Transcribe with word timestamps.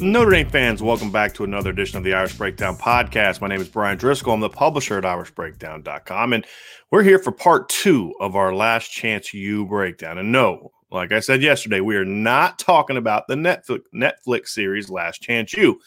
Notre 0.00 0.30
Dame 0.30 0.48
fans, 0.48 0.82
welcome 0.82 1.12
back 1.12 1.34
to 1.34 1.44
another 1.44 1.68
edition 1.68 1.98
of 1.98 2.04
the 2.04 2.14
Irish 2.14 2.38
Breakdown 2.38 2.74
podcast. 2.78 3.42
My 3.42 3.48
name 3.48 3.60
is 3.60 3.68
Bryan 3.68 3.98
Driskell. 3.98 4.32
I'm 4.32 4.40
the 4.40 4.48
publisher 4.48 4.96
at 4.96 5.04
irishbreakdown.com, 5.04 6.32
and 6.32 6.46
we're 6.90 7.02
here 7.02 7.18
for 7.18 7.32
part 7.32 7.68
two 7.68 8.14
of 8.18 8.34
our 8.34 8.54
Last 8.54 8.88
Chance 8.88 9.34
U 9.34 9.66
breakdown. 9.66 10.16
And 10.16 10.32
no, 10.32 10.72
like 10.90 11.12
I 11.12 11.20
said 11.20 11.42
yesterday, 11.42 11.80
we 11.80 11.96
are 11.96 12.04
not 12.04 12.58
talking 12.58 12.96
about 12.96 13.28
the 13.28 13.34
Netflix, 13.34 13.82
Netflix 13.94 14.48
series 14.48 14.90
Last 14.90 15.22
Chance 15.22 15.52
U. 15.54 15.80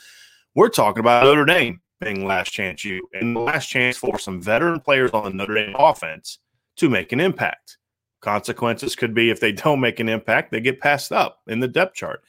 We're 0.55 0.69
talking 0.69 0.99
about 0.99 1.23
Notre 1.23 1.45
Dame 1.45 1.81
being 1.99 2.25
Last 2.25 2.51
Chance 2.51 2.83
U 2.85 3.07
and 3.13 3.35
the 3.35 3.39
last 3.39 3.67
chance 3.67 3.97
for 3.97 4.19
some 4.19 4.41
veteran 4.41 4.79
players 4.79 5.11
on 5.11 5.23
the 5.23 5.29
Notre 5.31 5.55
Dame 5.55 5.75
offense 5.77 6.39
to 6.77 6.89
make 6.89 7.11
an 7.11 7.19
impact. 7.19 7.77
Consequences 8.21 8.95
could 8.95 9.13
be 9.13 9.29
if 9.29 9.39
they 9.39 9.51
don't 9.51 9.79
make 9.79 9.99
an 9.99 10.09
impact, 10.09 10.51
they 10.51 10.61
get 10.61 10.79
passed 10.79 11.11
up 11.11 11.39
in 11.47 11.59
the 11.59 11.67
depth 11.67 11.95
chart 11.95 12.23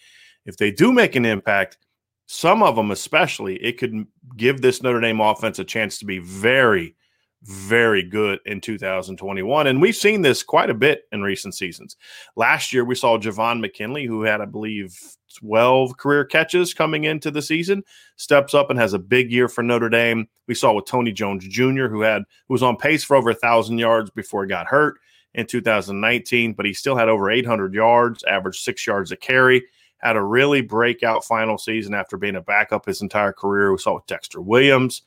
if 0.44 0.56
they 0.56 0.71
do 0.71 0.93
make 0.93 1.16
an 1.16 1.25
impact, 1.25 1.78
some 2.27 2.62
of 2.62 2.77
them 2.77 2.91
especially, 2.91 3.56
it 3.56 3.78
could 3.78 4.06
give 4.37 4.61
this 4.61 4.82
Notre 4.82 5.00
Dame 5.00 5.21
offense 5.21 5.59
a 5.59 5.65
chance 5.65 5.99
to 5.99 6.05
be 6.05 6.19
very, 6.19 6.97
very 7.44 8.03
good 8.03 8.38
in 8.47 8.60
2021. 8.60 9.66
And 9.66 9.80
we've 9.80 9.97
seen 9.97 10.22
this 10.22 10.42
quite 10.42 10.70
a 10.70 10.75
bit 10.75 11.03
in 11.12 11.22
recent 11.22 11.54
seasons. 11.54 11.97
Last 12.36 12.72
year, 12.72 12.84
we 12.84 12.94
saw 12.94 13.19
Javon 13.19 13.60
McKinley, 13.60 14.06
who 14.06 14.22
had, 14.22 14.41
I 14.41 14.44
believe, 14.44 14.97
12 15.38 15.97
career 15.97 16.25
catches 16.25 16.75
coming 16.75 17.04
into 17.04 17.31
the 17.31 17.42
season, 17.42 17.82
steps 18.16 18.54
up 18.54 18.70
and 18.70 18.78
has 18.78 18.92
a 18.92 18.98
big 18.98 19.32
year 19.32 19.48
for 19.48 19.62
Notre 19.62 19.88
Dame. 19.88 20.28
We 20.47 20.54
saw 20.54 20.72
with 20.72 20.86
Tony 20.86 21.12
Jones 21.12 21.47
Jr., 21.48 21.86
who 21.86 22.02
had 22.02 22.22
who 22.48 22.54
was 22.54 22.62
on 22.62 22.76
pace 22.76 23.02
for 23.02 23.16
over 23.16 23.31
a 23.31 23.34
thousand 23.34 23.78
yards 23.78 24.10
before 24.10 24.44
he 24.44 24.48
got 24.48 24.66
hurt 24.66 24.98
in 25.34 25.47
2019, 25.47 26.52
but 26.52 26.66
he 26.66 26.75
still 26.75 26.97
had 26.97 27.08
over 27.08 27.31
800 27.31 27.75
yards, 27.75 28.22
averaged 28.25 28.62
six 28.62 28.86
yards 28.86 29.10
a 29.10 29.16
carry 29.16 29.64
had 30.02 30.16
a 30.16 30.22
really 30.22 30.60
breakout 30.60 31.25
final 31.25 31.56
season 31.56 31.94
after 31.94 32.16
being 32.16 32.36
a 32.36 32.41
backup 32.41 32.86
his 32.86 33.02
entire 33.02 33.32
career. 33.32 33.70
We 33.70 33.78
saw 33.78 33.94
with 33.94 34.06
Dexter 34.06 34.41
Williams, 34.41 35.02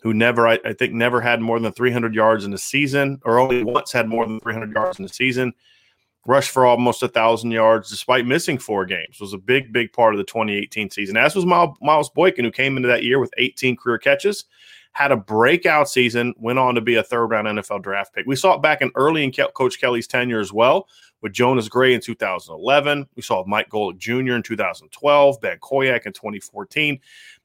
who 0.00 0.14
never, 0.14 0.46
I, 0.46 0.58
I 0.64 0.72
think, 0.72 0.92
never 0.92 1.20
had 1.20 1.40
more 1.40 1.58
than 1.58 1.72
300 1.72 2.14
yards 2.14 2.44
in 2.44 2.52
a 2.52 2.58
season, 2.58 3.20
or 3.24 3.38
only 3.38 3.64
once 3.64 3.92
had 3.92 4.08
more 4.08 4.26
than 4.26 4.40
300 4.40 4.72
yards 4.72 4.98
in 4.98 5.04
a 5.04 5.08
season. 5.08 5.52
Rushed 6.26 6.50
for 6.50 6.66
almost 6.66 7.02
a 7.02 7.08
thousand 7.08 7.52
yards 7.52 7.88
despite 7.88 8.26
missing 8.26 8.58
four 8.58 8.84
games. 8.84 9.18
Was 9.18 9.32
a 9.32 9.38
big, 9.38 9.72
big 9.72 9.92
part 9.92 10.12
of 10.12 10.18
the 10.18 10.24
2018 10.24 10.90
season. 10.90 11.16
As 11.16 11.34
was 11.34 11.46
Miles 11.46 12.10
Boykin, 12.10 12.44
who 12.44 12.50
came 12.50 12.76
into 12.76 12.88
that 12.88 13.02
year 13.02 13.18
with 13.18 13.32
18 13.38 13.76
career 13.76 13.98
catches 13.98 14.44
had 14.98 15.12
a 15.12 15.16
breakout 15.16 15.88
season, 15.88 16.34
went 16.38 16.58
on 16.58 16.74
to 16.74 16.80
be 16.80 16.96
a 16.96 17.02
third 17.04 17.26
round 17.26 17.46
NFL 17.46 17.82
draft 17.82 18.12
pick. 18.12 18.26
We 18.26 18.34
saw 18.34 18.54
it 18.54 18.62
back 18.62 18.82
in 18.82 18.90
early 18.96 19.22
in 19.22 19.32
Coach 19.54 19.80
Kelly's 19.80 20.08
tenure 20.08 20.40
as 20.40 20.52
well, 20.52 20.88
with 21.20 21.32
Jonas 21.32 21.68
Gray 21.68 21.94
in 21.94 22.00
2011. 22.00 23.06
We 23.14 23.22
saw 23.22 23.44
Mike 23.46 23.70
Golic 23.70 23.98
Jr. 23.98 24.34
in 24.34 24.42
2012, 24.42 25.40
Ben 25.40 25.58
Koyack 25.58 26.06
in 26.06 26.12
2014. 26.12 26.98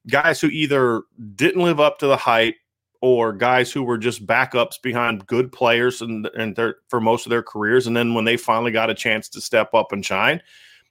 Guys 0.09 0.41
who 0.41 0.47
either 0.47 1.03
didn't 1.35 1.63
live 1.63 1.79
up 1.79 1.99
to 1.99 2.07
the 2.07 2.17
hype 2.17 2.55
or 3.01 3.33
guys 3.33 3.71
who 3.71 3.83
were 3.83 3.97
just 3.97 4.25
backups 4.25 4.81
behind 4.81 5.27
good 5.27 5.51
players 5.51 6.01
and, 6.01 6.25
and 6.37 6.55
their, 6.55 6.75
for 6.87 7.01
most 7.01 7.25
of 7.25 7.29
their 7.29 7.43
careers. 7.43 7.85
And 7.85 7.95
then 7.95 8.13
when 8.13 8.25
they 8.25 8.37
finally 8.37 8.71
got 8.71 8.89
a 8.89 8.95
chance 8.95 9.27
to 9.29 9.41
step 9.41 9.73
up 9.73 9.91
and 9.91 10.05
shine, 10.05 10.41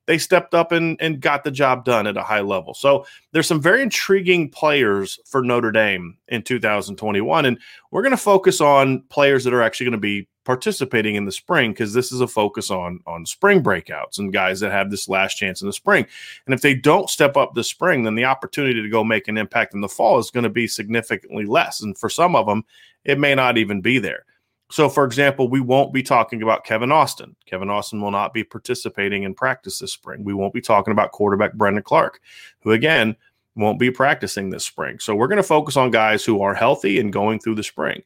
they 0.06 0.18
stepped 0.18 0.54
up 0.54 0.72
and, 0.72 1.00
and 1.00 1.20
got 1.20 1.44
the 1.44 1.50
job 1.50 1.84
done 1.84 2.06
at 2.06 2.16
a 2.16 2.22
high 2.22 2.40
level. 2.40 2.74
So 2.74 3.06
there's 3.32 3.46
some 3.46 3.60
very 3.60 3.82
intriguing 3.82 4.50
players 4.50 5.20
for 5.24 5.42
Notre 5.42 5.70
Dame 5.70 6.16
in 6.28 6.42
2021. 6.42 7.44
And 7.44 7.58
we're 7.90 8.02
going 8.02 8.10
to 8.10 8.16
focus 8.16 8.60
on 8.60 9.02
players 9.10 9.44
that 9.44 9.54
are 9.54 9.62
actually 9.62 9.84
going 9.86 9.92
to 9.92 9.98
be 9.98 10.28
participating 10.44 11.14
in 11.14 11.24
the 11.24 11.32
spring 11.32 11.70
because 11.70 11.92
this 11.92 12.10
is 12.10 12.20
a 12.20 12.26
focus 12.26 12.68
on 12.68 12.98
on 13.06 13.24
spring 13.24 13.62
breakouts 13.62 14.18
and 14.18 14.32
guys 14.32 14.58
that 14.58 14.72
have 14.72 14.91
this 14.91 15.08
last 15.08 15.34
chance 15.36 15.62
in 15.62 15.68
the 15.68 15.72
spring. 15.72 16.04
And 16.46 16.54
if 16.54 16.62
they 16.62 16.74
don't 16.74 17.08
step 17.08 17.36
up 17.36 17.54
this 17.54 17.68
spring, 17.68 18.02
then 18.02 18.16
the 18.16 18.24
opportunity 18.24 18.82
to 18.82 18.88
go 18.88 19.04
make 19.04 19.28
an 19.28 19.38
impact 19.38 19.72
in 19.72 19.82
the 19.82 19.88
fall 19.88 20.18
is 20.18 20.32
going 20.32 20.44
to 20.44 20.50
be 20.50 20.66
significantly 20.66 21.44
less. 21.44 21.80
And 21.80 21.96
for 21.96 22.08
some 22.08 22.34
of 22.34 22.46
them, 22.46 22.64
it 23.04 23.20
may 23.20 23.34
not 23.34 23.56
even 23.56 23.80
be 23.80 23.98
there. 23.98 24.24
So, 24.72 24.89
for 24.89 25.04
example, 25.04 25.48
we 25.48 25.60
won't 25.60 25.92
be 25.92 26.03
talking 26.03 26.41
about 26.41 26.65
Kevin 26.65 26.91
Austin. 26.91 27.36
Kevin 27.45 27.69
Austin 27.69 28.01
will 28.01 28.10
not 28.10 28.33
be 28.33 28.42
participating 28.42 29.22
in 29.22 29.34
practice 29.34 29.78
this 29.78 29.92
spring. 29.92 30.24
We 30.24 30.33
won't 30.33 30.54
be 30.54 30.63
talking 30.63 30.92
about 30.92 31.13
quarterback 31.13 31.53
Brendon 31.53 31.83
Clark, 31.83 32.22
who 32.60 32.72
again 32.72 33.15
won't 33.54 33.78
be 33.78 33.91
practicing 33.91 34.48
this 34.48 34.65
spring. 34.65 34.98
So, 34.98 35.15
we're 35.15 35.28
going 35.28 35.36
to 35.36 35.42
focus 35.42 35.77
on 35.77 35.91
guys 35.91 36.24
who 36.24 36.41
are 36.41 36.54
healthy 36.54 36.98
and 36.98 37.13
going 37.13 37.39
through 37.39 37.57
the 37.57 37.63
spring. 37.63 38.03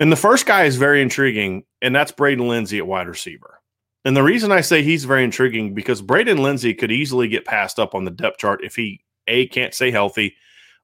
And 0.00 0.10
the 0.10 0.16
first 0.16 0.44
guy 0.44 0.64
is 0.64 0.74
very 0.74 1.02
intriguing, 1.02 1.62
and 1.80 1.94
that's 1.94 2.10
Braden 2.10 2.48
Lenzy 2.48 2.78
at 2.78 2.86
wide 2.88 3.06
receiver. 3.06 3.60
And 4.04 4.16
the 4.16 4.24
reason 4.24 4.50
I 4.50 4.62
say 4.62 4.82
he's 4.82 5.04
very 5.04 5.22
intriguing 5.22 5.72
because 5.72 6.02
Braden 6.02 6.38
Lenzy 6.38 6.74
could 6.74 6.90
easily 6.90 7.28
get 7.28 7.44
passed 7.44 7.78
up 7.78 7.94
on 7.94 8.04
the 8.04 8.10
depth 8.10 8.38
chart 8.38 8.64
if 8.64 8.74
he 8.74 9.04
A 9.28 9.46
can't 9.46 9.74
stay 9.74 9.92
healthy 9.92 10.34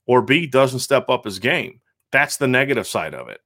or 0.07 0.23
B 0.23 0.47
doesn't 0.47 0.79
step 0.79 1.09
up 1.09 1.25
his 1.25 1.41
game. 1.41 1.81
That's 2.13 2.37
the 2.37 2.47
negative 2.47 2.87
side 2.87 3.15
of 3.15 3.29
it. 3.29 3.41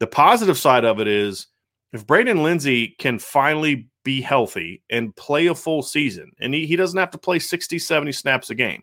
The 0.00 0.06
positive 0.06 0.58
side 0.58 0.84
of 0.84 1.00
it 1.00 1.08
is 1.08 1.46
if 1.92 2.06
Braden 2.06 2.42
Lenzy 2.42 2.88
can 2.98 3.18
finally 3.18 3.88
be 4.04 4.20
healthy 4.20 4.82
and 4.90 5.14
play 5.16 5.46
a 5.46 5.54
full 5.54 5.82
season, 5.82 6.32
and 6.40 6.52
he, 6.52 6.66
he 6.66 6.76
doesn't 6.76 6.98
have 6.98 7.10
to 7.10 7.18
play 7.18 7.38
60, 7.38 7.78
70 7.78 8.12
snaps 8.12 8.50
a 8.50 8.54
game, 8.54 8.82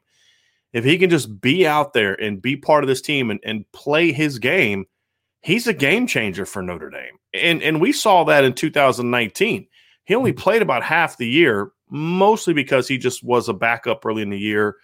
if 0.74 0.83
he 0.83 0.98
can 0.98 1.10
just 1.10 1.39
be 1.39 1.68
out 1.68 1.94
there 1.94 2.19
and 2.19 2.42
be 2.42 2.56
part 2.56 2.83
of 2.83 2.88
this 2.88 3.01
team 3.01 3.30
and, 3.30 3.39
and 3.44 3.71
play 3.71 4.12
his 4.12 4.39
game, 4.39 4.86
he's 5.42 5.68
a 5.68 5.74
game 5.74 6.07
changer 6.07 6.45
for 6.45 6.63
Notre 6.63 6.89
Dame. 6.89 7.18
And 7.33 7.62
and 7.62 7.80
we 7.80 7.92
saw 7.92 8.24
that 8.25 8.44
in 8.44 8.54
2019. 8.54 9.68
He 10.06 10.16
only 10.16 10.31
mm-hmm. 10.31 10.39
played 10.39 10.62
about 10.62 10.83
half 10.83 11.18
the 11.18 11.27
year, 11.27 11.71
mostly 11.89 12.54
because 12.54 12.88
he 12.88 12.98
just 12.98 13.24
was 13.24 13.48
a 13.48 13.54
backup 13.54 14.06
early 14.06 14.24
in 14.24 14.30
the 14.30 14.39
year. 14.39 14.77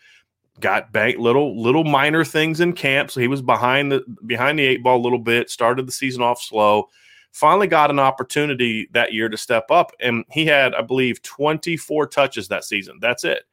Got 0.60 0.92
bank 0.92 1.18
little 1.18 1.62
little 1.62 1.84
minor 1.84 2.26
things 2.26 2.60
in 2.60 2.74
camp, 2.74 3.12
so 3.12 3.20
he 3.20 3.28
was 3.28 3.42
behind 3.42 3.92
the 3.92 4.04
behind 4.26 4.60
the 4.60 4.66
eight 4.66 4.84
ball 4.84 4.98
a 4.98 5.02
little 5.04 5.20
bit. 5.20 5.50
Started 5.50 5.88
the 5.88 5.92
season 5.92 6.22
off 6.22 6.42
slow. 6.42 6.90
Finally 7.32 7.68
got 7.68 7.92
an 7.92 8.00
opportunity 8.00 8.90
that 8.92 9.14
year 9.14 9.30
to 9.30 9.38
step 9.38 9.70
up, 9.70 9.92
and 10.00 10.26
he 10.32 10.46
had, 10.46 10.74
I 10.74 10.82
believe, 10.82 11.22
24 11.22 12.08
touches 12.08 12.48
that 12.48 12.64
season. 12.64 12.98
That's 13.00 13.24
it. 13.24 13.44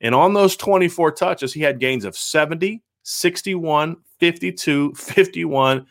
And 0.00 0.14
on 0.14 0.34
those 0.34 0.56
24 0.56 1.12
touches, 1.12 1.52
he 1.52 1.60
had 1.60 1.78
gains 1.78 2.04
of 2.04 2.16
70, 2.16 2.82
61, 3.02 3.96
52, 4.18 4.94
51, 4.94 5.86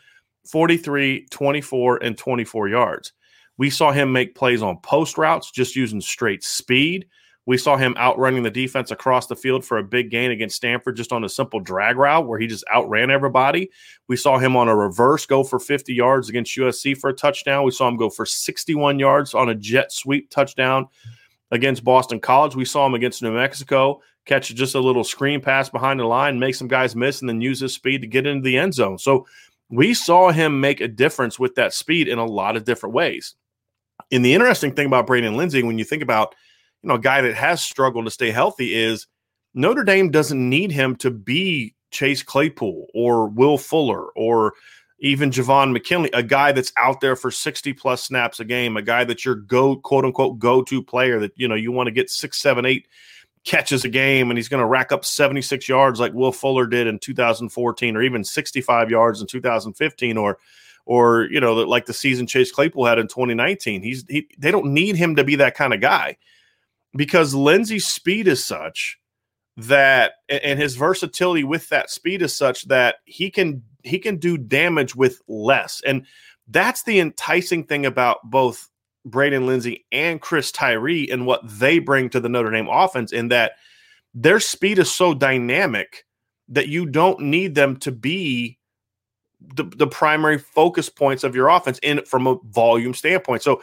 43, 0.45 1.27
24, 1.29 2.03
and 2.03 2.17
24 2.17 2.69
yards. 2.69 3.13
We 3.57 3.69
saw 3.69 3.91
him 3.91 4.11
make 4.11 4.35
plays 4.35 4.61
on 4.61 4.79
post 4.79 5.17
routes 5.17 5.51
just 5.51 5.75
using 5.75 6.01
straight 6.01 6.43
speed. 6.43 7.07
We 7.45 7.57
saw 7.57 7.77
him 7.77 7.95
outrunning 7.97 8.43
the 8.43 8.51
defense 8.51 8.91
across 8.91 9.27
the 9.27 9.35
field 9.35 9.65
for 9.65 9.79
a 9.79 9.83
big 9.83 10.11
gain 10.11 10.29
against 10.29 10.55
Stanford 10.55 10.95
just 10.95 11.11
on 11.11 11.23
a 11.23 11.29
simple 11.29 11.59
drag 11.59 11.97
route 11.97 12.27
where 12.27 12.37
he 12.37 12.45
just 12.45 12.63
outran 12.71 13.09
everybody. 13.09 13.71
We 14.07 14.17
saw 14.17 14.37
him 14.37 14.55
on 14.55 14.67
a 14.67 14.75
reverse 14.75 15.25
go 15.25 15.43
for 15.43 15.59
50 15.59 15.93
yards 15.93 16.29
against 16.29 16.55
USC 16.55 16.97
for 16.97 17.09
a 17.09 17.13
touchdown. 17.13 17.63
We 17.63 17.71
saw 17.71 17.87
him 17.87 17.97
go 17.97 18.09
for 18.09 18.25
61 18.25 18.99
yards 18.99 19.33
on 19.33 19.49
a 19.49 19.55
jet 19.55 19.91
sweep 19.91 20.29
touchdown 20.29 20.87
against 21.51 21.83
Boston 21.83 22.19
College. 22.19 22.55
We 22.55 22.65
saw 22.65 22.85
him 22.85 22.93
against 22.93 23.23
New 23.23 23.31
Mexico 23.31 24.01
catch 24.25 24.53
just 24.53 24.75
a 24.75 24.79
little 24.79 25.03
screen 25.03 25.41
pass 25.41 25.69
behind 25.69 25.99
the 25.99 26.05
line, 26.05 26.39
make 26.39 26.53
some 26.53 26.67
guys 26.67 26.95
miss, 26.95 27.21
and 27.21 27.27
then 27.27 27.41
use 27.41 27.59
his 27.59 27.73
speed 27.73 28.01
to 28.01 28.07
get 28.07 28.27
into 28.27 28.43
the 28.43 28.57
end 28.57 28.75
zone. 28.75 28.97
So 28.99 29.25
we 29.69 29.93
saw 29.93 30.31
him 30.31 30.61
make 30.61 30.81
a 30.81 30.87
difference 30.87 31.39
with 31.39 31.55
that 31.55 31.73
speed 31.73 32.07
in 32.07 32.19
a 32.19 32.25
lot 32.25 32.55
of 32.55 32.63
different 32.63 32.93
ways. 32.93 33.35
And 34.11 34.23
the 34.23 34.33
interesting 34.33 34.73
thing 34.73 34.85
about 34.85 35.07
Braden 35.07 35.35
Lenzy, 35.35 35.63
when 35.63 35.77
you 35.77 35.83
think 35.83 36.03
about, 36.03 36.35
you 36.83 36.89
know, 36.89 36.95
a 36.95 36.99
guy 36.99 37.21
that 37.21 37.35
has 37.35 37.61
struggled 37.61 38.05
to 38.05 38.11
stay 38.11 38.31
healthy, 38.31 38.73
is 38.75 39.07
Notre 39.53 39.83
Dame 39.83 40.11
doesn't 40.11 40.49
need 40.49 40.71
him 40.71 40.95
to 40.97 41.11
be 41.11 41.75
Chase 41.91 42.23
Claypool 42.23 42.87
or 42.93 43.27
Will 43.27 43.57
Fuller 43.57 44.07
or 44.15 44.53
even 44.99 45.31
Javon 45.31 45.71
McKinley, 45.71 46.09
a 46.13 46.23
guy 46.23 46.51
that's 46.51 46.73
out 46.77 46.99
there 46.99 47.15
for 47.15 47.31
60 47.31 47.73
plus 47.73 48.03
snaps 48.03 48.39
a 48.39 48.45
game, 48.45 48.75
a 48.75 48.81
guy 48.81 49.05
that's 49.05 49.23
your 49.23 49.35
go 49.35 49.77
quote 49.77 50.05
unquote 50.05 50.39
go 50.39 50.61
to 50.63 50.83
player 50.83 51.19
that, 51.19 51.31
you 51.35 51.47
know, 51.47 51.55
you 51.55 51.71
want 51.71 51.87
to 51.87 51.91
get 51.91 52.09
six, 52.09 52.39
seven, 52.39 52.65
eight 52.65 52.87
catches 53.45 53.85
a 53.85 53.89
game 53.89 54.29
and 54.29 54.37
he's 54.37 54.49
going 54.49 54.61
to 54.61 54.67
rack 54.67 54.91
up 54.91 55.05
76 55.05 55.67
yards 55.69 55.99
like 55.99 56.13
Will 56.13 56.31
Fuller 56.31 56.67
did 56.67 56.87
in 56.87 56.99
2014 56.99 57.95
or 57.95 58.01
even 58.01 58.23
65 58.23 58.89
yards 58.89 59.21
in 59.21 59.27
2015 59.27 60.17
or 60.17 60.37
or 60.85 61.23
you 61.31 61.39
know 61.39 61.53
like 61.53 61.85
the 61.85 61.93
season 61.93 62.27
Chase 62.27 62.51
Claypool 62.51 62.85
had 62.85 62.99
in 62.99 63.07
2019 63.07 63.81
he's 63.81 64.03
he, 64.09 64.27
they 64.37 64.51
don't 64.51 64.73
need 64.73 64.97
him 64.97 65.15
to 65.15 65.23
be 65.23 65.37
that 65.37 65.55
kind 65.55 65.73
of 65.73 65.79
guy 65.79 66.17
because 66.95 67.33
Lenzy's 67.33 67.87
speed 67.87 68.27
is 68.27 68.43
such 68.43 68.97
that 69.57 70.13
and 70.29 70.59
his 70.59 70.75
versatility 70.75 71.43
with 71.43 71.67
that 71.69 71.89
speed 71.89 72.21
is 72.21 72.35
such 72.35 72.67
that 72.67 72.97
he 73.05 73.29
can 73.29 73.61
he 73.83 73.99
can 73.99 74.17
do 74.17 74.37
damage 74.37 74.95
with 74.95 75.21
less 75.27 75.81
and 75.85 76.05
that's 76.47 76.83
the 76.83 76.99
enticing 76.99 77.63
thing 77.63 77.85
about 77.85 78.19
both 78.23 78.69
Braden 79.05 79.45
Lenzy 79.45 79.85
and 79.91 80.19
Chris 80.21 80.51
Tyree 80.51 81.09
and 81.09 81.25
what 81.25 81.41
they 81.43 81.79
bring 81.79 82.09
to 82.09 82.19
the 82.19 82.29
Notre 82.29 82.51
Dame 82.51 82.67
offense 82.69 83.11
in 83.11 83.29
that 83.29 83.53
their 84.13 84.39
speed 84.39 84.79
is 84.79 84.91
so 84.91 85.13
dynamic 85.13 86.05
that 86.49 86.67
you 86.67 86.85
don't 86.85 87.19
need 87.21 87.55
them 87.55 87.77
to 87.77 87.91
be 87.91 88.57
the, 89.55 89.63
the 89.63 89.87
primary 89.87 90.37
focus 90.37 90.89
points 90.89 91.23
of 91.23 91.35
your 91.35 91.47
offense 91.47 91.79
in 91.81 92.03
from 92.05 92.27
a 92.27 92.37
volume 92.45 92.93
standpoint. 92.93 93.41
So 93.41 93.61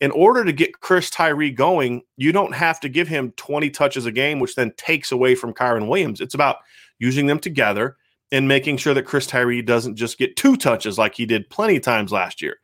in 0.00 0.10
order 0.12 0.44
to 0.44 0.52
get 0.52 0.80
Chris 0.80 1.10
Tyree 1.10 1.50
going, 1.50 2.02
you 2.16 2.32
don't 2.32 2.54
have 2.54 2.78
to 2.80 2.88
give 2.88 3.08
him 3.08 3.32
20 3.32 3.70
touches 3.70 4.06
a 4.06 4.12
game, 4.12 4.38
which 4.38 4.54
then 4.54 4.72
takes 4.76 5.10
away 5.10 5.34
from 5.34 5.54
Kyren 5.54 5.88
Williams. 5.88 6.20
It's 6.20 6.34
about 6.34 6.58
using 6.98 7.26
them 7.26 7.38
together 7.38 7.96
and 8.30 8.46
making 8.46 8.76
sure 8.76 8.94
that 8.94 9.06
Chris 9.06 9.26
Tyree 9.26 9.62
doesn't 9.62 9.96
just 9.96 10.18
get 10.18 10.36
two 10.36 10.56
touches 10.56 10.98
like 10.98 11.14
he 11.14 11.26
did 11.26 11.50
plenty 11.50 11.76
of 11.76 11.82
times 11.82 12.12
last 12.12 12.42
year. 12.42 12.58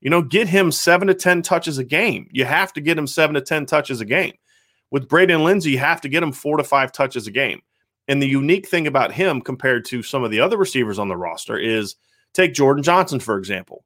You 0.00 0.10
know, 0.10 0.22
get 0.22 0.48
him 0.48 0.70
seven 0.70 1.08
to 1.08 1.14
10 1.14 1.42
touches 1.42 1.78
a 1.78 1.84
game. 1.84 2.28
You 2.30 2.44
have 2.44 2.72
to 2.74 2.80
get 2.80 2.96
him 2.96 3.06
seven 3.06 3.34
to 3.34 3.40
10 3.40 3.66
touches 3.66 4.00
a 4.00 4.04
game. 4.04 4.34
With 4.90 5.08
Braden 5.08 5.42
Lenzy, 5.42 5.72
you 5.72 5.78
have 5.78 6.00
to 6.02 6.08
get 6.08 6.22
him 6.22 6.32
four 6.32 6.56
to 6.56 6.64
five 6.64 6.92
touches 6.92 7.26
a 7.26 7.30
game. 7.30 7.60
And 8.06 8.22
the 8.22 8.28
unique 8.28 8.66
thing 8.68 8.86
about 8.86 9.12
him 9.12 9.42
compared 9.42 9.84
to 9.86 10.02
some 10.02 10.24
of 10.24 10.30
the 10.30 10.40
other 10.40 10.56
receivers 10.56 10.98
on 10.98 11.08
the 11.08 11.16
roster 11.16 11.58
is 11.58 11.96
take 12.32 12.54
Jordan 12.54 12.82
Johnson, 12.82 13.20
for 13.20 13.36
example. 13.36 13.84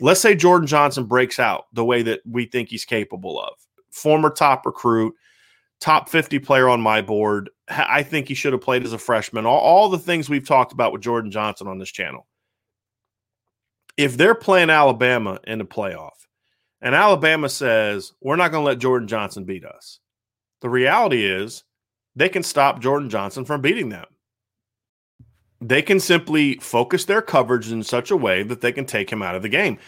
Let's 0.00 0.20
say 0.20 0.34
Jordan 0.34 0.66
Johnson 0.66 1.04
breaks 1.04 1.38
out 1.38 1.66
the 1.72 1.84
way 1.84 2.02
that 2.02 2.20
we 2.26 2.46
think 2.46 2.68
he's 2.68 2.84
capable 2.84 3.40
of. 3.40 3.54
Former 3.90 4.30
top 4.30 4.66
recruit, 4.66 5.14
top 5.80 6.08
50 6.08 6.40
player 6.40 6.68
on 6.68 6.80
my 6.80 7.00
board. 7.00 7.50
I 7.68 8.02
think 8.02 8.28
he 8.28 8.34
should 8.34 8.52
have 8.52 8.62
played 8.62 8.84
as 8.84 8.92
a 8.92 8.98
freshman. 8.98 9.46
All, 9.46 9.60
all 9.60 9.88
the 9.88 9.98
things 9.98 10.28
we've 10.28 10.46
talked 10.46 10.72
about 10.72 10.92
with 10.92 11.02
Jordan 11.02 11.30
Johnson 11.30 11.68
on 11.68 11.78
this 11.78 11.90
channel 11.90 12.26
if 13.96 14.16
they're 14.16 14.34
playing 14.34 14.70
Alabama 14.70 15.38
in 15.44 15.58
the 15.58 15.64
playoff 15.64 16.26
and 16.80 16.94
Alabama 16.94 17.48
says, 17.48 18.12
we're 18.20 18.36
not 18.36 18.50
going 18.50 18.62
to 18.62 18.66
let 18.66 18.78
Jordan 18.78 19.08
Johnson 19.08 19.44
beat 19.44 19.64
us, 19.64 20.00
the 20.60 20.68
reality 20.68 21.24
is 21.24 21.64
they 22.16 22.28
can 22.28 22.42
stop 22.42 22.80
Jordan 22.80 23.10
Johnson 23.10 23.44
from 23.44 23.60
beating 23.60 23.88
them. 23.88 24.06
They 25.60 25.82
can 25.82 26.00
simply 26.00 26.56
focus 26.56 27.04
their 27.04 27.22
coverage 27.22 27.70
in 27.70 27.82
such 27.82 28.10
a 28.10 28.16
way 28.16 28.42
that 28.42 28.60
they 28.60 28.72
can 28.72 28.84
take 28.84 29.10
him 29.10 29.22
out 29.22 29.34
of 29.34 29.42
the 29.42 29.48
game. 29.48 29.78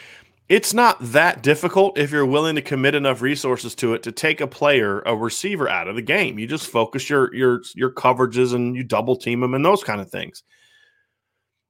It's 0.49 0.73
not 0.73 0.97
that 1.13 1.43
difficult 1.43 1.99
if 1.99 2.13
you're 2.13 2.25
willing 2.25 2.55
to 2.55 2.63
commit 2.63 2.95
enough 2.95 3.21
resources 3.21 3.75
to 3.77 3.95
it 3.95 4.05
to 4.05 4.13
take 4.13 4.41
a 4.41 4.47
player, 4.47 5.01
a 5.01 5.17
receiver 5.17 5.69
out 5.69 5.89
of 5.89 5.97
the 5.97 6.03
game. 6.03 6.39
You 6.39 6.47
just 6.47 6.71
focus 6.71 7.11
your 7.11 7.35
your 7.35 7.63
your 7.75 7.91
coverages 7.91 8.55
and 8.55 8.77
you 8.77 8.85
double 8.85 9.17
team 9.17 9.41
them 9.41 9.55
and 9.55 9.65
those 9.65 9.83
kind 9.83 10.01
of 10.01 10.09
things. 10.09 10.45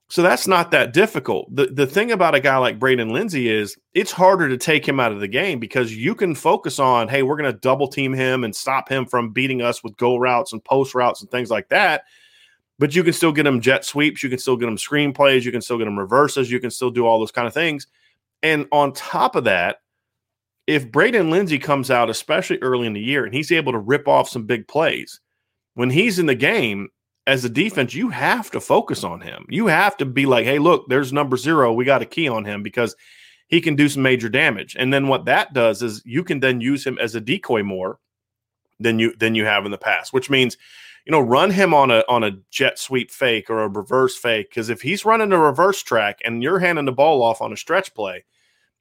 So 0.09 0.23
that's 0.23 0.47
not 0.47 0.71
that 0.71 0.93
difficult. 0.93 1.55
The 1.55 1.67
the 1.67 1.87
thing 1.87 2.13
about 2.13 2.35
a 2.35 2.41
guy 2.41 2.59
like 2.59 2.79
Braden 2.79 3.09
Lenzy 3.09 3.49
is 3.49 3.77
it's 3.95 4.13
harder 4.13 4.49
to 4.49 4.59
take 4.59 4.87
him 4.87 5.01
out 5.01 5.11
of 5.11 5.21
the 5.21 5.29
game 5.29 5.59
because 5.59 5.97
you 5.97 6.15
can 6.15 6.35
focus 6.35 6.79
on, 6.79 7.09
hey, 7.09 7.23
we're 7.23 7.37
going 7.37 7.53
to 7.53 7.59
double 7.59 7.89
team 7.89 8.13
him 8.13 8.45
and 8.45 8.55
stop 8.55 8.91
him 8.91 9.07
from 9.07 9.33
beating 9.33 9.63
us 9.63 9.83
with 9.83 9.97
go 9.97 10.17
routes 10.17 10.53
and 10.53 10.63
post 10.63 10.95
routes 10.95 11.23
and 11.23 11.31
things 11.31 11.51
like 11.51 11.69
that. 11.71 12.03
But 12.79 12.95
you 12.95 13.03
can 13.03 13.13
still 13.13 13.33
get 13.33 13.47
him 13.47 13.61
jet 13.61 13.85
sweeps, 13.85 14.23
you 14.23 14.29
can 14.29 14.39
still 14.39 14.57
get 14.57 14.69
him 14.69 14.77
screen 14.77 15.13
plays, 15.13 15.47
you 15.47 15.53
can 15.53 15.63
still 15.63 15.79
get 15.79 15.87
him 15.87 15.99
reverses, 15.99 16.51
you 16.51 16.61
can 16.61 16.71
still 16.71 16.91
do 16.91 17.07
all 17.07 17.19
those 17.19 17.33
kind 17.33 17.49
of 17.49 17.55
things. 17.55 17.87
And 18.43 18.67
on 18.71 18.93
top 18.93 19.35
of 19.35 19.45
that, 19.45 19.81
if 20.67 20.91
Braden 20.91 21.31
Lenzy 21.31 21.59
comes 21.59 21.91
out, 21.91 22.11
especially 22.11 22.59
early 22.59 22.87
in 22.87 22.93
the 22.93 23.01
year, 23.01 23.25
and 23.25 23.33
he's 23.35 23.53
able 23.53 23.73
to 23.73 23.79
rip 23.79 24.09
off 24.09 24.29
some 24.29 24.45
big 24.45 24.69
plays, 24.69 25.21
when 25.75 25.91
he's 25.91 26.19
in 26.19 26.27
the 26.27 26.35
game, 26.35 26.91
as 27.27 27.45
a 27.45 27.49
defense, 27.49 27.95
you 27.95 28.09
have 28.09 28.51
to 28.53 28.61
focus 28.61 29.03
on 29.03 29.21
him. 29.21 29.47
You 29.49 29.67
have 29.67 29.97
to 29.97 30.05
be 30.05 30.27
like, 30.27 30.45
hey, 30.45 30.59
look, 30.59 30.89
there's 30.89 31.13
number 31.13 31.37
zero. 31.37 31.73
We 31.73 31.85
got 31.85 32.03
a 32.03 32.07
key 32.07 32.29
on 32.29 32.45
him 32.45 32.63
because 32.63 32.95
he 33.49 33.61
can 33.61 33.75
do 33.75 33.89
some 33.89 34.03
major 34.03 34.29
damage. 34.29 34.77
And 34.79 34.93
then 34.93 35.09
what 35.09 35.25
that 35.25 35.53
does 35.53 35.83
is 35.83 36.03
you 36.05 36.23
can 36.23 36.41
then 36.41 36.61
use 36.61 36.87
him 36.87 36.99
as 36.99 37.15
a 37.15 37.21
decoy 37.21 37.63
more 37.63 37.99
than 38.79 38.99
you 38.99 39.17
than 39.17 39.35
you 39.35 39.45
have 39.45 39.65
in 39.65 39.71
the 39.71 39.79
past, 39.79 40.13
which 40.13 40.31
means 40.31 40.57
you 41.07 41.13
know 41.13 41.21
run 41.21 41.51
him 41.51 41.73
on 41.73 41.91
a 41.91 42.05
on 42.09 42.25
a 42.25 42.33
jet 42.51 42.79
sweep 42.79 43.11
fake 43.11 43.49
or 43.49 43.63
a 43.63 43.69
reverse 43.69 44.17
fake 44.17 44.51
because 44.51 44.69
if 44.69 44.83
he's 44.83 45.05
running 45.05 45.33
a 45.33 45.39
reverse 45.39 45.83
track 45.83 46.19
and 46.25 46.43
you're 46.43 46.59
handing 46.59 46.85
the 46.85 46.93
ball 46.93 47.23
off 47.23 47.41
on 47.41 47.53
a 47.53 47.57
stretch 47.57 47.95
play, 47.95 48.25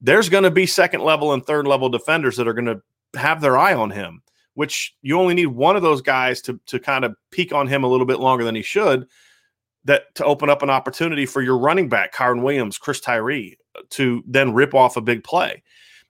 there's 0.01 0.29
going 0.29 0.43
to 0.43 0.51
be 0.51 0.65
second 0.65 1.01
level 1.01 1.31
and 1.31 1.45
third 1.45 1.67
level 1.67 1.87
defenders 1.87 2.35
that 2.35 2.47
are 2.47 2.53
going 2.53 2.65
to 2.65 2.81
have 3.17 3.39
their 3.39 3.57
eye 3.57 3.73
on 3.73 3.91
him 3.91 4.21
which 4.55 4.95
you 5.01 5.19
only 5.19 5.33
need 5.33 5.47
one 5.47 5.75
of 5.75 5.81
those 5.81 6.01
guys 6.01 6.41
to 6.41 6.59
to 6.65 6.79
kind 6.79 7.05
of 7.05 7.15
peek 7.31 7.53
on 7.53 7.67
him 7.67 7.83
a 7.83 7.87
little 7.87 8.05
bit 8.05 8.19
longer 8.19 8.43
than 8.43 8.55
he 8.55 8.61
should 8.61 9.07
that 9.85 10.13
to 10.15 10.25
open 10.25 10.49
up 10.49 10.63
an 10.63 10.69
opportunity 10.69 11.25
for 11.25 11.41
your 11.41 11.57
running 11.57 11.87
back, 11.87 12.13
Kyren 12.13 12.41
Williams, 12.41 12.77
Chris 12.77 12.99
Tyree, 12.99 13.57
to 13.91 14.23
then 14.27 14.53
rip 14.53 14.73
off 14.73 14.97
a 14.97 15.01
big 15.01 15.23
play. 15.23 15.63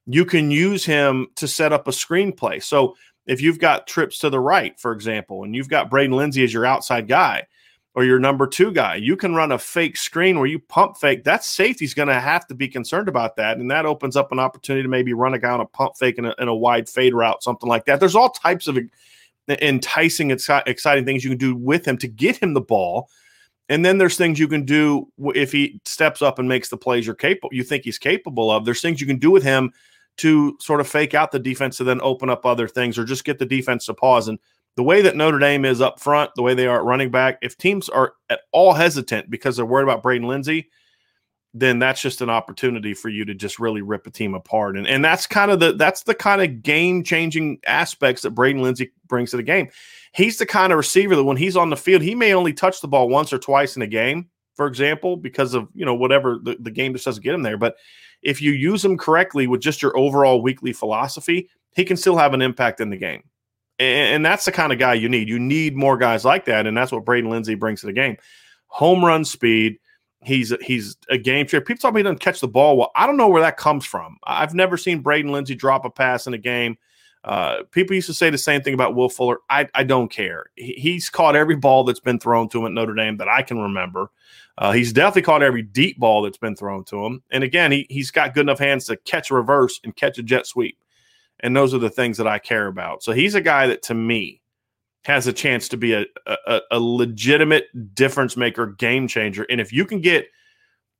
You 0.07 0.25
can 0.25 0.49
use 0.49 0.85
him 0.85 1.27
to 1.35 1.47
set 1.47 1.73
up 1.73 1.87
a 1.87 1.91
screenplay. 1.91 2.63
So 2.63 2.95
if 3.25 3.41
you've 3.41 3.59
got 3.59 3.87
trips 3.87 4.19
to 4.19 4.29
the 4.29 4.39
right, 4.39 4.79
for 4.79 4.91
example, 4.91 5.43
and 5.43 5.55
you've 5.55 5.69
got 5.69 5.89
Braden 5.89 6.15
Lenzy 6.15 6.43
as 6.43 6.53
your 6.53 6.65
outside 6.65 7.07
guy, 7.07 7.47
or 7.95 8.03
your 8.03 8.19
number 8.19 8.45
two 8.45 8.71
guy. 8.71 8.95
You 8.95 9.15
can 9.15 9.33
run 9.33 9.53
a 9.53 9.57
fake 9.57 9.95
screen 9.95 10.37
where 10.37 10.47
you 10.47 10.59
pump 10.59 10.97
fake. 10.97 11.23
That 11.23 11.45
safety's 11.45 11.93
going 11.93 12.09
to 12.09 12.19
have 12.19 12.45
to 12.47 12.53
be 12.53 12.67
concerned 12.67 13.07
about 13.07 13.37
that. 13.37 13.57
And 13.57 13.71
that 13.71 13.85
opens 13.85 14.17
up 14.17 14.33
an 14.33 14.39
opportunity 14.39 14.83
to 14.83 14.89
maybe 14.89 15.13
run 15.13 15.33
a 15.33 15.39
guy 15.39 15.51
on 15.51 15.61
a 15.61 15.65
pump 15.65 15.93
fake 15.97 16.17
in 16.17 16.25
a, 16.25 16.35
in 16.37 16.49
a 16.49 16.55
wide 16.55 16.89
fade 16.89 17.13
route, 17.13 17.41
something 17.41 17.69
like 17.69 17.85
that. 17.85 18.01
There's 18.01 18.15
all 18.15 18.29
types 18.29 18.67
of 18.67 18.77
enticing, 19.47 20.29
exciting 20.29 21.05
things 21.05 21.23
you 21.23 21.29
can 21.29 21.39
do 21.39 21.55
with 21.55 21.87
him 21.87 21.97
to 21.99 22.07
get 22.07 22.35
him 22.35 22.53
the 22.53 22.59
ball. 22.59 23.09
And 23.69 23.85
then 23.85 23.97
there's 23.97 24.17
things 24.17 24.39
you 24.39 24.49
can 24.49 24.65
do 24.65 25.07
if 25.33 25.53
he 25.53 25.79
steps 25.85 26.21
up 26.21 26.37
and 26.37 26.49
makes 26.49 26.69
the 26.69 26.77
plays 26.77 27.05
you're 27.05 27.15
capable, 27.15 27.49
you 27.53 27.63
think 27.63 27.85
he's 27.85 27.97
capable 27.97 28.51
of. 28.51 28.65
There's 28.65 28.81
things 28.81 28.99
you 28.99 29.07
can 29.07 29.19
do 29.19 29.31
with 29.31 29.43
him 29.43 29.71
to 30.17 30.57
sort 30.59 30.79
of 30.79 30.87
fake 30.87 31.13
out 31.13 31.31
the 31.31 31.39
defense 31.39 31.77
to 31.77 31.83
then 31.83 31.99
open 32.01 32.29
up 32.29 32.45
other 32.45 32.67
things 32.67 32.97
or 32.97 33.03
just 33.03 33.25
get 33.25 33.39
the 33.39 33.45
defense 33.45 33.85
to 33.85 33.93
pause. 33.93 34.27
And 34.27 34.39
the 34.75 34.83
way 34.83 35.01
that 35.01 35.15
Notre 35.15 35.39
Dame 35.39 35.65
is 35.65 35.81
up 35.81 35.99
front, 35.99 36.31
the 36.35 36.41
way 36.41 36.53
they 36.53 36.67
are 36.67 36.79
at 36.79 36.85
running 36.85 37.11
back, 37.11 37.39
if 37.41 37.57
teams 37.57 37.89
are 37.89 38.13
at 38.29 38.41
all 38.51 38.73
hesitant 38.73 39.29
because 39.29 39.55
they're 39.55 39.65
worried 39.65 39.83
about 39.83 40.03
Braden 40.03 40.27
Lenzy, 40.27 40.69
then 41.57 41.79
that's 41.79 42.01
just 42.01 42.21
an 42.21 42.29
opportunity 42.29 42.93
for 42.93 43.07
you 43.07 43.23
to 43.23 43.33
just 43.33 43.59
really 43.59 43.81
rip 43.81 44.05
a 44.05 44.11
team 44.11 44.35
apart. 44.35 44.75
And 44.75 44.85
and 44.85 45.03
that's 45.03 45.25
kind 45.25 45.51
of 45.51 45.61
the 45.61 45.71
that's 45.71 46.03
the 46.03 46.13
kind 46.13 46.41
of 46.41 46.61
game 46.61 47.01
changing 47.01 47.59
aspects 47.65 48.23
that 48.23 48.31
Braden 48.31 48.61
Lenzy 48.61 48.91
brings 49.07 49.31
to 49.31 49.37
the 49.37 49.43
game. 49.43 49.69
He's 50.13 50.37
the 50.37 50.45
kind 50.45 50.73
of 50.73 50.77
receiver 50.77 51.15
that 51.15 51.23
when 51.23 51.37
he's 51.37 51.55
on 51.55 51.69
the 51.69 51.77
field, 51.77 52.01
he 52.01 52.13
may 52.13 52.33
only 52.33 52.51
touch 52.51 52.81
the 52.81 52.89
ball 52.89 53.07
once 53.07 53.31
or 53.31 53.39
twice 53.39 53.77
in 53.77 53.81
a 53.81 53.87
game, 53.87 54.29
for 54.55 54.67
example, 54.67 55.15
because 55.15 55.53
of 55.53 55.69
you 55.73 55.85
know 55.85 55.95
whatever 55.95 56.37
the, 56.43 56.57
the 56.59 56.71
game 56.71 56.91
just 56.91 57.05
doesn't 57.05 57.23
get 57.23 57.33
him 57.33 57.43
there. 57.43 57.57
But 57.57 57.77
if 58.25 58.41
you 58.41 58.51
use 58.51 58.83
him 58.83 58.97
correctly 58.97 59.47
with 59.47 59.61
just 59.61 59.81
your 59.81 59.97
overall 59.97 60.41
weekly 60.41 60.73
philosophy, 60.73 61.49
he 61.75 61.85
can 61.85 61.95
still 61.95 62.17
have 62.17 62.33
an 62.33 62.41
impact 62.41 62.81
in 62.81 62.89
the 62.89 62.97
game. 62.97 63.23
And, 63.79 64.15
and 64.15 64.25
that's 64.25 64.45
the 64.45 64.51
kind 64.51 64.73
of 64.73 64.79
guy 64.79 64.95
you 64.95 65.07
need. 65.07 65.29
You 65.29 65.39
need 65.39 65.75
more 65.75 65.97
guys 65.97 66.25
like 66.25 66.45
that, 66.45 66.67
and 66.67 66.75
that's 66.75 66.91
what 66.91 67.05
Braden 67.05 67.29
Lenzy 67.29 67.55
brings 67.55 67.81
to 67.81 67.87
the 67.87 67.93
game. 67.93 68.17
Home 68.67 69.05
run 69.05 69.23
speed 69.23 69.79
He's 70.25 70.51
he's 70.61 70.97
a 71.09 71.19
game 71.19 71.45
changer. 71.45 71.61
People 71.61 71.79
tell 71.79 71.91
me 71.91 71.99
he 71.99 72.03
doesn't 72.03 72.19
catch 72.19 72.39
the 72.39 72.47
ball 72.47 72.77
well. 72.77 72.91
I 72.95 73.05
don't 73.05 73.15
know 73.15 73.27
where 73.27 73.43
that 73.43 73.57
comes 73.57 73.85
from. 73.85 74.17
I've 74.23 74.55
never 74.55 74.75
seen 74.75 75.01
Braden 75.01 75.31
Lenzy 75.31 75.53
drop 75.53 75.85
a 75.85 75.89
pass 75.89 76.25
in 76.25 76.33
a 76.33 76.39
game. 76.39 76.77
Uh, 77.25 77.63
people 77.71 77.95
used 77.95 78.05
to 78.05 78.13
say 78.13 78.29
the 78.29 78.37
same 78.37 78.61
thing 78.61 78.75
about 78.75 78.93
Will 78.93 79.09
Fuller. 79.09 79.39
I, 79.49 79.67
I 79.73 79.83
don't 79.83 80.09
care. 80.09 80.45
He, 80.55 80.73
he's 80.73 81.09
caught 81.09 81.35
every 81.35 81.55
ball 81.55 81.83
that's 81.83 81.99
been 81.99 82.19
thrown 82.19 82.49
to 82.49 82.59
him 82.59 82.65
at 82.67 82.71
Notre 82.71 82.93
Dame 82.93 83.17
that 83.17 83.27
I 83.27 83.41
can 83.41 83.57
remember. 83.57 84.11
Uh, 84.59 84.71
he's 84.71 84.93
definitely 84.93 85.23
caught 85.23 85.41
every 85.41 85.63
deep 85.63 85.97
ball 85.97 86.21
that's 86.21 86.37
been 86.37 86.55
thrown 86.55 86.83
to 86.85 87.03
him. 87.03 87.23
And 87.31 87.43
again, 87.43 87.71
he, 87.71 87.87
he's 87.89 88.11
got 88.11 88.35
good 88.35 88.41
enough 88.41 88.59
hands 88.59 88.85
to 88.85 88.95
catch 88.97 89.31
a 89.31 89.33
reverse 89.33 89.81
and 89.83 89.95
catch 89.95 90.19
a 90.19 90.23
jet 90.23 90.45
sweep. 90.45 90.77
And 91.39 91.55
those 91.55 91.73
are 91.73 91.79
the 91.79 91.89
things 91.89 92.17
that 92.17 92.27
I 92.27 92.37
care 92.37 92.67
about. 92.67 93.01
So 93.01 93.11
he's 93.11 93.33
a 93.33 93.41
guy 93.41 93.65
that 93.67 93.81
to 93.83 93.95
me 93.95 94.41
has 95.03 95.25
a 95.25 95.33
chance 95.33 95.67
to 95.69 95.77
be 95.77 95.93
a, 95.93 96.05
a, 96.27 96.61
a 96.71 96.79
legitimate 96.79 97.95
difference 97.95 98.37
maker, 98.37 98.67
game 98.67 99.07
changer. 99.07 99.47
And 99.49 99.59
if 99.59 99.73
you 99.73 99.85
can 99.85 99.99
get 99.99 100.27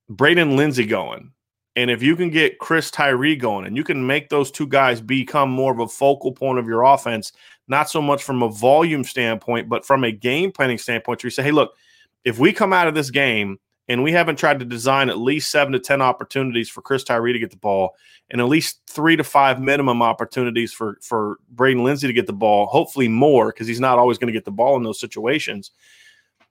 Braden 0.10 0.56
Lenzy 0.56 0.88
going, 0.88 1.32
and 1.76 1.92
if 1.92 2.02
you 2.02 2.16
can 2.16 2.30
get 2.30 2.60
Chris 2.60 2.90
Tyree 2.90 3.36
going, 3.36 3.66
and 3.66 3.76
you 3.76 3.84
can 3.84 4.08
make 4.08 4.30
those 4.30 4.50
two 4.50 4.68
guys 4.68 5.02
become 5.02 5.50
more 5.50 5.74
of 5.74 5.80
a 5.80 5.88
focal 5.88 6.32
point 6.32 6.58
of 6.58 6.68
your 6.68 6.84
offense, 6.84 7.34
not 7.68 7.90
so 7.90 8.02
much 8.02 8.24
from 8.24 8.42
a 8.42 8.50
volume 8.50 9.04
standpoint, 9.04 9.68
but 9.68 9.86
from 9.86 10.04
a 10.04 10.12
game 10.12 10.52
planning 10.52 10.78
standpoint, 10.78 11.22
where 11.22 11.28
you 11.28 11.32
say, 11.32 11.44
hey, 11.44 11.52
look, 11.52 11.74
if 12.24 12.40
we 12.40 12.54
come 12.54 12.72
out 12.72 12.88
of 12.88 12.96
this 12.96 13.12
game 13.12 13.60
and 13.88 14.04
we 14.04 14.12
haven't 14.12 14.38
tried 14.38 14.60
to 14.60 14.66
design 14.66 15.10
at 15.10 15.18
least 15.18 15.52
seven 15.52 15.74
to 15.74 15.80
10 15.80 16.02
opportunities 16.02 16.70
for 16.70 16.82
Chris 16.82 17.04
Tyree 17.04 17.34
to 17.34 17.40
get 17.40 17.52
the 17.52 17.58
ball, 17.58 17.96
and 18.30 18.42
at 18.42 18.48
least 18.48 18.82
three 18.90 19.16
to 19.16 19.24
five 19.24 19.62
minimum 19.62 20.02
opportunities 20.02 20.74
for 20.74 20.98
for 21.02 21.38
Braden 21.50 21.84
Lenzy 21.84 22.08
to 22.08 22.14
get 22.14 22.26
the 22.26 22.34
ball. 22.34 22.66
Hopefully 22.66 23.08
more 23.08 23.52
because 23.52 23.68
he's 23.68 23.80
not 23.80 24.00
always 24.00 24.18
going 24.18 24.28
to 24.28 24.34
get 24.34 24.46
the 24.46 24.52
ball 24.52 24.78
in 24.78 24.84
those 24.84 25.00
situations. 25.00 25.72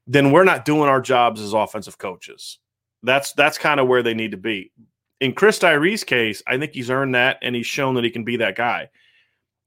Then 0.07 0.31
we're 0.31 0.45
not 0.45 0.65
doing 0.65 0.89
our 0.89 1.01
jobs 1.01 1.41
as 1.41 1.53
offensive 1.53 1.99
coaches. 1.99 2.59
That's 3.03 3.33
that's 3.33 3.59
kind 3.59 3.81
of 3.81 3.89
where 3.89 4.03
they 4.03 4.15
need 4.15 4.31
to 4.31 4.37
be. 4.37 4.71
In 5.21 5.33
Chris 5.33 5.59
Tyree's 5.59 6.05
case, 6.05 6.43
I 6.47 6.59
think 6.59 6.73
he's 6.73 6.91
earned 6.91 7.15
that 7.15 7.39
and 7.43 7.55
he's 7.55 7.67
shown 7.67 7.95
that 7.95 8.05
he 8.05 8.11
can 8.11 8.25
be 8.25 8.37
that 8.39 8.57
guy. 8.57 8.91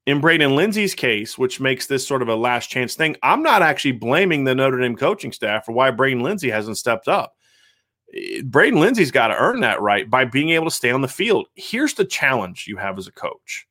In 0.06 0.20
Braden 0.20 0.54
Lenzy's 0.54 0.94
case, 0.94 1.36
which 1.36 1.60
makes 1.60 1.86
this 1.86 2.06
sort 2.06 2.22
of 2.22 2.28
a 2.28 2.34
last 2.34 2.70
chance 2.70 2.94
thing, 2.94 3.16
I'm 3.22 3.42
not 3.42 3.60
actually 3.60 3.92
blaming 3.92 4.44
the 4.44 4.54
Notre 4.54 4.80
Dame 4.80 4.96
coaching 4.96 5.32
staff 5.32 5.66
for 5.66 5.72
why 5.72 5.90
Braden 5.90 6.22
Lenzy 6.22 6.48
hasn't 6.48 6.78
stepped 6.78 7.08
up. 7.08 7.34
Eh, 8.14 8.40
Braden 8.42 8.80
Lenzy's 8.80 9.10
got 9.10 9.28
to 9.28 9.36
earn 9.36 9.60
that 9.60 9.82
right 9.82 10.08
by 10.08 10.24
being 10.24 10.50
able 10.50 10.64
to 10.64 10.70
stay 10.70 10.90
on 10.90 11.02
the 11.02 11.08
field. 11.08 11.48
Here's 11.56 11.94
the 11.94 12.06
challenge 12.06 12.66
you 12.66 12.78
have 12.78 12.96
as 12.96 13.06
a 13.06 13.12
coach. 13.12 13.67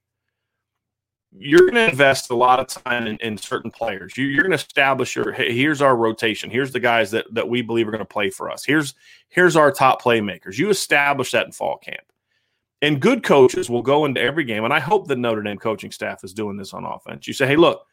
You're 1.39 1.61
going 1.61 1.75
to 1.75 1.89
invest 1.89 2.29
a 2.29 2.35
lot 2.35 2.59
of 2.59 2.67
time 2.67 3.07
in, 3.07 3.17
in 3.17 3.37
certain 3.37 3.71
players. 3.71 4.17
You, 4.17 4.37
are 4.39 4.43
going 4.43 4.51
to 4.51 4.55
establish 4.55 5.15
your 5.15 5.31
hey, 5.31 5.53
here's 5.53 5.81
our 5.81 5.95
rotation. 5.95 6.49
Here's 6.49 6.71
the 6.71 6.79
guys 6.79 7.11
that 7.11 7.25
that 7.33 7.47
we 7.47 7.61
believe 7.61 7.87
are 7.87 7.91
going 7.91 7.99
to 7.99 8.05
play 8.05 8.29
for 8.29 8.49
us. 8.49 8.65
Here's 8.65 8.95
here's 9.29 9.55
our 9.55 9.71
top 9.71 10.01
playmakers. 10.01 10.57
You 10.57 10.69
establish 10.69 11.31
that 11.31 11.45
in 11.45 11.51
fall 11.51 11.77
camp. 11.77 12.01
And 12.81 13.01
good 13.01 13.23
coaches 13.23 13.69
will 13.69 13.81
go 13.81 14.05
into 14.05 14.21
every 14.21 14.43
game, 14.43 14.63
and 14.63 14.73
I 14.73 14.79
hope 14.79 15.07
the 15.07 15.15
Notre 15.15 15.41
Dame 15.41 15.57
coaching 15.57 15.91
staff 15.91 16.23
is 16.23 16.33
doing 16.33 16.57
this 16.57 16.75
on 16.75 16.85
offense. 16.85 17.27
You 17.27 17.33
say, 17.33 17.47
hey, 17.47 17.55
look, 17.55 17.83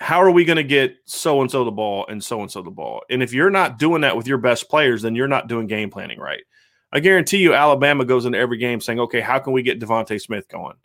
how 0.00 0.22
are 0.22 0.30
we 0.30 0.46
going 0.46 0.56
to 0.56 0.62
get 0.62 0.96
so 1.04 1.42
and 1.42 1.50
so 1.50 1.62
the 1.64 1.70
ball 1.70 2.06
and 2.08 2.22
so 2.22 2.40
and 2.40 2.50
so 2.50 2.62
the 2.62 2.70
ball? 2.70 3.02
And 3.10 3.22
if 3.22 3.34
you're 3.34 3.50
not 3.50 3.78
doing 3.78 4.00
that 4.02 4.16
with 4.16 4.26
your 4.26 4.38
best 4.38 4.70
players, 4.70 5.02
then 5.02 5.14
you're 5.14 5.28
not 5.28 5.46
doing 5.46 5.66
game 5.66 5.90
planning 5.90 6.18
right. 6.18 6.42
I 6.90 7.00
guarantee 7.00 7.38
you, 7.38 7.52
Alabama 7.52 8.06
goes 8.06 8.24
into 8.24 8.38
every 8.38 8.56
game 8.56 8.80
saying, 8.80 8.98
"Okay, 8.98 9.20
how 9.20 9.38
can 9.38 9.52
we 9.52 9.62
get 9.62 9.78
DeVonta 9.78 10.18
Smith 10.18 10.48
going? 10.48 10.76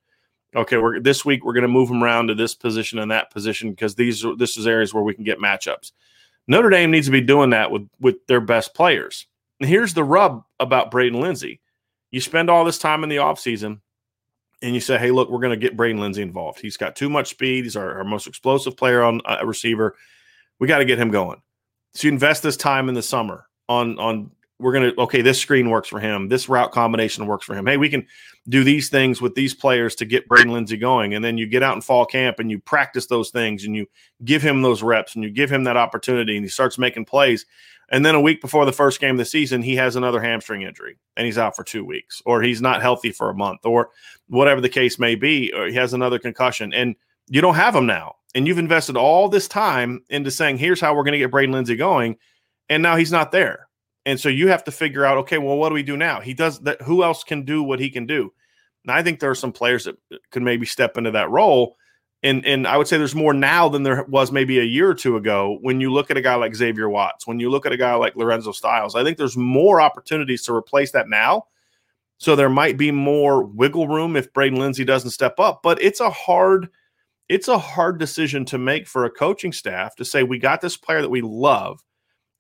Okay, 0.56 0.78
we're 0.78 1.00
this 1.00 1.26
week 1.26 1.44
we're 1.44 1.54
going 1.54 1.64
to 1.64 1.68
move 1.68 1.90
them 1.90 2.04
around 2.04 2.28
to 2.28 2.36
this 2.36 2.56
position 2.56 3.00
and 3.00 3.12
that 3.12 3.32
position 3.32 3.72
because 3.72 3.96
these 3.96 4.24
are 4.24 4.36
this 4.36 4.58
is 4.58 4.68
areas 4.68 4.94
where 4.94 5.04
we 5.04 5.14
can 5.14 5.24
get 5.24 5.40
matchups." 5.40 5.92
Notre 6.48 6.70
Dame 6.70 6.92
needs 6.92 7.08
to 7.08 7.12
be 7.12 7.22
doing 7.22 7.52
that 7.52 7.72
with 7.72 7.88
with 8.00 8.26
their 8.28 8.42
best 8.42 8.74
players. 8.74 9.28
And 9.60 9.70
here's 9.70 9.94
the 9.94 10.04
rub 10.04 10.44
about 10.60 10.92
Braden 10.92 11.20
Lenzy: 11.20 11.60
you 12.12 12.22
spend 12.22 12.50
all 12.50 12.66
this 12.66 12.78
time 12.78 13.04
in 13.04 13.10
the 13.10 13.18
offseason 13.18 13.80
and 14.64 14.74
you 14.74 14.80
say, 14.80 14.98
hey, 14.98 15.12
look, 15.12 15.30
we're 15.30 15.42
going 15.42 15.52
to 15.52 15.58
get 15.58 15.76
Braden 15.76 16.00
Lenzy 16.00 16.22
involved. 16.22 16.62
He's 16.62 16.78
got 16.78 16.96
too 16.96 17.10
much 17.10 17.30
speed. 17.30 17.66
He's 17.66 17.76
our, 17.76 17.98
our 17.98 18.04
most 18.06 18.28
explosive 18.28 18.78
player 18.78 19.04
on 19.04 19.20
a 19.26 19.46
receiver. 19.46 19.96
We 20.58 20.68
got 20.68 20.78
to 20.78 20.86
get 20.86 20.98
him 20.98 21.12
going. 21.12 21.42
So 21.94 22.08
you 22.08 22.14
invest 22.14 22.44
this 22.44 22.56
time 22.56 22.88
in 22.88 22.96
the 22.96 23.02
summer 23.02 23.46
on 23.68 24.00
on 24.00 24.32
we're 24.64 24.72
going 24.72 24.94
to 24.94 25.02
okay, 25.02 25.22
this 25.22 25.40
screen 25.40 25.70
works 25.70 25.90
for 25.90 26.00
him. 26.00 26.30
This 26.30 26.48
route 26.48 26.72
combination 26.72 27.28
works 27.28 27.46
for 27.46 27.54
him. 27.54 27.66
Hey, 27.66 27.78
we 27.78 27.90
can 27.90 28.08
do 28.48 28.64
these 28.64 28.90
things 28.90 29.22
with 29.22 29.36
these 29.36 29.54
players 29.54 29.94
to 29.96 30.06
get 30.06 30.28
Braden 30.28 30.52
Lenzy 30.52 30.78
going. 30.78 31.14
And 31.14 31.24
then 31.24 31.38
you 31.38 31.46
get 31.46 31.64
out 31.64 31.76
in 31.76 31.82
fall 31.82 32.06
camp 32.06 32.40
and 32.40 32.50
you 32.50 32.60
practice 32.60 33.08
those 33.08 33.30
things 33.30 33.66
and 33.66 33.76
you 33.76 33.86
give 34.24 34.42
him 34.42 34.62
those 34.62 34.82
reps 34.82 35.16
and 35.16 35.24
you 35.24 35.30
give 35.30 35.52
him 35.52 35.66
that 35.66 35.78
opportunity 35.78 36.36
and 36.36 36.46
he 36.46 36.50
starts 36.50 36.78
making 36.78 37.06
plays. 37.06 37.46
And 37.90 38.06
then 38.06 38.16
a 38.16 38.22
week 38.22 38.42
before 38.42 38.66
the 38.66 38.72
first 38.72 39.00
game 39.00 39.16
of 39.16 39.18
the 39.18 39.26
season, 39.26 39.62
he 39.62 39.76
has 39.76 39.96
another 39.96 40.22
hamstring 40.22 40.62
injury 40.62 40.98
and 41.18 41.26
he's 41.26 41.38
out 41.38 41.56
for 41.56 41.64
two 41.64 41.84
weeks, 41.84 42.22
or 42.26 42.42
he's 42.42 42.62
not 42.62 42.82
healthy 42.82 43.12
for 43.12 43.30
a 43.30 43.36
month, 43.36 43.66
or 43.66 43.90
whatever 44.28 44.62
the 44.62 44.70
case 44.70 44.98
may 44.98 45.16
be, 45.16 45.54
or 45.54 45.68
he 45.68 45.76
has 45.76 45.94
another 45.94 46.18
concussion. 46.18 46.74
And 46.74 46.96
you 47.28 47.42
don't 47.42 47.56
have 47.56 47.76
him 47.76 47.86
now. 47.86 48.16
And 48.34 48.48
you've 48.48 48.58
invested 48.58 48.98
all 48.98 49.30
this 49.30 49.48
time 49.48 50.04
into 50.10 50.32
saying, 50.32 50.58
here's 50.58 50.82
how 50.82 50.96
we're 50.96 51.04
going 51.04 51.14
to 51.14 51.20
get 51.20 51.32
Braden 51.32 51.54
Lenzy 51.54 51.76
going. 51.76 52.18
And 52.70 52.82
now 52.82 52.96
he's 52.96 53.12
not 53.12 53.32
there. 53.32 53.68
And 54.06 54.20
so 54.20 54.30
you 54.30 54.50
have 54.50 54.64
to 54.66 54.72
figure 54.72 55.06
out, 55.06 55.18
okay, 55.20 55.38
well, 55.38 55.58
what 55.58 55.70
do 55.70 55.76
we 55.76 55.84
do 55.84 55.96
now? 55.96 56.20
He 56.20 56.34
does 56.34 56.60
that. 56.62 56.82
Who 56.82 57.04
else 57.04 57.24
can 57.24 57.44
do 57.44 57.64
what 57.64 57.80
he 57.80 57.90
can 57.90 58.06
do? 58.06 58.34
And 58.84 58.92
I 58.92 59.02
think 59.02 59.20
there 59.20 59.32
are 59.32 59.36
some 59.36 59.54
players 59.54 59.86
that 59.86 59.96
uh, 60.12 60.18
could 60.32 60.44
maybe 60.44 60.66
step 60.66 60.98
into 60.98 61.12
that 61.12 61.30
role 61.30 61.78
and 62.24 62.46
and 62.46 62.66
I 62.66 62.78
would 62.78 62.88
say 62.88 62.98
there's 62.98 63.14
more 63.14 63.34
now 63.34 63.68
than 63.68 63.84
there 63.84 64.06
was 64.06 64.32
maybe 64.32 64.60
a 64.60 64.64
year 64.64 64.90
or 64.90 64.96
two 64.96 65.18
ago 65.18 65.58
when 65.62 65.82
you 65.82 65.92
look 65.92 66.10
at 66.10 66.18
a 66.18 66.22
guy 66.22 66.36
like 66.36 66.56
Xavier 66.56 66.90
Watts, 66.90 67.28
when 67.28 67.40
you 67.40 67.50
look 67.50 67.66
at 67.66 67.74
a 67.74 67.78
guy 67.78 67.94
like 67.96 68.16
Lorenzo 68.16 68.54
Styles. 68.54 68.96
I 68.96 69.04
think 69.04 69.18
there's 69.18 69.38
more 69.38 69.82
opportunities 69.82 70.42
to 70.44 70.56
replace 70.56 70.92
that 70.92 71.10
now. 71.10 71.48
So 72.18 72.36
there 72.36 72.50
might 72.50 72.78
be 72.78 72.92
more 72.92 73.44
wiggle 73.44 73.90
room 73.90 74.16
if 74.16 74.32
Braden 74.32 74.58
Lenzy 74.58 74.86
doesn't 74.86 75.10
step 75.10 75.40
up, 75.40 75.62
but 75.62 75.82
it's 75.82 76.00
a 76.00 76.10
hard 76.10 76.70
it's 77.28 77.50
a 77.50 77.58
hard 77.58 78.00
decision 78.00 78.46
to 78.46 78.58
make 78.58 78.88
for 78.88 79.04
a 79.04 79.12
coaching 79.12 79.52
staff 79.52 79.96
to 79.98 80.06
say 80.06 80.24
we 80.24 80.40
got 80.40 80.62
this 80.62 80.78
player 80.78 81.02
that 81.02 81.10
we 81.10 81.22
love. 81.22 81.84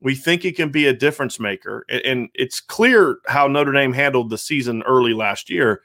We 0.03 0.15
think 0.15 0.41
he 0.41 0.51
can 0.51 0.69
be 0.69 0.87
a 0.87 0.93
difference 0.93 1.39
maker. 1.39 1.85
And 1.89 2.29
it's 2.33 2.59
clear 2.59 3.19
how 3.27 3.47
Notre 3.47 3.71
Dame 3.71 3.93
handled 3.93 4.29
the 4.29 4.37
season 4.37 4.83
early 4.83 5.13
last 5.13 5.49
year 5.49 5.81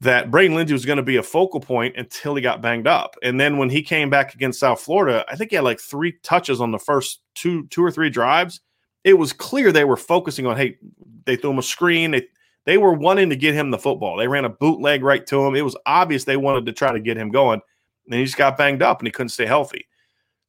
that 0.00 0.30
Braden 0.30 0.56
Lenzy 0.56 0.72
was 0.72 0.86
going 0.86 0.96
to 0.96 1.02
be 1.02 1.16
a 1.16 1.22
focal 1.22 1.60
point 1.60 1.96
until 1.96 2.34
he 2.34 2.40
got 2.40 2.62
banged 2.62 2.86
up. 2.86 3.16
And 3.22 3.38
then 3.38 3.58
when 3.58 3.68
he 3.68 3.82
came 3.82 4.08
back 4.08 4.34
against 4.34 4.60
South 4.60 4.80
Florida, 4.80 5.24
I 5.28 5.36
think 5.36 5.50
he 5.50 5.56
had 5.56 5.64
like 5.64 5.80
three 5.80 6.12
touches 6.22 6.60
on 6.60 6.70
the 6.70 6.78
first 6.78 7.20
two 7.34 7.66
two 7.66 7.84
or 7.84 7.90
three 7.90 8.10
drives. 8.10 8.60
It 9.04 9.14
was 9.14 9.32
clear 9.32 9.72
they 9.72 9.84
were 9.84 9.96
focusing 9.96 10.46
on, 10.46 10.56
hey, 10.56 10.78
they 11.26 11.36
threw 11.36 11.50
him 11.50 11.58
a 11.58 11.62
screen. 11.62 12.12
They 12.12 12.28
they 12.64 12.78
were 12.78 12.92
wanting 12.92 13.28
to 13.30 13.36
get 13.36 13.54
him 13.54 13.70
the 13.70 13.78
football. 13.78 14.16
They 14.16 14.28
ran 14.28 14.44
a 14.44 14.50
bootleg 14.50 15.02
right 15.02 15.26
to 15.26 15.44
him. 15.44 15.56
It 15.56 15.64
was 15.64 15.76
obvious 15.84 16.24
they 16.24 16.36
wanted 16.36 16.64
to 16.66 16.72
try 16.72 16.92
to 16.92 17.00
get 17.00 17.16
him 17.16 17.30
going. 17.30 17.60
And 18.06 18.14
he 18.14 18.24
just 18.24 18.36
got 18.36 18.56
banged 18.56 18.82
up 18.82 19.00
and 19.00 19.08
he 19.08 19.12
couldn't 19.12 19.30
stay 19.30 19.46
healthy. 19.46 19.86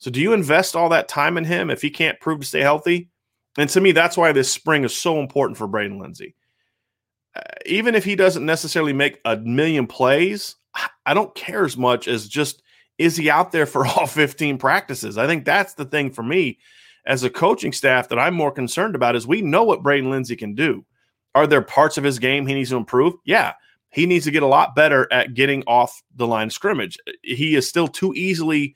So 0.02 0.12
do 0.12 0.20
you 0.20 0.34
invest 0.34 0.76
all 0.76 0.90
that 0.90 1.08
time 1.08 1.38
in 1.38 1.46
him 1.46 1.70
if 1.70 1.82
he 1.82 1.90
can't 1.90 2.20
prove 2.20 2.42
to 2.42 2.46
stay 2.46 2.60
healthy? 2.60 3.10
And 3.58 3.70
to 3.70 3.80
me, 3.82 3.94
that's 3.94 4.18
why 4.18 4.34
this 4.34 4.52
spring 4.52 4.84
is 4.84 4.94
so 4.94 5.20
important 5.20 5.58
for 5.58 5.68
Braden 5.68 5.98
Lenzy 5.98 6.36
uh, 7.36 7.42
even 7.66 7.96
if 7.96 8.04
he 8.04 8.16
doesn't 8.16 8.46
necessarily 8.46 8.94
make 8.94 9.20
a 9.26 9.38
million 9.38 9.88
plays, 9.88 10.56
I 11.06 11.14
don't 11.14 11.34
care 11.36 11.66
as 11.66 11.78
much 11.78 12.08
as 12.08 12.28
just 12.28 12.62
is 12.98 13.16
he 13.16 13.30
out 13.30 13.52
there 13.52 13.66
for 13.66 13.86
all 13.88 14.08
15 14.08 14.58
practices? 14.58 15.18
I 15.18 15.28
think 15.28 15.46
that's 15.46 15.74
the 15.74 15.86
thing 15.86 16.12
for 16.12 16.24
me 16.24 16.60
as 17.06 17.24
a 17.24 17.30
coaching 17.30 17.72
staff 17.72 18.10
that 18.10 18.20
I'm 18.20 18.34
more 18.34 18.52
concerned 18.52 18.96
about 18.96 19.16
is 19.16 19.26
we 19.26 19.42
know 19.42 19.64
what 19.64 19.84
Braden 19.84 20.10
Lenzy 20.10 20.36
can 20.36 20.54
do. 20.54 20.86
Are 21.34 21.48
there 21.48 21.62
parts 21.62 21.98
of 21.98 22.04
his 22.04 22.20
game 22.20 22.46
he 22.46 22.54
needs 22.54 22.70
to 22.70 22.78
improve? 22.78 23.14
Yeah. 23.26 23.54
He 23.90 24.06
needs 24.06 24.26
to 24.26 24.32
get 24.32 24.44
a 24.44 24.48
lot 24.48 24.76
better 24.76 25.12
at 25.12 25.34
getting 25.34 25.64
off 25.64 26.02
the 26.16 26.28
line 26.28 26.50
scrimmage. 26.50 26.98
He 27.24 27.56
is 27.56 27.68
still 27.68 27.88
too 27.88 28.14
easily 28.14 28.76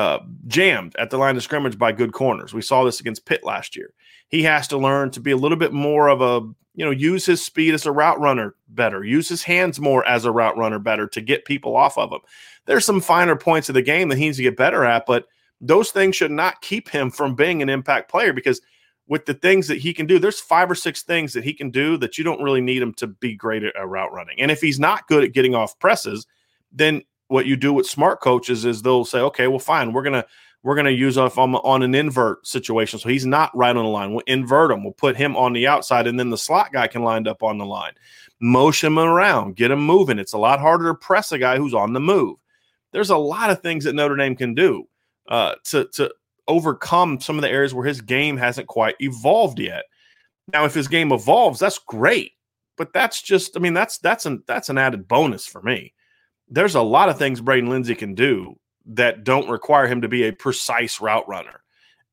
uh, 0.00 0.18
jammed 0.46 0.96
at 0.96 1.10
the 1.10 1.18
line 1.18 1.36
of 1.36 1.42
scrimmage 1.42 1.78
by 1.78 1.92
good 1.92 2.12
corners. 2.12 2.54
We 2.54 2.62
saw 2.62 2.84
this 2.84 3.00
against 3.00 3.26
Pitt 3.26 3.44
last 3.44 3.76
year. 3.76 3.92
He 4.28 4.42
has 4.44 4.66
to 4.68 4.78
learn 4.78 5.10
to 5.10 5.20
be 5.20 5.30
a 5.30 5.36
little 5.36 5.58
bit 5.58 5.74
more 5.74 6.08
of 6.08 6.22
a 6.22 6.40
you 6.74 6.84
know, 6.86 6.90
use 6.90 7.26
his 7.26 7.44
speed 7.44 7.74
as 7.74 7.84
a 7.84 7.92
route 7.92 8.18
runner 8.18 8.54
better, 8.68 9.04
use 9.04 9.28
his 9.28 9.42
hands 9.42 9.78
more 9.78 10.06
as 10.06 10.24
a 10.24 10.30
route 10.30 10.56
runner 10.56 10.78
better 10.78 11.06
to 11.08 11.20
get 11.20 11.44
people 11.44 11.76
off 11.76 11.98
of 11.98 12.10
him. 12.10 12.20
There's 12.64 12.86
some 12.86 13.02
finer 13.02 13.36
points 13.36 13.68
of 13.68 13.74
the 13.74 13.82
game 13.82 14.08
that 14.08 14.16
he 14.16 14.24
needs 14.24 14.38
to 14.38 14.44
get 14.44 14.56
better 14.56 14.84
at, 14.84 15.04
but 15.04 15.26
those 15.60 15.90
things 15.90 16.16
should 16.16 16.30
not 16.30 16.62
keep 16.62 16.88
him 16.88 17.10
from 17.10 17.34
being 17.34 17.60
an 17.60 17.68
impact 17.68 18.10
player 18.10 18.32
because 18.32 18.62
with 19.08 19.26
the 19.26 19.34
things 19.34 19.66
that 19.66 19.78
he 19.78 19.92
can 19.92 20.06
do. 20.06 20.20
There's 20.20 20.40
five 20.40 20.70
or 20.70 20.76
six 20.76 21.02
things 21.02 21.32
that 21.32 21.44
he 21.44 21.52
can 21.52 21.70
do 21.70 21.96
that 21.98 22.16
you 22.16 22.22
don't 22.22 22.42
really 22.42 22.60
need 22.60 22.80
him 22.80 22.94
to 22.94 23.08
be 23.08 23.34
great 23.34 23.64
at 23.64 23.74
route 23.86 24.12
running. 24.12 24.40
And 24.40 24.52
if 24.52 24.60
he's 24.60 24.78
not 24.78 25.08
good 25.08 25.24
at 25.24 25.32
getting 25.32 25.54
off 25.54 25.78
presses, 25.80 26.26
then 26.72 27.02
what 27.30 27.46
you 27.46 27.56
do 27.56 27.72
with 27.72 27.86
smart 27.86 28.20
coaches 28.20 28.64
is 28.64 28.82
they'll 28.82 29.04
say, 29.04 29.20
okay, 29.20 29.46
well, 29.46 29.58
fine, 29.58 29.92
we're 29.92 30.02
gonna 30.02 30.26
we're 30.62 30.74
gonna 30.74 30.90
use 30.90 31.16
off 31.16 31.38
on, 31.38 31.54
on 31.54 31.82
an 31.82 31.94
invert 31.94 32.46
situation, 32.46 32.98
so 32.98 33.08
he's 33.08 33.24
not 33.24 33.56
right 33.56 33.74
on 33.74 33.84
the 33.84 33.90
line. 33.90 34.12
We'll 34.12 34.24
invert 34.26 34.70
him. 34.70 34.82
We'll 34.82 34.92
put 34.92 35.16
him 35.16 35.36
on 35.36 35.52
the 35.52 35.66
outside, 35.66 36.06
and 36.06 36.18
then 36.18 36.30
the 36.30 36.36
slot 36.36 36.72
guy 36.72 36.86
can 36.86 37.02
line 37.02 37.26
up 37.26 37.42
on 37.42 37.58
the 37.58 37.64
line. 37.64 37.92
Motion 38.40 38.88
him 38.88 38.98
around, 38.98 39.56
get 39.56 39.70
him 39.70 39.80
moving. 39.80 40.18
It's 40.18 40.32
a 40.32 40.38
lot 40.38 40.60
harder 40.60 40.88
to 40.88 40.94
press 40.94 41.30
a 41.32 41.38
guy 41.38 41.56
who's 41.56 41.74
on 41.74 41.92
the 41.92 42.00
move. 42.00 42.36
There's 42.92 43.10
a 43.10 43.16
lot 43.16 43.50
of 43.50 43.62
things 43.62 43.84
that 43.84 43.94
Notre 43.94 44.16
Dame 44.16 44.34
can 44.34 44.54
do 44.54 44.88
uh, 45.28 45.54
to 45.66 45.84
to 45.94 46.12
overcome 46.48 47.20
some 47.20 47.36
of 47.36 47.42
the 47.42 47.50
areas 47.50 47.72
where 47.72 47.86
his 47.86 48.00
game 48.00 48.36
hasn't 48.36 48.66
quite 48.66 48.96
evolved 48.98 49.60
yet. 49.60 49.84
Now, 50.52 50.64
if 50.64 50.74
his 50.74 50.88
game 50.88 51.12
evolves, 51.12 51.60
that's 51.60 51.78
great, 51.78 52.32
but 52.76 52.92
that's 52.92 53.22
just, 53.22 53.56
I 53.56 53.60
mean, 53.60 53.74
that's 53.74 53.98
that's 53.98 54.26
an 54.26 54.42
that's 54.46 54.68
an 54.68 54.78
added 54.78 55.06
bonus 55.06 55.46
for 55.46 55.62
me. 55.62 55.94
There's 56.50 56.74
a 56.74 56.82
lot 56.82 57.08
of 57.08 57.18
things 57.18 57.40
Braden 57.40 57.70
Lenzy 57.70 57.94
can 57.94 58.14
do 58.14 58.58
that 58.86 59.24
don't 59.24 59.48
require 59.48 59.86
him 59.86 60.02
to 60.02 60.08
be 60.08 60.24
a 60.24 60.32
precise 60.32 61.00
route 61.00 61.28
runner, 61.28 61.62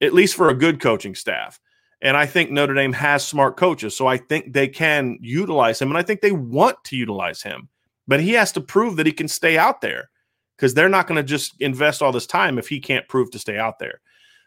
at 0.01 0.13
least 0.13 0.35
for 0.35 0.49
a 0.49 0.57
good 0.57 0.79
coaching 0.79 1.15
staff. 1.15 1.59
And 2.01 2.15
I 2.15 2.27
think 2.27 2.51
Notre 2.51 2.75
Dame 2.75 2.93
has 2.93 3.25
smart 3.25 3.57
coaches, 3.57 3.97
so 3.97 4.05
I 4.05 4.17
think 4.17 4.53
they 4.53 4.67
can 4.67 5.17
utilize 5.19 5.81
him, 5.81 5.89
and 5.89 5.97
I 5.97 6.03
think 6.03 6.21
they 6.21 6.31
want 6.31 6.83
to 6.85 6.95
utilize 6.95 7.41
him. 7.41 7.69
But 8.07 8.19
he 8.21 8.33
has 8.33 8.51
to 8.53 8.61
prove 8.61 8.95
that 8.97 9.07
he 9.07 9.11
can 9.11 9.27
stay 9.27 9.57
out 9.57 9.81
there 9.81 10.09
because 10.55 10.73
they're 10.73 10.89
not 10.89 11.07
going 11.07 11.17
to 11.17 11.23
just 11.23 11.59
invest 11.59 12.01
all 12.01 12.11
this 12.11 12.27
time 12.27 12.59
if 12.59 12.67
he 12.67 12.79
can't 12.79 13.07
prove 13.07 13.31
to 13.31 13.39
stay 13.39 13.57
out 13.57 13.79
there. 13.79 14.01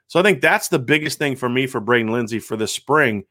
So 0.06 0.18
I 0.18 0.23
think 0.23 0.40
that's 0.40 0.68
the 0.68 0.78
biggest 0.78 1.18
thing 1.18 1.37
for 1.37 1.49
me 1.49 1.66
for 1.66 1.80
Braden 1.80 2.11
Lenzy 2.11 2.38
for 2.38 2.56
this 2.56 2.73
spring 2.73 3.25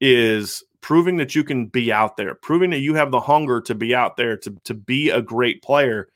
is 0.00 0.62
proving 0.80 1.16
that 1.16 1.34
you 1.34 1.44
can 1.44 1.66
be 1.66 1.92
out 1.92 2.16
there, 2.16 2.34
proving 2.34 2.70
that 2.70 2.78
you 2.78 2.94
have 2.94 3.10
the 3.10 3.20
hunger 3.20 3.60
to 3.62 3.74
be 3.74 3.94
out 3.94 4.16
there 4.16 4.36
to 4.36 4.54
to 4.64 4.74
be 4.74 5.10
a 5.10 5.22
great 5.22 5.62
player 5.62 6.08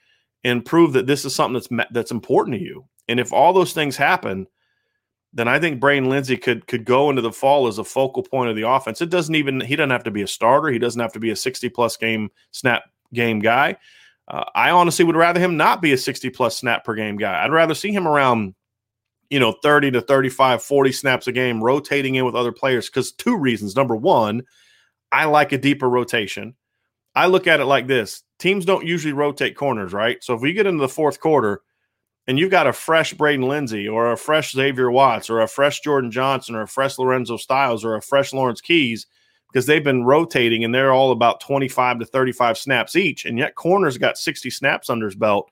and 0.45 0.65
prove 0.65 0.93
that 0.93 1.07
this 1.07 1.25
is 1.25 1.35
something 1.35 1.55
that's 1.55 1.89
that's 1.93 2.11
important 2.11 2.57
to 2.57 2.63
you. 2.63 2.85
And 3.09 3.21
if 3.21 3.33
all 3.33 3.53
those 3.53 3.73
things 3.73 3.97
happen, 3.97 4.47
then 5.33 5.49
I 5.49 5.59
think 5.59 5.81
Braden 5.81 6.09
Lenzy 6.09 6.37
could 6.37 6.67
could 6.67 6.85
go 6.85 7.11
into 7.11 7.23
the 7.23 7.33
fall 7.33 7.67
as 7.67 7.79
a 7.79 7.85
focal 7.85 8.23
point 8.23 8.51
of 8.51 8.57
the 8.57 8.69
offense. 8.69 9.01
It 9.01 9.11
doesn't 9.11 9.35
even 9.35 9.61
he 9.61 9.77
doesn't 9.77 9.91
have 9.91 10.05
to 10.05 10.11
be 10.11 10.23
a 10.23 10.27
starter. 10.27 10.69
He 10.69 10.79
doesn't 10.79 11.01
have 11.01 11.13
to 11.15 11.21
be 11.21 11.31
a 11.31 11.37
60 11.37 11.69
plus 11.71 11.97
game 11.97 12.31
snap 12.51 12.85
game 13.13 13.41
guy. 13.41 13.77
Uh, 14.29 14.45
I 14.55 14.71
honestly 14.71 15.05
would 15.05 15.17
rather 15.17 15.41
him 15.41 15.57
not 15.57 15.83
be 15.83 15.93
a 15.93 15.99
60 15.99 16.31
plus 16.31 16.57
snap 16.57 16.85
per 16.85 16.95
game 16.95 17.17
guy. 17.17 17.43
I'd 17.43 17.53
rather 17.53 17.75
see 17.75 17.93
him 17.93 18.07
around 18.07 18.55
you 19.33 19.41
know 19.41 19.53
30 19.63 19.93
to 19.93 20.03
35 20.03 20.63
40 20.63 20.93
snaps 20.93 21.27
a 21.27 21.33
game 21.33 21.65
rotating 21.65 22.17
in 22.17 22.27
with 22.27 22.35
other 22.35 22.53
players 22.53 22.91
because 22.91 23.13
two 23.13 23.35
reasons. 23.37 23.75
Number 23.75 23.97
one 23.97 24.43
i 25.11 25.25
like 25.25 25.53
a 25.53 25.59
deeper 25.59 25.89
rotation. 25.89 26.55
I 27.15 27.27
look 27.27 27.47
at 27.47 27.61
it 27.61 27.65
like 27.65 27.87
this. 27.87 28.23
Teams 28.39 28.65
don't 28.67 28.87
usually 28.87 29.15
rotate 29.15 29.57
corners 29.57 29.95
right? 29.95 30.23
So 30.23 30.35
if 30.35 30.43
we 30.43 30.53
get 30.53 30.67
into 30.67 30.83
the 30.83 30.89
fourth 30.89 31.19
quarter 31.19 31.63
and 32.27 32.39
you've 32.39 32.51
got 32.51 32.67
a 32.67 32.75
fresh 32.75 33.15
braden 33.15 33.49
lenzy 33.49 33.89
or 33.89 34.13
a 34.13 34.19
fresh 34.19 34.53
xavier 34.53 34.91
watts 34.91 35.31
or 35.31 35.41
a 35.41 35.49
fresh 35.49 35.81
jordan 35.81 36.11
johnson 36.11 36.55
or 36.55 36.63
a 36.63 36.69
fresh 36.69 36.99
lorenzo 36.99 37.39
styles 37.39 37.87
or 37.87 37.97
a 37.97 38.03
fresh 38.03 38.35
lawrence 38.35 38.61
keys 38.61 39.07
because 39.51 39.65
they've 39.65 39.83
been 39.83 40.05
rotating 40.05 40.63
and 40.63 40.75
they're 40.75 40.93
all 40.93 41.11
about 41.11 41.41
25 41.41 42.01
to 42.01 42.05
35 42.05 42.59
snaps 42.59 42.97
each 42.97 43.25
and 43.25 43.39
yet 43.39 43.55
corners 43.55 43.99
got 43.99 44.19
60 44.19 44.51
snaps 44.51 44.91
under 44.91 45.07
his 45.07 45.17
belt 45.17 45.51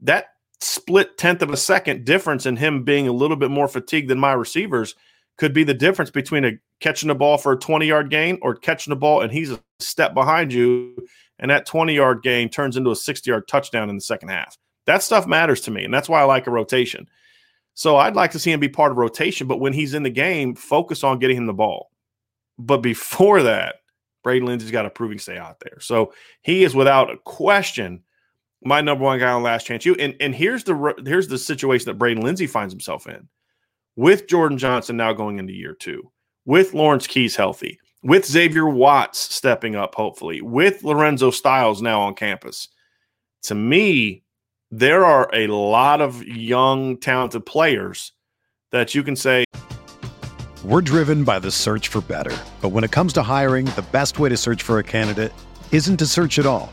that 0.00 0.33
split 0.60 1.18
tenth 1.18 1.42
of 1.42 1.50
a 1.50 1.56
second 1.56 2.04
difference 2.04 2.46
in 2.46 2.56
him 2.56 2.84
being 2.84 3.08
a 3.08 3.12
little 3.12 3.36
bit 3.36 3.50
more 3.50 3.68
fatigued 3.68 4.08
than 4.08 4.18
my 4.18 4.32
receivers 4.32 4.94
could 5.36 5.52
be 5.52 5.64
the 5.64 5.74
difference 5.74 6.10
between 6.10 6.44
a 6.44 6.52
catching 6.80 7.08
the 7.08 7.14
ball 7.14 7.38
for 7.38 7.52
a 7.52 7.58
20 7.58 7.86
yard 7.86 8.10
gain 8.10 8.38
or 8.42 8.54
catching 8.54 8.90
the 8.90 8.96
ball 8.96 9.20
and 9.20 9.32
he's 9.32 9.50
a 9.50 9.60
step 9.80 10.14
behind 10.14 10.52
you 10.52 10.96
and 11.38 11.50
that 11.50 11.66
20 11.66 11.94
yard 11.94 12.22
gain 12.22 12.48
turns 12.48 12.76
into 12.76 12.90
a 12.90 12.96
60 12.96 13.30
yard 13.30 13.48
touchdown 13.48 13.88
in 13.90 13.96
the 13.96 14.00
second 14.00 14.28
half. 14.28 14.56
That 14.86 15.02
stuff 15.02 15.26
matters 15.26 15.60
to 15.62 15.70
me 15.70 15.84
and 15.84 15.92
that's 15.92 16.08
why 16.08 16.20
I 16.20 16.24
like 16.24 16.46
a 16.46 16.52
rotation. 16.52 17.08
So 17.74 17.96
I'd 17.96 18.14
like 18.14 18.30
to 18.32 18.38
see 18.38 18.52
him 18.52 18.60
be 18.60 18.68
part 18.68 18.92
of 18.92 18.98
rotation, 18.98 19.48
but 19.48 19.58
when 19.58 19.72
he's 19.72 19.94
in 19.94 20.04
the 20.04 20.10
game, 20.10 20.54
focus 20.54 21.02
on 21.02 21.18
getting 21.18 21.36
him 21.36 21.46
the 21.46 21.52
ball. 21.52 21.90
But 22.56 22.78
before 22.78 23.42
that, 23.42 23.76
Braden 24.22 24.46
Lenzy's 24.46 24.70
got 24.70 24.82
to 24.82 24.90
prove 24.90 25.10
he 25.10 25.18
stay 25.18 25.36
out 25.36 25.58
there. 25.58 25.80
So 25.80 26.14
he 26.42 26.62
is 26.62 26.74
without 26.74 27.10
a 27.10 27.18
question 27.18 28.04
my 28.64 28.80
number 28.80 29.04
one 29.04 29.18
guy 29.18 29.30
on 29.30 29.42
last 29.42 29.66
chance 29.66 29.84
you. 29.84 29.94
And 29.96 30.14
and 30.20 30.34
here's 30.34 30.64
the 30.64 30.94
here's 31.04 31.28
the 31.28 31.38
situation 31.38 31.86
that 31.86 31.98
Braden 31.98 32.22
Lenzy 32.22 32.46
finds 32.46 32.72
himself 32.72 33.06
in 33.06 33.28
with 33.96 34.26
Jordan 34.26 34.58
Johnson 34.58 34.96
now 34.96 35.12
going 35.12 35.38
into 35.38 35.52
year 35.52 35.74
two, 35.74 36.10
with 36.44 36.74
Lawrence 36.74 37.06
Keys 37.06 37.36
healthy, 37.36 37.78
with 38.02 38.26
Xavier 38.26 38.66
Watts 38.66 39.18
stepping 39.18 39.76
up, 39.76 39.94
hopefully, 39.94 40.42
with 40.42 40.82
Lorenzo 40.82 41.30
Styles 41.30 41.82
now 41.82 42.00
on 42.00 42.14
campus. 42.14 42.68
To 43.44 43.54
me, 43.54 44.24
there 44.70 45.04
are 45.04 45.30
a 45.32 45.46
lot 45.48 46.00
of 46.00 46.24
young, 46.24 46.96
talented 46.98 47.46
players 47.46 48.12
that 48.72 48.94
you 48.94 49.02
can 49.02 49.14
say. 49.14 49.44
We're 50.64 50.80
driven 50.80 51.24
by 51.24 51.38
the 51.38 51.50
search 51.50 51.88
for 51.88 52.00
better. 52.00 52.36
But 52.62 52.70
when 52.70 52.84
it 52.84 52.90
comes 52.90 53.12
to 53.14 53.22
hiring, 53.22 53.66
the 53.66 53.84
best 53.92 54.18
way 54.18 54.30
to 54.30 54.36
search 54.36 54.62
for 54.62 54.78
a 54.78 54.82
candidate 54.82 55.32
isn't 55.70 55.98
to 55.98 56.06
search 56.06 56.38
at 56.38 56.46
all. 56.46 56.72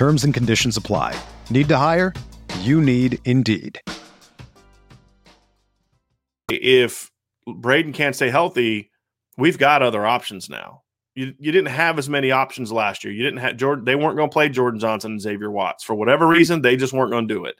Terms 0.00 0.24
and 0.24 0.32
conditions 0.32 0.78
apply. 0.78 1.14
Need 1.50 1.68
to 1.68 1.76
hire? 1.76 2.14
You 2.60 2.80
need 2.80 3.18
Indeed. 3.26 3.82
If 6.48 7.10
Braden 7.46 7.92
can't 7.92 8.16
stay 8.16 8.30
healthy, 8.30 8.90
we've 9.36 9.58
got 9.58 9.82
other 9.82 10.06
options 10.06 10.48
now. 10.48 10.84
You, 11.14 11.34
you 11.38 11.52
didn't 11.52 11.68
have 11.68 11.98
as 11.98 12.08
many 12.08 12.30
options 12.30 12.72
last 12.72 13.04
year. 13.04 13.12
You 13.12 13.22
didn't 13.22 13.40
have 13.40 13.58
Jordan. 13.58 13.84
They 13.84 13.94
weren't 13.94 14.16
going 14.16 14.30
to 14.30 14.32
play 14.32 14.48
Jordan 14.48 14.80
Johnson 14.80 15.12
and 15.12 15.20
Xavier 15.20 15.50
Watts 15.50 15.84
for 15.84 15.94
whatever 15.94 16.26
reason. 16.26 16.62
They 16.62 16.76
just 16.76 16.94
weren't 16.94 17.10
going 17.10 17.28
to 17.28 17.34
do 17.34 17.44
it. 17.44 17.56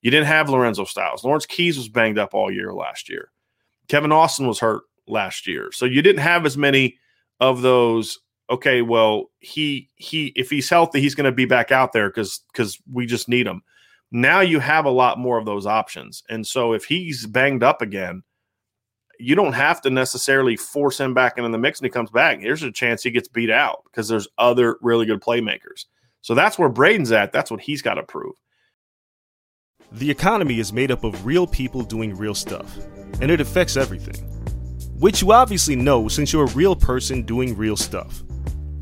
You 0.00 0.12
didn't 0.12 0.28
have 0.28 0.48
Lorenzo 0.48 0.84
Styles. 0.84 1.24
Lawrence 1.24 1.46
Keys 1.46 1.76
was 1.76 1.88
banged 1.88 2.20
up 2.20 2.34
all 2.34 2.52
year 2.52 2.72
last 2.72 3.08
year. 3.08 3.32
Kevin 3.88 4.12
Austin 4.12 4.46
was 4.46 4.60
hurt 4.60 4.82
last 5.08 5.48
year. 5.48 5.72
So 5.72 5.86
you 5.86 6.02
didn't 6.02 6.22
have 6.22 6.46
as 6.46 6.56
many 6.56 6.98
of 7.40 7.62
those 7.62 8.20
okay, 8.50 8.82
well, 8.82 9.30
he 9.38 9.88
he 9.96 10.32
if 10.36 10.50
he's 10.50 10.68
healthy, 10.68 11.00
he's 11.00 11.14
going 11.14 11.30
to 11.30 11.32
be 11.32 11.46
back 11.46 11.70
out 11.70 11.92
there 11.92 12.08
because 12.10 12.40
because 12.52 12.78
we 12.90 13.06
just 13.06 13.28
need 13.28 13.46
him. 13.46 13.62
Now 14.12 14.40
you 14.40 14.58
have 14.58 14.84
a 14.84 14.90
lot 14.90 15.18
more 15.18 15.38
of 15.38 15.46
those 15.46 15.66
options, 15.66 16.22
and 16.28 16.46
so 16.46 16.72
if 16.72 16.84
he's 16.84 17.26
banged 17.26 17.62
up 17.62 17.80
again, 17.80 18.22
you 19.20 19.34
don't 19.34 19.52
have 19.52 19.80
to 19.82 19.90
necessarily 19.90 20.56
force 20.56 20.98
him 20.98 21.14
back 21.14 21.38
into 21.38 21.50
the 21.50 21.58
mix. 21.58 21.78
And 21.78 21.86
he 21.86 21.90
comes 21.90 22.10
back, 22.10 22.40
here's 22.40 22.62
a 22.62 22.72
chance 22.72 23.02
he 23.02 23.10
gets 23.10 23.28
beat 23.28 23.50
out 23.50 23.84
because 23.84 24.08
there's 24.08 24.28
other 24.38 24.76
really 24.80 25.06
good 25.06 25.20
playmakers. 25.20 25.84
So 26.22 26.34
that's 26.34 26.58
where 26.58 26.68
Braden's 26.68 27.12
at. 27.12 27.32
That's 27.32 27.50
what 27.50 27.60
he's 27.60 27.82
got 27.82 27.94
to 27.94 28.02
prove. 28.02 28.34
The 29.92 30.10
economy 30.10 30.58
is 30.58 30.72
made 30.72 30.90
up 30.90 31.04
of 31.04 31.26
real 31.26 31.46
people 31.46 31.82
doing 31.82 32.16
real 32.16 32.34
stuff, 32.34 32.78
and 33.20 33.30
it 33.30 33.40
affects 33.40 33.76
everything. 33.76 34.26
Which 34.98 35.22
you 35.22 35.32
obviously 35.32 35.76
know 35.76 36.08
since 36.08 36.32
you're 36.32 36.44
a 36.44 36.52
real 36.52 36.76
person 36.76 37.22
doing 37.22 37.56
real 37.56 37.76
stuff. 37.76 38.22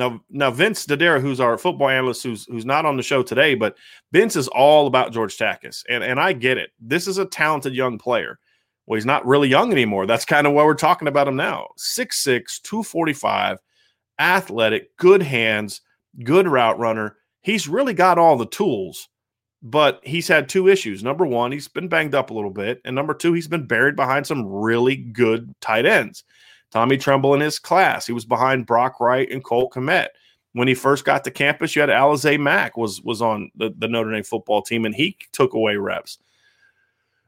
Now, 0.00 0.24
now 0.30 0.50
Vince 0.50 0.86
Dodera, 0.86 1.20
who's 1.20 1.40
our 1.40 1.58
football 1.58 1.90
analyst, 1.90 2.22
who's 2.22 2.46
who's 2.46 2.64
not 2.64 2.86
on 2.86 2.96
the 2.96 3.02
show 3.02 3.22
today, 3.22 3.54
but 3.54 3.76
Vince 4.12 4.34
is 4.34 4.48
all 4.48 4.86
about 4.86 5.12
George 5.12 5.36
Takacs, 5.36 5.84
and 5.90 6.02
and 6.02 6.18
I 6.18 6.32
get 6.32 6.56
it. 6.56 6.70
This 6.80 7.06
is 7.06 7.18
a 7.18 7.26
talented 7.26 7.74
young 7.74 7.98
player. 7.98 8.38
Well, 8.86 8.96
he's 8.96 9.04
not 9.04 9.26
really 9.26 9.48
young 9.48 9.70
anymore. 9.70 10.06
That's 10.06 10.24
kind 10.24 10.46
of 10.46 10.54
why 10.54 10.64
we're 10.64 10.74
talking 10.74 11.06
about 11.06 11.28
him 11.28 11.36
now. 11.36 11.68
6'6", 11.78 12.62
245, 12.62 13.58
athletic, 14.18 14.96
good 14.96 15.22
hands, 15.22 15.82
good 16.24 16.48
route 16.48 16.78
runner. 16.78 17.16
He's 17.42 17.68
really 17.68 17.94
got 17.94 18.18
all 18.18 18.36
the 18.36 18.46
tools, 18.46 19.08
but 19.62 20.00
he's 20.02 20.28
had 20.28 20.48
two 20.48 20.66
issues. 20.66 21.04
Number 21.04 21.26
one, 21.26 21.52
he's 21.52 21.68
been 21.68 21.88
banged 21.88 22.14
up 22.14 22.30
a 22.30 22.34
little 22.34 22.50
bit, 22.50 22.80
and 22.84 22.96
number 22.96 23.12
two, 23.12 23.34
he's 23.34 23.48
been 23.48 23.66
buried 23.66 23.96
behind 23.96 24.26
some 24.26 24.46
really 24.46 24.96
good 24.96 25.54
tight 25.60 25.84
ends. 25.84 26.24
Tommy 26.70 26.96
Tremble 26.96 27.34
in 27.34 27.40
his 27.40 27.58
class. 27.58 28.06
He 28.06 28.12
was 28.12 28.24
behind 28.24 28.66
Brock 28.66 29.00
Wright 29.00 29.30
and 29.30 29.42
Cole 29.42 29.70
Kmet. 29.70 30.08
When 30.52 30.68
he 30.68 30.74
first 30.74 31.04
got 31.04 31.24
to 31.24 31.30
campus, 31.30 31.76
you 31.76 31.80
had 31.80 31.90
Alize 31.90 32.38
Mack 32.40 32.76
was 32.76 33.00
was 33.02 33.22
on 33.22 33.50
the, 33.54 33.72
the 33.78 33.88
Notre 33.88 34.12
Dame 34.12 34.24
football 34.24 34.62
team, 34.62 34.84
and 34.84 34.94
he 34.94 35.16
took 35.32 35.54
away 35.54 35.76
reps. 35.76 36.18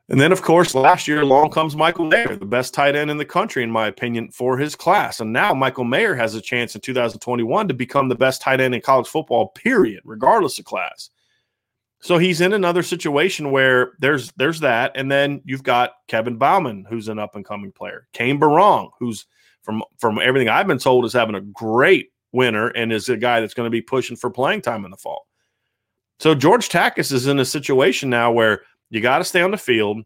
And 0.09 0.21
then, 0.21 0.33
of 0.33 0.43
course, 0.43 0.75
last 0.75 1.07
year 1.07 1.23
along 1.23 1.51
comes 1.51 1.77
Michael 1.77 2.07
Mayer, 2.07 2.37
the 2.37 2.45
best 2.45 2.75
tight 2.75 2.97
end 2.97 3.11
in 3.11 3.17
the 3.17 3.25
country, 3.25 3.63
in 3.63 3.71
my 3.71 3.87
opinion, 3.87 4.31
for 4.31 4.59
his 4.59 4.75
class. 4.75 5.21
And 5.21 5.33
now 5.33 5.55
Michael 5.55 5.85
Mayer 5.85 6.15
has 6.15 6.35
a 6.35 6.41
chance 6.41 6.75
in 6.75 6.81
2021 6.81 7.69
to 7.69 7.75
become 7.75 8.09
the 8.09 8.15
best 8.15 8.43
tight 8.43 8.61
end 8.61 8.75
in 8.75 8.81
college 8.81 9.07
football, 9.07 9.49
period, 9.49 10.03
regardless 10.05 10.59
of 10.59 10.65
class. 10.65 11.11
So 12.03 12.19
he's 12.19 12.41
in 12.41 12.53
another 12.53 12.83
situation 12.83 13.53
where 13.53 13.93
there's 14.01 14.33
there's 14.33 14.61
that, 14.61 14.93
and 14.97 15.11
then 15.11 15.41
you've 15.45 15.63
got 15.63 15.93
Kevin 16.09 16.37
Bauman, 16.37 16.85
who's 16.89 17.09
an 17.09 17.21
up 17.21 17.37
and 17.37 17.45
coming 17.45 17.71
player, 17.71 18.09
Cane 18.13 18.41
Berrong, 18.41 18.91
who's 18.99 19.27
from 19.63 19.85
from 19.99 20.19
everything 20.19 20.49
I've 20.49 20.67
been 20.67 20.79
told 20.79 21.05
is 21.05 21.13
having 21.13 21.37
a 21.37 21.41
great 21.41 22.11
winner 22.33 22.69
and 22.69 22.93
is 22.93 23.09
a 23.09 23.17
guy 23.17 23.41
that's 23.41 23.55
going 23.55 23.67
to 23.67 23.71
be 23.71 23.81
pushing 23.81 24.17
for 24.17 24.31
playing 24.31 24.63
time 24.63 24.85
in 24.85 24.91
the 24.91 24.97
fall. 24.97 25.29
So 26.19 26.35
George 26.35 26.69
Takacs 26.69 27.13
is 27.13 27.29
in 27.29 27.39
a 27.39 27.45
situation 27.45 28.11
now 28.11 28.33
where 28.33 28.63
you 28.91 29.01
got 29.01 29.19
to 29.19 29.25
stay 29.25 29.43
on 29.43 29.53
the 29.53 29.57
field, 29.57 30.03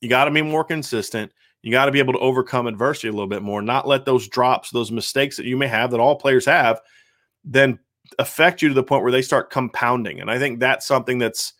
you 0.00 0.08
got 0.08 0.26
to 0.26 0.30
be 0.30 0.42
more 0.42 0.64
consistent, 0.64 1.32
you 1.62 1.72
got 1.72 1.86
to 1.86 1.92
be 1.92 1.98
able 1.98 2.12
to 2.12 2.18
overcome 2.20 2.68
adversity 2.68 3.08
a 3.08 3.12
little 3.12 3.26
bit 3.26 3.42
more, 3.42 3.60
not 3.60 3.88
let 3.88 4.04
those 4.04 4.28
drops, 4.28 4.70
those 4.70 4.92
mistakes 4.92 5.36
that 5.36 5.46
you 5.46 5.56
may 5.56 5.66
have 5.66 5.90
that 5.90 6.00
all 6.00 6.16
players 6.16 6.44
have, 6.44 6.80
then 7.44 7.78
affect 8.18 8.62
you 8.62 8.68
to 8.68 8.74
the 8.74 8.82
point 8.82 9.02
where 9.02 9.12
they 9.12 9.22
start 9.22 9.50
compounding. 9.50 10.20
And 10.20 10.30
I 10.30 10.38
think 10.38 10.60
that's 10.60 10.86
something 10.86 11.18
that's 11.18 11.52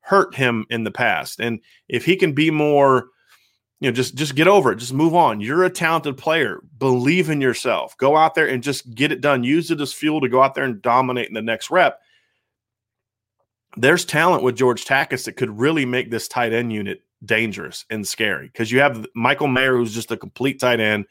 hurt 0.00 0.34
him 0.34 0.66
in 0.68 0.84
the 0.84 0.90
past. 0.90 1.40
And 1.40 1.60
if 1.88 2.04
he 2.04 2.16
can 2.16 2.32
be 2.32 2.50
more, 2.50 3.08
you 3.80 3.88
know, 3.88 3.92
just 3.92 4.14
just 4.14 4.34
get 4.34 4.48
over 4.48 4.72
it, 4.72 4.76
just 4.76 4.92
move 4.92 5.14
on. 5.14 5.40
You're 5.40 5.64
a 5.64 5.70
talented 5.70 6.16
player. 6.16 6.60
Believe 6.78 7.30
in 7.30 7.40
yourself. 7.40 7.96
Go 7.96 8.16
out 8.16 8.34
there 8.34 8.46
and 8.46 8.62
just 8.62 8.94
get 8.94 9.12
it 9.12 9.20
done. 9.20 9.44
Use 9.44 9.70
it 9.70 9.80
as 9.80 9.92
fuel 9.92 10.20
to 10.20 10.28
go 10.28 10.42
out 10.42 10.54
there 10.54 10.64
and 10.64 10.82
dominate 10.82 11.28
in 11.28 11.34
the 11.34 11.42
next 11.42 11.70
rep. 11.70 12.00
There's 13.76 14.04
talent 14.04 14.42
with 14.42 14.56
George 14.56 14.84
Takacs 14.84 15.24
that 15.24 15.36
could 15.36 15.58
really 15.58 15.86
make 15.86 16.10
this 16.10 16.28
tight 16.28 16.52
end 16.52 16.72
unit 16.72 17.02
dangerous 17.24 17.84
and 17.90 18.06
scary 18.06 18.48
because 18.48 18.70
you 18.70 18.80
have 18.80 19.06
Michael 19.14 19.48
Mayer, 19.48 19.76
who's 19.76 19.94
just 19.94 20.10
a 20.10 20.16
complete 20.16 20.60
tight 20.60 20.80
end. 20.80 21.06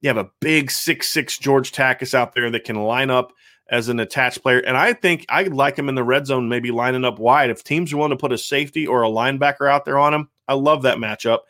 You 0.00 0.08
have 0.08 0.18
a 0.18 0.30
big 0.40 0.70
six 0.70 1.08
six 1.08 1.38
George 1.38 1.72
Takacs 1.72 2.14
out 2.14 2.34
there 2.34 2.50
that 2.50 2.64
can 2.64 2.76
line 2.76 3.10
up 3.10 3.32
as 3.70 3.88
an 3.88 4.00
attached 4.00 4.42
player. 4.42 4.58
And 4.60 4.76
I 4.76 4.92
think 4.92 5.24
I'd 5.28 5.52
like 5.52 5.78
him 5.78 5.88
in 5.88 5.94
the 5.94 6.04
red 6.04 6.26
zone, 6.26 6.48
maybe 6.48 6.70
lining 6.70 7.04
up 7.04 7.18
wide. 7.18 7.50
If 7.50 7.64
teams 7.64 7.92
are 7.92 7.96
willing 7.96 8.10
to 8.10 8.16
put 8.16 8.32
a 8.32 8.38
safety 8.38 8.86
or 8.86 9.02
a 9.02 9.08
linebacker 9.08 9.70
out 9.70 9.84
there 9.84 9.98
on 9.98 10.12
him, 10.12 10.28
I 10.48 10.54
love 10.54 10.82
that 10.82 10.98
matchup. 10.98 11.40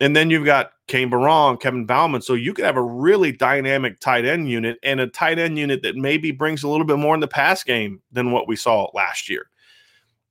And 0.00 0.16
then 0.16 0.30
you've 0.30 0.46
got 0.46 0.72
Cane 0.86 1.10
Berrong, 1.10 1.60
Kevin 1.60 1.84
Bauman. 1.84 2.22
So 2.22 2.34
you 2.34 2.54
could 2.54 2.64
have 2.64 2.76
a 2.76 2.82
really 2.82 3.32
dynamic 3.32 4.00
tight 4.00 4.24
end 4.24 4.48
unit 4.48 4.78
and 4.82 4.98
a 4.98 5.06
tight 5.06 5.38
end 5.38 5.58
unit 5.58 5.82
that 5.82 5.96
maybe 5.96 6.30
brings 6.30 6.62
a 6.62 6.68
little 6.68 6.86
bit 6.86 6.98
more 6.98 7.14
in 7.14 7.20
the 7.20 7.28
pass 7.28 7.62
game 7.62 8.00
than 8.10 8.32
what 8.32 8.48
we 8.48 8.56
saw 8.56 8.90
last 8.94 9.28
year. 9.28 9.50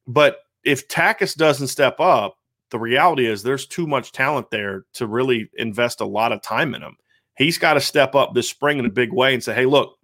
But 0.07 0.39
if 0.63 0.87
Takacs 0.87 1.35
doesn't 1.35 1.67
step 1.67 1.99
up, 1.99 2.37
the 2.71 2.79
reality 2.79 3.27
is 3.27 3.43
there's 3.43 3.65
too 3.65 3.87
much 3.87 4.11
talent 4.11 4.49
there 4.51 4.85
to 4.93 5.07
really 5.07 5.49
invest 5.57 6.01
a 6.01 6.05
lot 6.05 6.31
of 6.31 6.41
time 6.41 6.73
in 6.73 6.81
him. 6.81 6.97
He's 7.37 7.57
got 7.57 7.75
to 7.75 7.81
step 7.81 8.15
up 8.15 8.33
this 8.33 8.49
spring 8.49 8.79
in 8.79 8.85
a 8.85 8.91
big 8.91 9.13
way 9.13 9.33
and 9.33 9.43
say, 9.43 9.53
hey, 9.53 9.65
look, 9.65 9.97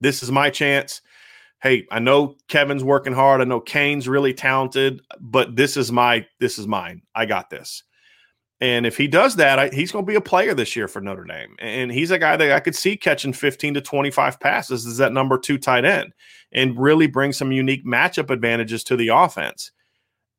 this 0.00 0.22
is 0.22 0.30
my 0.30 0.50
chance. 0.50 1.00
Hey, 1.62 1.86
I 1.90 1.98
know 1.98 2.36
Kevin's 2.48 2.84
working 2.84 3.14
hard. 3.14 3.40
I 3.40 3.44
know 3.44 3.60
Cane's 3.60 4.08
really 4.08 4.34
talented, 4.34 5.00
but 5.20 5.56
this 5.56 5.76
is 5.76 5.90
my 5.90 6.26
this 6.38 6.58
is 6.58 6.66
mine. 6.66 7.02
I 7.14 7.26
got 7.26 7.50
this. 7.50 7.82
And 8.60 8.86
if 8.86 8.96
he 8.96 9.06
does 9.06 9.36
that, 9.36 9.58
I, 9.58 9.68
he's 9.68 9.92
going 9.92 10.04
to 10.04 10.10
be 10.10 10.16
a 10.16 10.20
player 10.20 10.54
this 10.54 10.74
year 10.74 10.88
for 10.88 11.00
Notre 11.00 11.24
Dame. 11.24 11.56
And 11.58 11.92
he's 11.92 12.10
a 12.10 12.18
guy 12.18 12.36
that 12.36 12.52
I 12.52 12.60
could 12.60 12.74
see 12.74 12.96
catching 12.96 13.34
15 13.34 13.74
to 13.74 13.80
25 13.82 14.40
passes 14.40 14.86
as 14.86 14.96
that 14.96 15.12
number 15.12 15.36
two 15.36 15.58
tight 15.58 15.84
end 15.84 16.14
and 16.52 16.78
really 16.78 17.06
bring 17.06 17.32
some 17.32 17.52
unique 17.52 17.84
matchup 17.84 18.30
advantages 18.30 18.82
to 18.84 18.96
the 18.96 19.08
offense. 19.08 19.72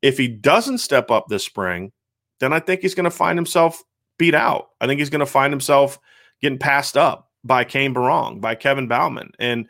If 0.01 0.17
he 0.17 0.27
doesn't 0.27 0.79
step 0.79 1.11
up 1.11 1.27
this 1.27 1.45
spring, 1.45 1.91
then 2.39 2.53
I 2.53 2.59
think 2.59 2.81
he's 2.81 2.95
going 2.95 3.03
to 3.03 3.11
find 3.11 3.37
himself 3.37 3.83
beat 4.17 4.35
out. 4.35 4.69
I 4.81 4.87
think 4.87 4.99
he's 4.99 5.11
going 5.11 5.19
to 5.19 5.25
find 5.27 5.53
himself 5.53 5.99
getting 6.41 6.59
passed 6.59 6.97
up 6.97 7.26
by 7.47 7.63
Cane 7.63 7.93
Berrong, 7.93 8.39
by 8.41 8.55
Kevin 8.55 8.87
Bauman. 8.87 9.31
And 9.39 9.67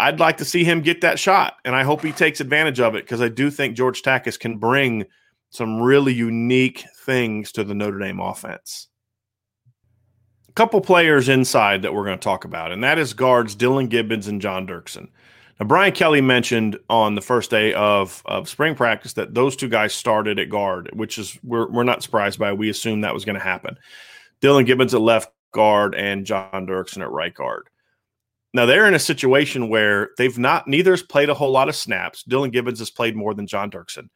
I'd 0.00 0.20
like 0.20 0.38
to 0.38 0.44
see 0.44 0.64
him 0.64 0.80
get 0.80 1.02
that 1.02 1.18
shot. 1.18 1.56
And 1.64 1.76
I 1.76 1.84
hope 1.84 2.02
he 2.02 2.12
takes 2.12 2.40
advantage 2.40 2.80
of 2.80 2.94
it 2.94 3.04
because 3.04 3.20
I 3.20 3.28
do 3.28 3.50
think 3.50 3.76
George 3.76 4.02
Takacs 4.02 4.38
can 4.38 4.58
bring 4.58 5.04
some 5.50 5.80
really 5.80 6.12
unique 6.12 6.84
things 7.04 7.52
to 7.52 7.62
the 7.62 7.74
Notre 7.74 7.98
Dame 7.98 8.20
offense. 8.20 8.88
A 10.48 10.52
couple 10.52 10.80
players 10.80 11.28
inside 11.28 11.82
that 11.82 11.94
we're 11.94 12.04
going 12.04 12.18
to 12.18 12.24
talk 12.24 12.44
about, 12.44 12.72
and 12.72 12.82
that 12.82 12.98
is 12.98 13.12
guards 13.12 13.54
Dillan 13.54 13.88
Gibbons 13.88 14.26
and 14.26 14.40
John 14.40 14.66
Dirksen. 14.66 15.08
Now, 15.60 15.66
Brian 15.66 15.92
Kelly 15.92 16.20
mentioned 16.20 16.76
on 16.90 17.14
the 17.14 17.20
first 17.20 17.50
day 17.50 17.72
of, 17.74 18.22
of 18.24 18.48
spring 18.48 18.74
practice 18.74 19.12
that 19.12 19.34
those 19.34 19.54
two 19.54 19.68
guys 19.68 19.94
started 19.94 20.40
at 20.40 20.50
guard, 20.50 20.90
which 20.92 21.18
is 21.18 21.38
we're, 21.44 21.70
we're 21.70 21.84
not 21.84 22.02
surprised 22.02 22.40
by. 22.40 22.52
We 22.52 22.68
assumed 22.68 23.04
that 23.04 23.14
was 23.14 23.24
going 23.24 23.38
to 23.38 23.44
happen. 23.44 23.76
Dillan 24.40 24.66
Gibbons 24.66 24.94
at 24.94 25.00
left 25.00 25.30
guard 25.54 25.94
and 25.94 26.26
John 26.26 26.66
Dirksen 26.66 27.00
at 27.00 27.10
right 27.10 27.32
guard. 27.32 27.70
Now 28.52 28.66
they're 28.66 28.86
in 28.86 28.94
a 28.94 29.00
situation 29.00 29.70
where 29.70 30.10
they've 30.18 30.38
not 30.38 30.68
neither 30.68 30.90
has 30.90 31.02
played 31.02 31.30
a 31.30 31.34
whole 31.34 31.50
lot 31.50 31.70
of 31.70 31.74
snaps. 31.74 32.22
Dillan 32.28 32.52
Gibbons 32.52 32.78
has 32.80 32.90
played 32.90 33.16
more 33.16 33.32
than 33.32 33.46
John 33.46 33.70
Dirksen. 33.70 34.10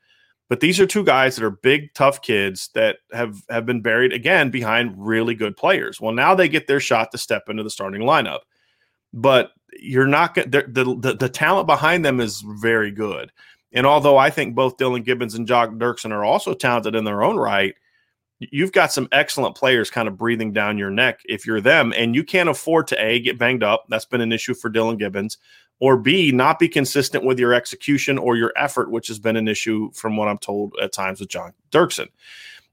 But 0.48 0.60
these 0.60 0.80
are 0.80 0.86
two 0.86 1.04
guys 1.04 1.36
that 1.36 1.44
are 1.44 1.50
big, 1.50 1.92
tough 1.94 2.22
kids 2.22 2.70
that 2.74 2.98
have 3.12 3.42
have 3.50 3.66
been 3.66 3.80
buried 3.80 4.12
again 4.12 4.50
behind 4.50 4.94
really 4.96 5.34
good 5.34 5.56
players. 5.56 6.00
Well, 6.00 6.12
now 6.12 6.34
they 6.34 6.48
get 6.48 6.66
their 6.66 6.80
shot 6.80 7.10
to 7.12 7.18
step 7.18 7.48
into 7.48 7.62
the 7.62 7.70
starting 7.70 8.02
lineup. 8.02 8.40
But 9.12 9.52
you're 9.78 10.06
not 10.06 10.34
the, 10.34 10.64
the 10.68 11.16
the 11.18 11.28
talent 11.28 11.66
behind 11.66 12.04
them 12.04 12.20
is 12.20 12.42
very 12.60 12.90
good. 12.90 13.32
And 13.72 13.86
although 13.86 14.16
I 14.16 14.30
think 14.30 14.54
both 14.54 14.78
Dillan 14.78 15.04
Gibbons 15.04 15.34
and 15.34 15.46
John 15.46 15.78
Dirksen 15.78 16.12
are 16.12 16.24
also 16.24 16.54
talented 16.54 16.94
in 16.94 17.04
their 17.04 17.22
own 17.22 17.36
right, 17.36 17.74
you've 18.40 18.72
got 18.72 18.92
some 18.92 19.08
excellent 19.12 19.56
players 19.56 19.90
kind 19.90 20.06
of 20.06 20.16
breathing 20.16 20.52
down 20.52 20.78
your 20.78 20.90
neck 20.90 21.20
if 21.24 21.46
you're 21.46 21.60
them 21.60 21.92
and 21.96 22.14
you 22.14 22.22
can't 22.22 22.48
afford 22.48 22.86
to 22.86 23.04
a 23.04 23.20
get 23.20 23.38
banged 23.38 23.62
up 23.62 23.84
that's 23.88 24.04
been 24.04 24.20
an 24.20 24.32
issue 24.32 24.54
for 24.54 24.70
dillan 24.70 24.98
gibbons 24.98 25.38
or 25.80 25.96
b 25.96 26.30
not 26.30 26.58
be 26.58 26.68
consistent 26.68 27.24
with 27.24 27.38
your 27.38 27.52
execution 27.52 28.18
or 28.18 28.36
your 28.36 28.52
effort 28.56 28.90
which 28.90 29.08
has 29.08 29.18
been 29.18 29.36
an 29.36 29.48
issue 29.48 29.90
from 29.92 30.16
what 30.16 30.28
i'm 30.28 30.38
told 30.38 30.74
at 30.82 30.92
times 30.92 31.20
with 31.20 31.28
john 31.28 31.52
dirksen. 31.70 32.08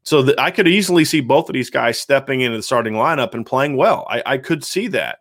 So 0.04 0.21
the, 0.21 0.39
i 0.39 0.51
could 0.51 0.67
easily 0.67 1.06
see 1.06 1.21
both 1.21 1.49
of 1.49 1.54
these 1.54 1.71
guys 1.71 1.99
stepping 1.99 2.41
into 2.41 2.58
the 2.58 2.63
starting 2.63 2.93
lineup 2.93 3.34
and 3.34 3.45
playing 3.45 3.75
well. 3.75 4.06
I, 4.10 4.21
I 4.25 4.38
could 4.38 4.63
see 4.63 4.88
that. 4.89 5.19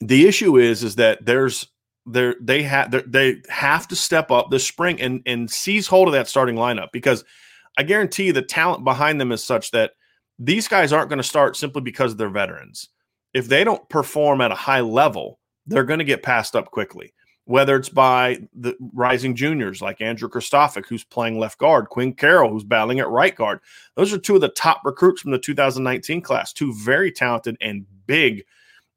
The 0.00 0.26
issue 0.26 0.56
is 0.56 0.82
is 0.82 0.96
that 0.96 1.26
there's 1.26 1.66
there 2.06 2.34
they 2.40 2.62
have 2.62 2.90
they 3.12 3.42
have 3.50 3.86
to 3.88 3.96
step 3.96 4.30
up 4.30 4.50
this 4.50 4.66
spring 4.66 4.98
and 5.02 5.22
and 5.26 5.50
seize 5.50 5.86
hold 5.86 6.08
of 6.08 6.12
that 6.12 6.28
starting 6.28 6.56
lineup 6.56 6.92
because– 6.92 7.22
I 7.80 7.82
guarantee 7.82 8.30
the 8.30 8.42
talent 8.42 8.84
behind 8.84 9.18
them 9.18 9.32
is 9.32 9.42
such 9.42 9.70
that 9.70 9.92
these 10.38 10.68
guys 10.68 10.92
aren't 10.92 11.08
going 11.08 11.16
to 11.16 11.22
start 11.22 11.56
simply 11.56 11.80
because 11.80 12.14
they're 12.14 12.28
veterans. 12.28 12.90
If 13.32 13.48
they 13.48 13.64
don't 13.64 13.88
perform 13.88 14.42
at 14.42 14.52
a 14.52 14.54
high 14.54 14.82
level, 14.82 15.40
they're 15.66 15.84
going 15.84 15.98
to 15.98 16.04
get 16.04 16.22
passed 16.22 16.54
up 16.54 16.70
quickly. 16.70 17.14
Whether 17.46 17.76
it's 17.76 17.88
by 17.88 18.40
the 18.54 18.76
rising 18.92 19.34
juniors 19.34 19.80
like 19.80 20.02
Andrew 20.02 20.28
Kristofic, 20.28 20.84
who's 20.88 21.04
playing 21.04 21.38
left 21.38 21.56
guard, 21.56 21.88
Quinn 21.88 22.12
Carroll, 22.12 22.50
who's 22.50 22.64
battling 22.64 23.00
at 23.00 23.08
right 23.08 23.34
guard. 23.34 23.60
Those 23.96 24.12
are 24.12 24.18
two 24.18 24.34
of 24.34 24.42
the 24.42 24.50
top 24.50 24.82
recruits 24.84 25.22
from 25.22 25.30
the 25.30 25.38
2019 25.38 26.20
class, 26.20 26.52
two 26.52 26.74
very 26.74 27.10
talented 27.10 27.56
and 27.62 27.86
big 28.06 28.44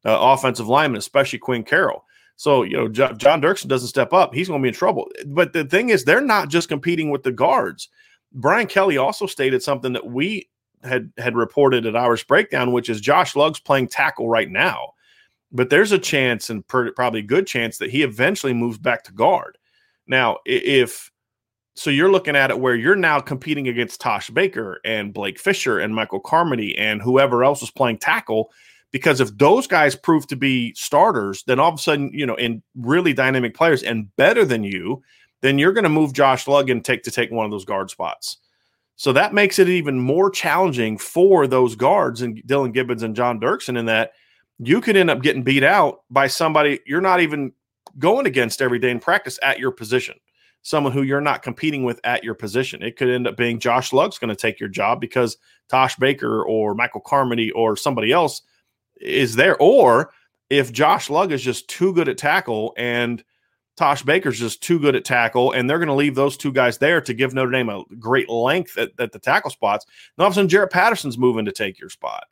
uh, 0.03 0.17
offensive 0.19 0.67
linemen, 0.67 0.99
especially 0.99 1.39
Quinn 1.39 1.63
Carroll. 1.63 2.03
So, 2.35 2.63
you 2.63 2.75
know, 2.75 2.89
John 2.89 3.41
Dirksen 3.41 3.69
doesn't 3.69 3.87
step 3.87 4.11
up, 4.11 4.33
he's 4.33 4.49
going 4.49 4.59
to 4.59 4.63
be 4.63 4.67
in 4.67 4.75
trouble. 4.75 5.09
But 5.27 5.53
the 5.53 5.63
thing 5.63 5.87
is, 5.87 6.03
they're 6.03 6.19
not 6.19 6.49
just 6.49 6.67
competing 6.67 7.11
with 7.11 7.23
the 7.23 7.31
guards. 7.31 7.87
Brian 8.33 8.67
Kelly 8.67 8.97
also 8.97 9.27
stated 9.27 9.61
something 9.63 9.93
that 9.93 10.07
we 10.07 10.49
had 10.83 11.11
had 11.17 11.35
reported 11.35 11.85
at 11.85 11.95
Irish 11.95 12.25
Breakdown, 12.25 12.71
which 12.71 12.89
is 12.89 12.99
Josh 12.99 13.35
Lugg's 13.35 13.59
playing 13.59 13.87
tackle 13.87 14.27
right 14.27 14.49
now. 14.49 14.93
but 15.53 15.69
there's 15.69 15.91
a 15.91 15.99
chance 15.99 16.49
and 16.49 16.67
probably 16.67 17.19
a 17.19 17.23
good 17.23 17.45
chance 17.45 17.77
that 17.77 17.91
he 17.91 18.01
eventually 18.01 18.53
moves 18.53 18.79
back 18.79 19.03
to 19.03 19.13
guard. 19.13 19.57
Now, 20.07 20.37
if 20.45 21.11
so, 21.75 21.89
you're 21.89 22.11
looking 22.11 22.35
at 22.35 22.51
it 22.51 22.59
where 22.59 22.75
you're 22.75 22.95
now 22.95 23.19
competing 23.19 23.67
against 23.67 24.01
Tosh 24.01 24.29
Baker 24.29 24.79
and 24.83 25.13
Blake 25.13 25.39
Fisher 25.39 25.79
and 25.79 25.95
Michael 25.95 26.19
Carmody 26.19 26.77
and 26.77 27.01
whoever 27.01 27.43
else 27.43 27.63
is 27.63 27.71
playing 27.71 27.99
tackle. 27.99 28.51
Because 28.91 29.19
if 29.19 29.35
those 29.39 29.65
guys 29.65 29.95
prove 29.95 30.27
to 30.27 30.35
be 30.35 30.73
starters, 30.75 31.43
then 31.47 31.59
all 31.59 31.69
of 31.69 31.75
a 31.75 31.81
sudden, 31.81 32.11
you 32.13 32.27
know, 32.27 32.35
and 32.35 32.61
really 32.75 33.13
dynamic 33.13 33.55
players 33.55 33.81
and 33.81 34.15
better 34.17 34.45
than 34.45 34.63
you, 34.63 35.01
then 35.43 35.59
you're 35.59 35.73
going 35.73 35.83
to 35.83 35.89
move 35.89 36.13
Josh 36.13 36.47
Lugg 36.47 36.69
and 36.69 36.83
take 36.83 37.03
to 37.03 37.11
take 37.11 37.29
one 37.29 37.43
of 37.43 37.51
those 37.51 37.65
guard 37.65 37.89
spots. 37.89 38.37
So 38.95 39.11
that 39.11 39.33
makes 39.33 39.59
it 39.59 39.67
even 39.67 39.99
more 39.99 40.29
challenging 40.29 40.97
for 40.97 41.47
those 41.47 41.75
guards 41.75 42.21
and 42.21 42.41
Dillan 42.47 42.73
Gibbons 42.73 43.03
and 43.03 43.13
John 43.13 43.41
Dirksen 43.41 43.77
in 43.77 43.85
that 43.87 44.13
you 44.57 44.79
could 44.79 44.95
end 44.95 45.09
up 45.09 45.21
getting 45.21 45.43
beat 45.43 45.63
out 45.63 46.03
by 46.09 46.27
somebody 46.27 46.79
you're 46.85 47.01
not 47.01 47.19
even 47.19 47.51
going 47.99 48.25
against 48.25 48.61
every 48.61 48.79
day 48.79 48.89
in 48.89 49.01
practice 49.01 49.37
at 49.43 49.59
your 49.59 49.71
position, 49.71 50.15
someone 50.61 50.93
who 50.93 51.01
you're 51.01 51.19
not 51.19 51.43
competing 51.43 51.83
with 51.83 51.99
at 52.05 52.23
your 52.23 52.35
position. 52.35 52.81
It 52.81 52.95
could 52.95 53.09
end 53.09 53.27
up 53.27 53.35
being 53.35 53.59
Josh 53.59 53.91
Lugg's 53.91 54.17
going 54.17 54.29
to 54.29 54.35
take 54.35 54.61
your 54.61 54.69
job 54.69 55.01
because 55.01 55.35
Tosh 55.67 55.97
Baker 55.97 56.41
or 56.45 56.73
Michael 56.73 57.01
Carmody 57.01 57.51
or 57.51 57.75
somebody 57.75 58.13
else 58.13 58.43
is 59.01 59.35
there. 59.35 59.57
Or 59.61 60.13
if 60.49 60.71
Josh 60.71 61.09
Lugg 61.09 61.33
is 61.33 61.41
just 61.41 61.67
too 61.67 61.91
good 61.91 62.07
at 62.07 62.17
tackle 62.17 62.73
and 62.77 63.21
Tosh 63.75 64.03
Baker's 64.03 64.39
just 64.39 64.61
too 64.61 64.79
good 64.79 64.95
at 64.95 65.05
tackle, 65.05 65.51
and 65.51 65.67
they're 65.69 65.79
going 65.79 65.87
to 65.87 65.93
leave 65.93 66.15
those 66.15 66.37
two 66.37 66.51
guys 66.51 66.77
there 66.77 67.01
to 67.01 67.13
give 67.13 67.33
Notre 67.33 67.51
Dame 67.51 67.69
a 67.69 67.83
great 67.97 68.29
length 68.29 68.77
at, 68.77 68.91
at 68.99 69.11
the 69.11 69.19
tackle 69.19 69.49
spots. 69.49 69.85
And 70.15 70.23
all 70.23 70.27
of 70.27 70.33
a 70.33 70.35
sudden, 70.35 70.49
Jarrett 70.49 70.71
Patterson's 70.71 71.17
moving 71.17 71.45
to 71.45 71.51
take 71.51 71.79
your 71.79 71.89
spot. 71.89 72.25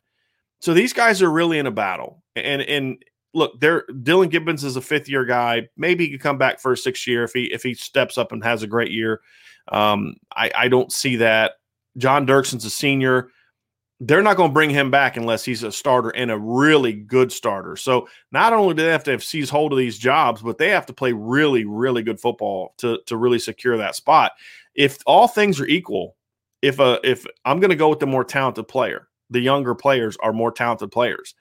So 0.60 0.72
these 0.72 0.92
guys 0.92 1.20
are 1.20 1.30
really 1.30 1.58
in 1.58 1.66
a 1.66 1.72
battle. 1.72 2.22
And 2.36 2.62
and 2.62 3.04
look, 3.34 3.58
there 3.60 3.84
Dillan 3.90 4.30
Gibbons 4.30 4.62
is 4.62 4.76
a 4.76 4.80
fifth 4.80 5.08
year 5.08 5.24
guy. 5.24 5.68
Maybe 5.76 6.04
he 6.04 6.12
could 6.12 6.20
come 6.20 6.38
back 6.38 6.60
for 6.60 6.72
a 6.72 6.76
sixth 6.76 7.06
year 7.06 7.24
if 7.24 7.32
he 7.32 7.52
if 7.52 7.64
he 7.64 7.74
steps 7.74 8.16
up 8.16 8.30
and 8.30 8.44
has 8.44 8.62
a 8.62 8.68
great 8.68 8.92
year. 8.92 9.20
Um, 9.68 10.14
I, 10.34 10.50
I 10.56 10.68
don't 10.68 10.92
see 10.92 11.16
that. 11.16 11.52
John 11.96 12.26
Dirksen's 12.26 12.64
a 12.64 12.70
senior. 12.70 13.28
They're 14.04 14.22
not 14.22 14.36
going 14.36 14.50
to 14.50 14.54
bring 14.54 14.70
him 14.70 14.90
back 14.90 15.16
unless 15.16 15.44
he's 15.44 15.62
a 15.62 15.70
starter 15.70 16.10
and 16.10 16.30
a 16.30 16.38
really 16.38 16.92
good 16.92 17.30
starter. 17.30 17.76
So 17.76 18.08
not 18.32 18.52
only 18.52 18.74
do 18.74 18.82
they 18.82 18.90
have 18.90 19.04
to 19.04 19.12
have 19.12 19.22
seize 19.22 19.48
hold 19.48 19.72
of 19.72 19.78
these 19.78 19.96
jobs, 19.96 20.42
but 20.42 20.58
they 20.58 20.70
have 20.70 20.86
to 20.86 20.92
play 20.92 21.12
really, 21.12 21.64
really 21.64 22.02
good 22.02 22.18
football 22.18 22.74
to 22.78 22.98
to 23.06 23.16
really 23.16 23.38
secure 23.38 23.76
that 23.76 23.94
spot. 23.94 24.32
If 24.74 24.98
all 25.06 25.28
things 25.28 25.60
are 25.60 25.66
equal, 25.66 26.16
if 26.62 26.80
a 26.80 26.98
if 27.04 27.24
I'm 27.44 27.60
going 27.60 27.70
to 27.70 27.76
go 27.76 27.88
with 27.88 28.00
the 28.00 28.06
more 28.06 28.24
talented 28.24 28.66
player, 28.66 29.08
the 29.30 29.40
younger 29.40 29.74
players 29.74 30.16
are 30.20 30.32
more 30.32 30.50
talented 30.50 30.90
players. 30.90 31.34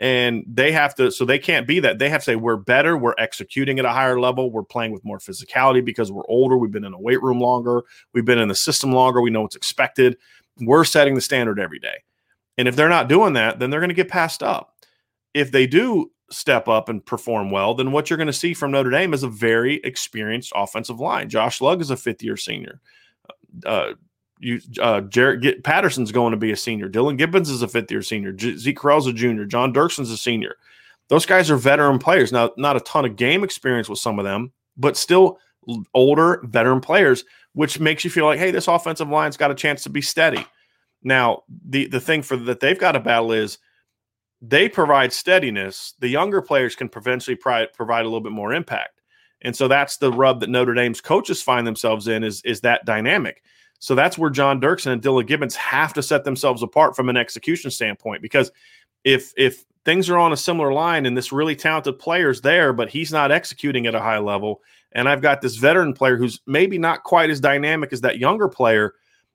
And 0.00 0.44
they 0.48 0.72
have 0.72 0.94
to, 0.94 1.12
so 1.12 1.26
they 1.26 1.38
can't 1.38 1.66
be 1.66 1.78
that. 1.80 1.98
They 1.98 2.08
have 2.08 2.22
to 2.22 2.24
say, 2.24 2.36
we're 2.36 2.56
better. 2.56 2.96
We're 2.96 3.14
executing 3.18 3.78
at 3.78 3.84
a 3.84 3.90
higher 3.90 4.18
level. 4.18 4.50
We're 4.50 4.62
playing 4.62 4.92
with 4.92 5.04
more 5.04 5.18
physicality 5.18 5.84
because 5.84 6.10
we're 6.10 6.26
older. 6.26 6.56
We've 6.56 6.70
been 6.70 6.86
in 6.86 6.94
a 6.94 6.98
weight 6.98 7.22
room 7.22 7.38
longer. 7.38 7.82
We've 8.14 8.24
been 8.24 8.38
in 8.38 8.48
the 8.48 8.54
system 8.54 8.92
longer. 8.92 9.20
We 9.20 9.28
know 9.28 9.42
what's 9.42 9.56
expected. 9.56 10.16
We're 10.60 10.84
setting 10.84 11.14
the 11.14 11.20
standard 11.20 11.58
every 11.58 11.78
day. 11.78 12.04
And 12.58 12.68
if 12.68 12.76
they're 12.76 12.88
not 12.88 13.08
doing 13.08 13.34
that, 13.34 13.58
then 13.58 13.70
they're 13.70 13.80
going 13.80 13.88
to 13.88 13.94
get 13.94 14.08
passed 14.08 14.42
up. 14.42 14.74
If 15.32 15.52
they 15.52 15.66
do 15.66 16.10
step 16.30 16.68
up 16.68 16.88
and 16.88 17.04
perform 17.04 17.50
well, 17.50 17.74
then 17.74 17.92
what 17.92 18.08
you're 18.08 18.16
going 18.16 18.26
to 18.26 18.32
see 18.32 18.54
from 18.54 18.70
Notre 18.70 18.90
Dame 18.90 19.14
is 19.14 19.22
a 19.22 19.28
very 19.28 19.76
experienced 19.82 20.52
offensive 20.54 21.00
line. 21.00 21.28
Josh 21.28 21.60
Lugg 21.60 21.80
is 21.80 21.90
a 21.90 21.96
fifth 21.96 22.22
year 22.22 22.36
senior. 22.36 22.80
Uh, 23.64 23.94
you 24.38 24.58
uh 24.80 25.02
Jarrett 25.02 25.62
Patterson's 25.64 26.12
going 26.12 26.30
to 26.30 26.36
be 26.36 26.50
a 26.50 26.56
senior. 26.56 26.88
Dillan 26.88 27.18
Gibbons 27.18 27.50
is 27.50 27.62
a 27.62 27.68
fifth 27.68 27.90
year 27.90 28.02
senior. 28.02 28.32
J- 28.32 28.56
Zeke 28.56 28.78
Correll's 28.78 29.06
a 29.06 29.12
junior. 29.12 29.44
John 29.44 29.72
Dirksen's 29.72 30.10
a 30.10 30.16
senior. 30.16 30.56
Those 31.08 31.26
guys 31.26 31.50
are 31.50 31.56
veteran 31.56 31.98
players. 31.98 32.32
Now, 32.32 32.50
not 32.56 32.76
a 32.76 32.80
ton 32.80 33.04
of 33.04 33.16
game 33.16 33.44
experience 33.44 33.88
with 33.88 33.98
some 33.98 34.18
of 34.18 34.24
them, 34.24 34.52
but 34.76 34.96
still 34.96 35.38
older 35.92 36.40
veteran 36.44 36.80
players, 36.80 37.24
which 37.52 37.80
makes 37.80 38.04
you 38.04 38.10
feel 38.10 38.26
like, 38.26 38.38
hey, 38.38 38.50
this 38.50 38.68
offensive 38.68 39.08
line's 39.08 39.36
got 39.36 39.50
a 39.50 39.54
chance 39.54 39.82
to 39.84 39.90
be 39.90 40.02
steady. 40.02 40.46
Now, 41.02 41.42
the 41.64 41.86
the 41.86 42.00
thing 42.00 42.22
for 42.22 42.36
that 42.36 42.60
they've 42.60 42.78
got 42.78 42.92
to 42.92 43.00
battle 43.00 43.32
is 43.32 43.58
they 44.42 44.68
provide 44.68 45.12
steadiness. 45.12 45.94
The 45.98 46.08
younger 46.08 46.40
players 46.40 46.74
can 46.74 46.88
potentially 46.88 47.36
provide 47.36 47.68
a 47.78 48.08
little 48.08 48.20
bit 48.20 48.32
more 48.32 48.52
impact. 48.52 49.00
And 49.42 49.56
so 49.56 49.68
that's 49.68 49.96
the 49.96 50.12
rub 50.12 50.40
that 50.40 50.50
Notre 50.50 50.74
Dame's 50.74 51.00
coaches 51.00 51.42
find 51.42 51.66
themselves 51.66 52.08
in 52.08 52.24
is, 52.24 52.42
is 52.42 52.60
that 52.60 52.84
dynamic. 52.84 53.42
So 53.78 53.94
that's 53.94 54.18
where 54.18 54.30
John 54.30 54.60
Dirksen 54.60 54.92
and 54.92 55.02
Dillan 55.02 55.26
Gibbons 55.26 55.56
have 55.56 55.94
to 55.94 56.02
set 56.02 56.24
themselves 56.24 56.62
apart 56.62 56.94
from 56.94 57.08
an 57.08 57.16
execution 57.16 57.70
standpoint. 57.70 58.20
Because 58.20 58.50
if 59.04 59.32
if 59.36 59.64
things 59.86 60.10
are 60.10 60.18
on 60.18 60.32
a 60.32 60.36
similar 60.36 60.72
line 60.72 61.06
and 61.06 61.16
this 61.16 61.32
really 61.32 61.56
talented 61.56 61.98
player's 61.98 62.42
there, 62.42 62.74
but 62.74 62.90
he's 62.90 63.12
not 63.12 63.32
executing 63.32 63.86
at 63.86 63.94
a 63.94 64.00
high 64.00 64.18
level, 64.18 64.60
and 64.92 65.08
I've 65.08 65.22
got 65.22 65.40
this 65.40 65.56
veteran 65.56 65.92
player 65.92 66.16
who's 66.16 66.40
maybe 66.46 66.78
not 66.78 67.04
quite 67.04 67.30
as 67.30 67.40
dynamic 67.40 67.92
as 67.92 68.00
that 68.00 68.18
younger 68.18 68.48
player, 68.48 68.94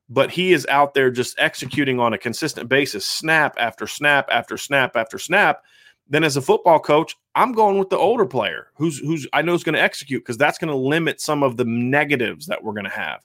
but 0.10 0.32
he 0.32 0.54
is 0.54 0.65
out 0.68 0.94
there 0.94 1.10
just 1.10 1.39
executing 1.39 2.00
on 2.00 2.13
a 2.13 2.18
consistent 2.18 2.70
basis, 2.70 3.06
snap 3.06 3.56
after 3.58 3.88
snap 3.88 4.28
after 4.32 4.58
snap 4.58 4.96
after 4.96 5.18
snap. 5.18 5.63
Then 6.08 6.24
as 6.24 6.38
a 6.38 6.41
football 6.41 6.80
coach, 6.80 7.15
I'm 7.34 7.52
going 7.52 7.80
with 7.80 7.89
the 7.89 7.98
older 7.98 8.26
player 8.26 8.68
who's 8.76 9.00
who's 9.00 9.28
I 9.34 9.41
know 9.41 9.54
is 9.54 9.63
going 9.63 9.76
to 9.76 9.82
execute 9.82 10.24
because 10.24 10.38
that's 10.38 10.60
going 10.60 10.72
to 10.72 10.78
limit 10.78 11.20
some 11.20 11.41
of 11.41 11.58
the 11.58 11.65
negatives 11.65 12.46
that 12.48 12.63
we're 12.63 12.74
going 12.74 12.86
to 12.86 12.89
have. 12.91 13.22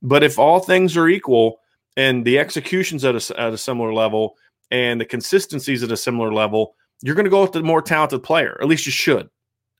But 0.00 0.22
if 0.22 0.38
all 0.38 0.60
things 0.60 0.96
are 0.96 1.08
equal 1.08 1.60
and 1.96 2.24
the 2.24 2.38
execution's 2.38 3.04
at 3.04 3.14
a, 3.14 3.40
at 3.40 3.52
a 3.52 3.58
similar 3.58 3.92
level 3.92 4.36
and 4.70 5.00
the 5.00 5.04
consistency's 5.04 5.82
at 5.82 5.92
a 5.92 5.96
similar 5.96 6.32
level, 6.32 6.74
you're 7.02 7.14
going 7.14 7.24
to 7.24 7.30
go 7.30 7.42
with 7.42 7.52
the 7.52 7.62
more 7.62 7.82
talented 7.82 8.22
player. 8.22 8.56
At 8.60 8.68
least 8.68 8.86
you 8.86 8.92
should. 8.92 9.28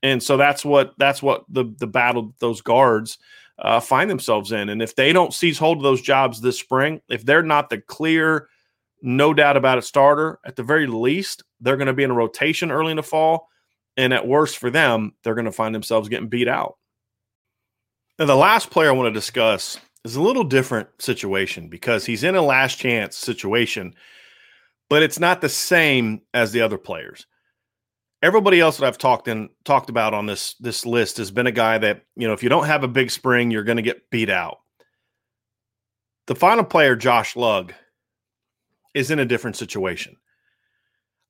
And 0.03 0.21
so 0.21 0.37
that's 0.37 0.63
what 0.63 0.93
that's 0.97 1.23
what 1.23 1.45
the 1.49 1.73
the 1.79 1.87
battle 1.87 2.33
those 2.39 2.61
guards 2.61 3.17
uh, 3.59 3.79
find 3.79 4.09
themselves 4.09 4.51
in. 4.51 4.69
And 4.69 4.81
if 4.81 4.95
they 4.95 5.13
don't 5.13 5.33
seize 5.33 5.57
hold 5.57 5.77
of 5.77 5.83
those 5.83 6.01
jobs 6.01 6.41
this 6.41 6.59
spring, 6.59 7.01
if 7.09 7.25
they're 7.25 7.43
not 7.43 7.69
the 7.69 7.79
clear, 7.79 8.49
no 9.01 9.33
doubt 9.33 9.57
about 9.57 9.77
it 9.77 9.83
starter, 9.83 10.39
at 10.45 10.55
the 10.55 10.63
very 10.63 10.87
least, 10.87 11.43
they're 11.61 11.77
going 11.77 11.87
to 11.87 11.93
be 11.93 12.03
in 12.03 12.11
a 12.11 12.15
rotation 12.15 12.71
early 12.71 12.91
in 12.91 12.97
the 12.97 13.03
fall. 13.03 13.47
And 13.97 14.13
at 14.13 14.27
worst 14.27 14.57
for 14.57 14.69
them, 14.69 15.13
they're 15.23 15.35
going 15.35 15.45
to 15.45 15.51
find 15.51 15.73
themselves 15.73 16.09
getting 16.09 16.27
beat 16.27 16.49
out. 16.49 16.77
And 18.19 18.27
the 18.27 18.35
last 18.35 18.69
player 18.69 18.89
I 18.89 18.93
want 18.93 19.07
to 19.07 19.19
discuss 19.19 19.79
is 20.03 20.15
a 20.15 20.21
little 20.21 20.43
different 20.43 20.89
situation 20.99 21.67
because 21.69 22.05
he's 22.05 22.23
in 22.23 22.35
a 22.35 22.41
last 22.41 22.77
chance 22.77 23.17
situation, 23.17 23.95
but 24.89 25.01
it's 25.01 25.19
not 25.19 25.41
the 25.41 25.49
same 25.49 26.21
as 26.33 26.51
the 26.51 26.61
other 26.61 26.77
players. 26.77 27.25
Everybody 28.21 28.59
else 28.59 28.77
that 28.77 28.87
I've 28.87 28.97
talked 28.97 29.27
and 29.27 29.49
talked 29.65 29.89
about 29.89 30.13
on 30.13 30.25
this 30.25 30.55
this 30.55 30.85
list 30.85 31.17
has 31.17 31.31
been 31.31 31.47
a 31.47 31.51
guy 31.51 31.77
that, 31.77 32.05
you 32.15 32.27
know, 32.27 32.33
if 32.33 32.41
you 32.41 32.49
don't 32.49 32.65
have 32.65 32.83
a 32.83 32.87
big 32.87 33.11
spring, 33.11 33.51
you're 33.51 33.63
going 33.63 33.77
to 33.77 33.83
get 33.83 34.09
beat 34.09 34.29
out. 34.29 34.59
The 36.27 36.35
final 36.35 36.63
player, 36.63 36.95
Josh 36.95 37.35
Lugg, 37.35 37.73
is 38.93 39.11
in 39.11 39.19
a 39.19 39.25
different 39.25 39.57
situation. 39.57 40.17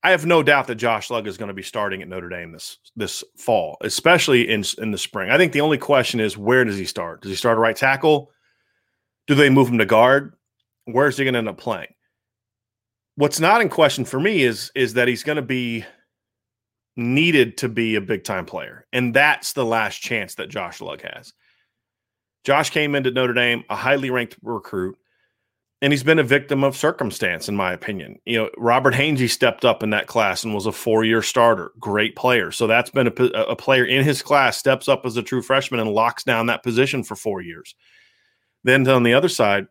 I 0.03 0.11
have 0.11 0.25
no 0.25 0.43
doubt 0.43 0.67
that 0.67 0.75
Josh 0.75 1.09
Lugg 1.09 1.25
is 1.25 1.35
going 1.35 1.47
to 1.47 1.53
be 1.55 1.63
starting 1.63 2.03
at 2.03 2.07
Notre 2.07 2.29
Dame 2.29 2.51
this 2.51 2.77
this 2.95 3.23
fall, 3.35 3.77
especially 3.81 4.47
in 4.49 4.63
in 4.77 4.91
the 4.91 4.97
spring. 4.97 5.31
I 5.31 5.37
think 5.37 5.51
the 5.51 5.61
only 5.61 5.79
question 5.79 6.19
is 6.19 6.37
where 6.37 6.63
does 6.63 6.77
he 6.77 6.85
start? 6.85 7.21
Does 7.21 7.31
he 7.31 7.35
start 7.35 7.57
a 7.57 7.61
right 7.61 7.75
tackle? 7.75 8.31
Do 9.25 9.33
they 9.33 9.49
move 9.49 9.67
him 9.67 9.79
to 9.79 9.85
guard? 9.85 10.35
Where's 10.85 11.17
he 11.17 11.23
going 11.23 11.33
to 11.33 11.39
end 11.39 11.49
up 11.49 11.57
playing? 11.57 11.93
What's 13.15 13.39
not 13.39 13.61
in 13.61 13.69
question 13.69 14.05
for 14.05 14.19
me 14.19 14.43
is 14.43 14.71
is 14.75 14.93
that 14.93 15.07
he's 15.07 15.23
going 15.23 15.37
to 15.37 15.41
be 15.41 15.83
needed 16.95 17.57
to 17.57 17.69
be 17.69 17.95
a 17.95 18.01
big 18.01 18.23
time 18.23 18.45
player, 18.45 18.85
and 18.93 19.13
that's 19.13 19.53
the 19.53 19.65
last 19.65 20.01
chance 20.01 20.35
that 20.35 20.49
Josh 20.49 20.81
Lugg 20.81 21.01
has. 21.01 21.33
Josh 22.43 22.69
came 22.69 22.95
into 22.95 23.11
Notre 23.11 23.33
Dame, 23.33 23.63
a 23.69 23.75
highly 23.75 24.09
ranked 24.09 24.37
recruit, 24.43 24.97
and 25.81 25.91
he's 25.91 26.03
been 26.03 26.19
a 26.19 26.23
victim 26.23 26.63
of 26.63 26.77
circumstance, 26.77 27.49
in 27.49 27.55
my 27.55 27.73
opinion. 27.73 28.19
You 28.25 28.37
know, 28.37 28.49
Robert 28.57 28.93
Hainsey 28.93 29.29
stepped 29.29 29.65
up 29.65 29.83
in 29.83 29.89
that 29.89 30.07
class 30.07 30.43
and 30.43 30.53
was 30.53 30.65
a 30.65 30.71
four 30.71 31.03
year 31.03 31.21
starter, 31.21 31.71
great 31.79 32.15
player. 32.15 32.51
So 32.51 32.67
that's 32.67 32.89
been 32.89 33.07
a, 33.07 33.23
a 33.41 33.55
player 33.55 33.83
in 33.83 34.03
his 34.03 34.21
class 34.21 34.57
steps 34.57 34.87
up 34.87 35.05
as 35.05 35.17
a 35.17 35.23
true 35.23 35.41
freshman 35.41 35.79
and 35.79 35.91
locks 35.91 36.23
down 36.23 36.45
that 36.45 36.63
position 36.63 37.03
for 37.03 37.15
four 37.15 37.41
years. 37.41 37.75
Then 38.63 38.87
on 38.87 39.03
the 39.03 39.13
other 39.13 39.29
side, 39.29 39.67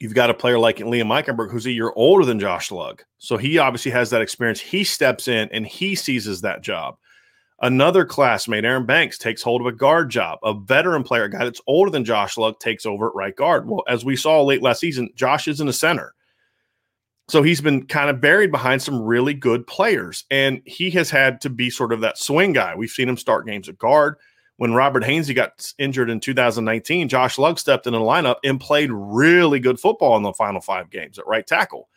you've 0.00 0.14
got 0.14 0.30
a 0.30 0.34
player 0.34 0.58
like 0.58 0.78
Liam 0.78 1.08
Eichenberg, 1.08 1.50
who's 1.50 1.66
a 1.66 1.70
year 1.70 1.92
older 1.94 2.24
than 2.24 2.40
Josh 2.40 2.72
Lugg. 2.72 3.04
So 3.18 3.36
he 3.36 3.58
obviously 3.58 3.92
has 3.92 4.10
that 4.10 4.22
experience. 4.22 4.58
He 4.58 4.82
steps 4.82 5.28
in 5.28 5.48
and 5.52 5.66
he 5.66 5.94
seizes 5.94 6.40
that 6.40 6.62
job. 6.62 6.96
Another 7.62 8.06
classmate, 8.06 8.64
Aaron 8.64 8.86
Banks, 8.86 9.18
takes 9.18 9.42
hold 9.42 9.60
of 9.60 9.66
a 9.66 9.72
guard 9.72 10.08
job. 10.08 10.38
A 10.42 10.54
veteran 10.54 11.02
player, 11.02 11.24
a 11.24 11.30
guy 11.30 11.44
that's 11.44 11.60
older 11.66 11.90
than 11.90 12.06
Josh 12.06 12.38
Lugg, 12.38 12.58
takes 12.58 12.86
over 12.86 13.08
at 13.08 13.14
right 13.14 13.36
guard. 13.36 13.68
Well, 13.68 13.84
as 13.86 14.02
we 14.02 14.16
saw 14.16 14.42
late 14.42 14.62
last 14.62 14.80
season, 14.80 15.10
Josh 15.14 15.46
isn't 15.46 15.68
a 15.68 15.72
center. 15.72 16.14
So 17.28 17.42
he's 17.42 17.60
been 17.60 17.86
kind 17.86 18.08
of 18.08 18.20
buried 18.20 18.50
behind 18.50 18.80
some 18.80 19.02
really 19.02 19.34
good 19.34 19.66
players. 19.66 20.24
And 20.30 20.62
he 20.64 20.90
has 20.92 21.10
had 21.10 21.42
to 21.42 21.50
be 21.50 21.68
sort 21.68 21.92
of 21.92 22.00
that 22.00 22.16
swing 22.16 22.54
guy. 22.54 22.74
We've 22.74 22.90
seen 22.90 23.08
him 23.08 23.18
start 23.18 23.46
games 23.46 23.68
at 23.68 23.78
guard 23.78 24.16
when 24.60 24.74
Robert 24.74 25.04
Hainsey 25.04 25.34
got 25.34 25.72
injured 25.78 26.10
in 26.10 26.20
2019, 26.20 27.08
Josh 27.08 27.38
Lugg 27.38 27.58
stepped 27.58 27.86
in 27.86 27.94
the 27.94 27.98
lineup 27.98 28.36
and 28.44 28.60
played 28.60 28.90
really 28.92 29.58
good 29.58 29.80
football 29.80 30.18
in 30.18 30.22
the 30.22 30.34
final 30.34 30.60
five 30.60 30.90
games 30.90 31.18
at 31.18 31.26
right 31.26 31.46
tackle. 31.46 31.88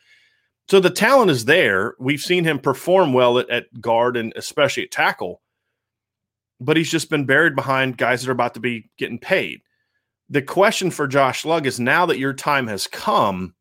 So 0.70 0.80
the 0.80 0.90
talent 0.90 1.30
is 1.30 1.44
there. 1.44 1.96
We've 2.00 2.22
seen 2.22 2.46
him 2.46 2.60
perform 2.60 3.12
well 3.12 3.38
at, 3.38 3.50
at 3.50 3.82
guard 3.82 4.16
and 4.16 4.32
especially 4.38 4.84
at 4.84 4.92
tackle, 4.92 5.42
but 6.62 6.78
he's 6.78 6.90
just 6.90 7.10
been 7.10 7.26
buried 7.26 7.54
behind 7.54 7.98
guys 7.98 8.22
that 8.22 8.30
are 8.30 8.32
about 8.32 8.54
to 8.54 8.62
be 8.62 8.90
getting 8.98 9.20
paid. 9.20 9.60
The 10.30 10.42
question 10.42 10.90
for 10.90 11.06
Josh 11.06 11.44
Lugg 11.44 11.68
is 11.68 11.82
now 11.82 12.06
that 12.06 12.18
your 12.18 12.34
time 12.34 12.68
has 12.68 12.88
come, 12.88 13.56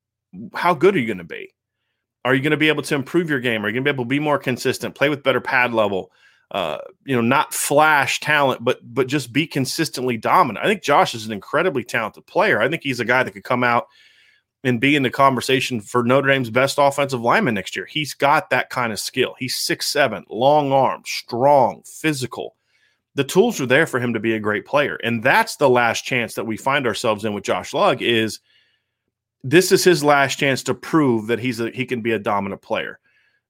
how 0.54 0.74
good 0.74 0.94
are 0.94 1.00
you 1.00 1.08
going 1.08 1.18
to 1.18 1.24
be? 1.24 1.52
Are 2.24 2.36
you 2.36 2.40
going 2.40 2.52
to 2.52 2.56
be 2.56 2.68
able 2.68 2.84
to 2.84 2.94
improve 2.94 3.28
your 3.28 3.40
game? 3.40 3.64
Are 3.64 3.68
you 3.68 3.74
going 3.74 3.84
to 3.84 3.92
be 3.92 3.94
able 3.96 4.04
to 4.04 4.08
be 4.08 4.20
more 4.20 4.38
consistent, 4.38 4.94
play 4.94 5.08
with 5.08 5.24
better 5.24 5.40
pad 5.40 5.74
level? 5.74 6.12
Uh, 6.52 6.76
you 7.06 7.16
know, 7.16 7.22
not 7.22 7.54
flash 7.54 8.20
talent, 8.20 8.62
but 8.62 8.78
but 8.82 9.06
just 9.06 9.32
be 9.32 9.46
consistently 9.46 10.18
dominant. 10.18 10.62
I 10.62 10.68
think 10.68 10.82
Josh 10.82 11.14
is 11.14 11.24
an 11.24 11.32
incredibly 11.32 11.82
talented 11.82 12.26
player. 12.26 12.60
I 12.60 12.68
think 12.68 12.82
he's 12.82 13.00
a 13.00 13.06
guy 13.06 13.22
that 13.22 13.30
could 13.30 13.42
come 13.42 13.64
out 13.64 13.88
and 14.62 14.78
be 14.78 14.94
in 14.94 15.02
the 15.02 15.08
conversation 15.10 15.80
for 15.80 16.04
Notre 16.04 16.28
Dame's 16.28 16.50
best 16.50 16.76
offensive 16.78 17.22
lineman 17.22 17.54
next 17.54 17.74
year. 17.74 17.86
He's 17.86 18.12
got 18.12 18.50
that 18.50 18.68
kind 18.68 18.92
of 18.92 19.00
skill. 19.00 19.34
He's 19.38 19.56
six 19.56 19.86
seven, 19.86 20.26
long 20.28 20.72
arm, 20.72 21.02
strong, 21.06 21.82
physical. 21.86 22.54
The 23.14 23.24
tools 23.24 23.58
are 23.58 23.66
there 23.66 23.86
for 23.86 23.98
him 23.98 24.12
to 24.12 24.20
be 24.20 24.34
a 24.34 24.40
great 24.40 24.66
player, 24.66 24.96
and 25.02 25.22
that's 25.22 25.56
the 25.56 25.70
last 25.70 26.04
chance 26.04 26.34
that 26.34 26.46
we 26.46 26.58
find 26.58 26.86
ourselves 26.86 27.24
in 27.24 27.32
with 27.32 27.44
Josh 27.44 27.72
Lugg. 27.72 28.02
Is 28.02 28.40
this 29.42 29.72
is 29.72 29.84
his 29.84 30.04
last 30.04 30.38
chance 30.38 30.62
to 30.64 30.74
prove 30.74 31.28
that 31.28 31.38
he's 31.38 31.60
a, 31.60 31.70
he 31.70 31.86
can 31.86 32.02
be 32.02 32.12
a 32.12 32.18
dominant 32.18 32.60
player. 32.60 33.00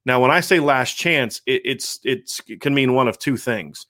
Now, 0.05 0.21
when 0.21 0.31
I 0.31 0.41
say 0.41 0.59
last 0.59 0.97
chance, 0.97 1.41
it, 1.45 1.61
it's 1.65 1.99
it's 2.03 2.41
it 2.47 2.61
can 2.61 2.73
mean 2.73 2.93
one 2.93 3.07
of 3.07 3.17
two 3.17 3.37
things. 3.37 3.87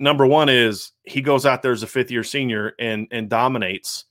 Number 0.00 0.26
one 0.26 0.48
is 0.48 0.92
he 1.04 1.20
goes 1.20 1.46
out 1.46 1.62
there 1.62 1.72
as 1.72 1.82
a 1.82 1.86
fifth 1.86 2.10
year 2.10 2.24
senior 2.24 2.74
and 2.78 3.06
and 3.10 3.28
dominates, 3.28 4.04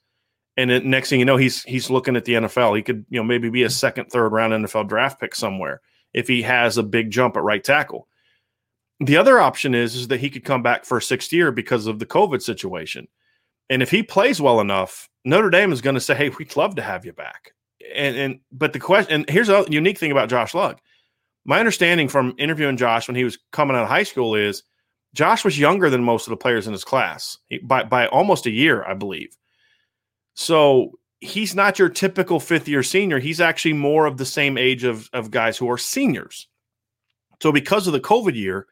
and 0.55 0.69
then 0.69 0.89
next 0.89 1.09
thing 1.09 1.19
you 1.19 1.25
know, 1.25 1.37
he's 1.37 1.63
he's 1.63 1.89
looking 1.89 2.15
at 2.15 2.25
the 2.25 2.33
NFL. 2.33 2.75
He 2.75 2.83
could 2.83 3.05
you 3.09 3.19
know 3.19 3.23
maybe 3.23 3.49
be 3.49 3.63
a 3.63 3.69
second, 3.69 4.05
third 4.05 4.29
round 4.29 4.53
NFL 4.53 4.87
draft 4.87 5.19
pick 5.19 5.33
somewhere 5.33 5.81
if 6.13 6.27
he 6.27 6.41
has 6.43 6.77
a 6.77 6.83
big 6.83 7.11
jump 7.11 7.35
at 7.35 7.43
right 7.43 7.63
tackle. 7.63 8.07
The 8.99 9.17
other 9.17 9.39
option 9.39 9.75
is 9.75 9.95
is 9.95 10.07
that 10.09 10.19
he 10.19 10.29
could 10.29 10.45
come 10.45 10.63
back 10.63 10.85
for 10.85 10.97
a 10.97 11.01
sixth 11.01 11.33
year 11.33 11.51
because 11.51 11.87
of 11.87 11.99
the 11.99 12.05
COVID 12.05 12.41
situation, 12.43 13.07
and 13.69 13.81
if 13.81 13.89
he 13.89 14.03
plays 14.03 14.39
well 14.39 14.59
enough, 14.61 15.09
Notre 15.25 15.49
Dame 15.49 15.71
is 15.71 15.81
going 15.81 15.95
to 15.95 16.01
say, 16.01 16.13
"Hey, 16.15 16.29
we'd 16.29 16.55
love 16.55 16.75
to 16.75 16.83
have 16.83 17.05
you 17.05 17.13
back." 17.13 17.53
And 17.95 18.15
and 18.15 18.39
but 18.51 18.73
the 18.73 18.79
question 18.79 19.13
and 19.13 19.29
here's 19.29 19.49
a 19.49 19.65
unique 19.67 19.97
thing 19.97 20.11
about 20.11 20.29
Josh 20.29 20.53
Lugg 20.53 20.79
my 21.47 21.59
understanding 21.59 22.09
from 22.09 22.35
interviewing 22.37 22.77
Josh 22.77 23.07
when 23.07 23.15
he 23.15 23.23
was 23.23 23.39
coming 23.51 23.75
out 23.75 23.83
of 23.83 23.89
high 23.89 24.03
school 24.03 24.35
is 24.35 24.61
Josh 25.15 25.43
was 25.43 25.57
younger 25.57 25.89
than 25.89 26.03
most 26.03 26.27
of 26.27 26.31
the 26.31 26.37
players 26.37 26.67
in 26.67 26.73
his 26.73 26.83
class 26.83 27.39
by 27.63 27.83
by 27.83 28.05
almost 28.07 28.45
a 28.45 28.51
year, 28.51 28.83
I 28.83 28.93
believe. 28.93 29.35
So 30.35 30.99
he's 31.21 31.55
not 31.55 31.79
your 31.79 31.89
typical 31.89 32.39
fifth 32.39 32.67
year 32.67 32.83
senior. 32.83 33.17
He's 33.17 33.41
actually 33.41 33.73
more 33.73 34.05
of 34.05 34.17
the 34.17 34.25
same 34.25 34.57
age 34.57 34.83
of, 34.83 35.09
of 35.13 35.31
guys 35.31 35.57
who 35.57 35.71
are 35.71 35.77
seniors. 35.77 36.47
So 37.41 37.51
because 37.51 37.87
of 37.87 37.93
the 37.93 37.99
COVID 37.99 38.35
year, 38.35 38.67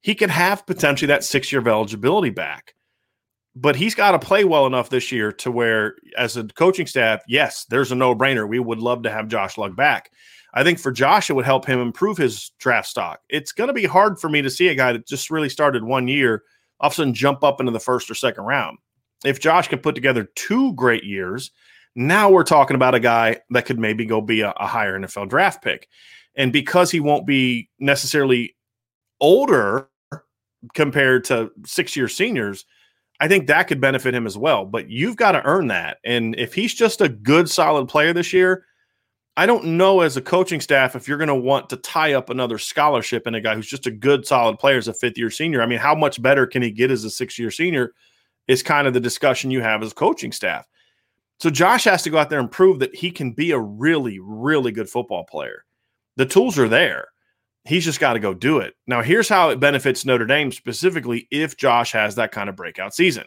he 0.00 0.14
could 0.14 0.30
have 0.30 0.66
potentially 0.66 1.08
that 1.08 1.22
six 1.22 1.52
year 1.52 1.60
of 1.60 1.68
eligibility 1.68 2.30
back. 2.30 2.74
But 3.54 3.76
he's 3.76 3.94
got 3.94 4.10
to 4.12 4.18
play 4.18 4.44
well 4.44 4.66
enough 4.66 4.90
this 4.90 5.10
year 5.10 5.32
to 5.32 5.50
where, 5.50 5.94
as 6.18 6.36
a 6.36 6.44
coaching 6.44 6.86
staff, 6.86 7.22
yes, 7.26 7.64
there's 7.70 7.90
a 7.90 7.94
no 7.94 8.14
brainer. 8.14 8.46
We 8.46 8.58
would 8.58 8.80
love 8.80 9.02
to 9.04 9.10
have 9.10 9.28
Josh 9.28 9.56
Lugg 9.56 9.74
back. 9.74 10.10
I 10.54 10.64
think 10.64 10.78
for 10.78 10.90
Josh, 10.90 11.28
it 11.28 11.34
would 11.34 11.44
help 11.44 11.66
him 11.66 11.80
improve 11.80 12.16
his 12.16 12.50
draft 12.58 12.88
stock. 12.88 13.20
It's 13.28 13.52
going 13.52 13.68
to 13.68 13.74
be 13.74 13.84
hard 13.84 14.18
for 14.18 14.28
me 14.28 14.42
to 14.42 14.50
see 14.50 14.68
a 14.68 14.74
guy 14.74 14.92
that 14.92 15.06
just 15.06 15.30
really 15.30 15.48
started 15.48 15.84
one 15.84 16.08
year 16.08 16.44
all 16.80 16.88
of 16.88 16.92
a 16.92 16.96
sudden 16.96 17.14
jump 17.14 17.42
up 17.42 17.60
into 17.60 17.72
the 17.72 17.80
first 17.80 18.10
or 18.10 18.14
second 18.14 18.44
round. 18.44 18.78
If 19.24 19.40
Josh 19.40 19.68
can 19.68 19.78
put 19.78 19.94
together 19.94 20.28
two 20.34 20.74
great 20.74 21.04
years, 21.04 21.50
now 21.94 22.30
we're 22.30 22.44
talking 22.44 22.74
about 22.74 22.94
a 22.94 23.00
guy 23.00 23.40
that 23.50 23.64
could 23.64 23.78
maybe 23.78 24.04
go 24.04 24.20
be 24.20 24.42
a, 24.42 24.50
a 24.50 24.66
higher 24.66 24.98
NFL 24.98 25.30
draft 25.30 25.62
pick. 25.62 25.88
And 26.36 26.52
because 26.52 26.90
he 26.90 27.00
won't 27.00 27.26
be 27.26 27.70
necessarily 27.78 28.54
older 29.20 29.88
compared 30.74 31.24
to 31.24 31.50
six 31.64 31.96
year 31.96 32.08
seniors, 32.08 32.66
I 33.20 33.28
think 33.28 33.46
that 33.46 33.68
could 33.68 33.80
benefit 33.80 34.14
him 34.14 34.26
as 34.26 34.36
well. 34.36 34.66
But 34.66 34.90
you've 34.90 35.16
got 35.16 35.32
to 35.32 35.44
earn 35.44 35.68
that. 35.68 35.96
And 36.04 36.38
if 36.38 36.52
he's 36.52 36.74
just 36.74 37.00
a 37.00 37.08
good, 37.08 37.48
solid 37.48 37.88
player 37.88 38.12
this 38.12 38.34
year, 38.34 38.66
I 39.38 39.44
don't 39.44 39.64
know 39.64 40.00
as 40.00 40.16
a 40.16 40.22
coaching 40.22 40.62
staff 40.62 40.96
if 40.96 41.06
you're 41.06 41.18
going 41.18 41.28
to 41.28 41.34
want 41.34 41.68
to 41.70 41.76
tie 41.76 42.14
up 42.14 42.30
another 42.30 42.56
scholarship 42.56 43.26
in 43.26 43.34
a 43.34 43.40
guy 43.40 43.54
who's 43.54 43.68
just 43.68 43.86
a 43.86 43.90
good, 43.90 44.26
solid 44.26 44.58
player 44.58 44.78
as 44.78 44.88
a 44.88 44.94
fifth 44.94 45.18
year 45.18 45.30
senior. 45.30 45.60
I 45.60 45.66
mean, 45.66 45.78
how 45.78 45.94
much 45.94 46.22
better 46.22 46.46
can 46.46 46.62
he 46.62 46.70
get 46.70 46.90
as 46.90 47.04
a 47.04 47.10
six 47.10 47.38
year 47.38 47.50
senior 47.50 47.92
is 48.48 48.62
kind 48.62 48.86
of 48.86 48.94
the 48.94 49.00
discussion 49.00 49.50
you 49.50 49.60
have 49.60 49.82
as 49.82 49.92
coaching 49.92 50.32
staff. 50.32 50.66
So 51.38 51.50
Josh 51.50 51.84
has 51.84 52.02
to 52.04 52.10
go 52.10 52.16
out 52.16 52.30
there 52.30 52.40
and 52.40 52.50
prove 52.50 52.78
that 52.78 52.94
he 52.94 53.10
can 53.10 53.32
be 53.32 53.50
a 53.50 53.58
really, 53.58 54.18
really 54.20 54.72
good 54.72 54.88
football 54.88 55.24
player. 55.24 55.64
The 56.16 56.24
tools 56.24 56.58
are 56.58 56.68
there. 56.68 57.08
He's 57.64 57.84
just 57.84 58.00
got 58.00 58.14
to 58.14 58.20
go 58.20 58.32
do 58.32 58.58
it. 58.58 58.74
Now, 58.86 59.02
here's 59.02 59.28
how 59.28 59.50
it 59.50 59.60
benefits 59.60 60.06
Notre 60.06 60.24
Dame 60.24 60.50
specifically 60.50 61.28
if 61.30 61.56
Josh 61.56 61.92
has 61.92 62.14
that 62.14 62.32
kind 62.32 62.48
of 62.48 62.56
breakout 62.56 62.94
season. 62.94 63.24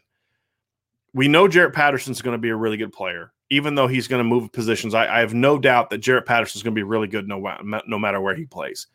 We 1.13 1.27
know 1.27 1.47
Jarrett 1.47 1.75
Patterson's 1.75 2.21
going 2.21 2.35
to 2.35 2.41
be 2.41 2.49
a 2.49 2.55
really 2.55 2.77
good 2.77 2.93
player 2.93 3.31
even 3.49 3.75
though 3.75 3.87
he's 3.87 4.07
going 4.07 4.19
to 4.19 4.23
move 4.23 4.51
positions, 4.51 4.93
I, 4.93 5.17
I, 5.17 5.19
have 5.19 5.33
no 5.33 5.57
doubt 5.57 5.89
that 5.89 5.99
Jarrett 5.99 6.25
Patterson 6.25 6.59
is 6.59 6.63
going 6.63 6.73
to 6.73 6.79
be 6.79 6.83
really 6.83 7.07
good 7.07 7.27
no, 7.27 7.55
no 7.87 7.99
matter 7.99 8.21
where 8.21 8.35
he 8.35 8.45
plays. 8.45 8.87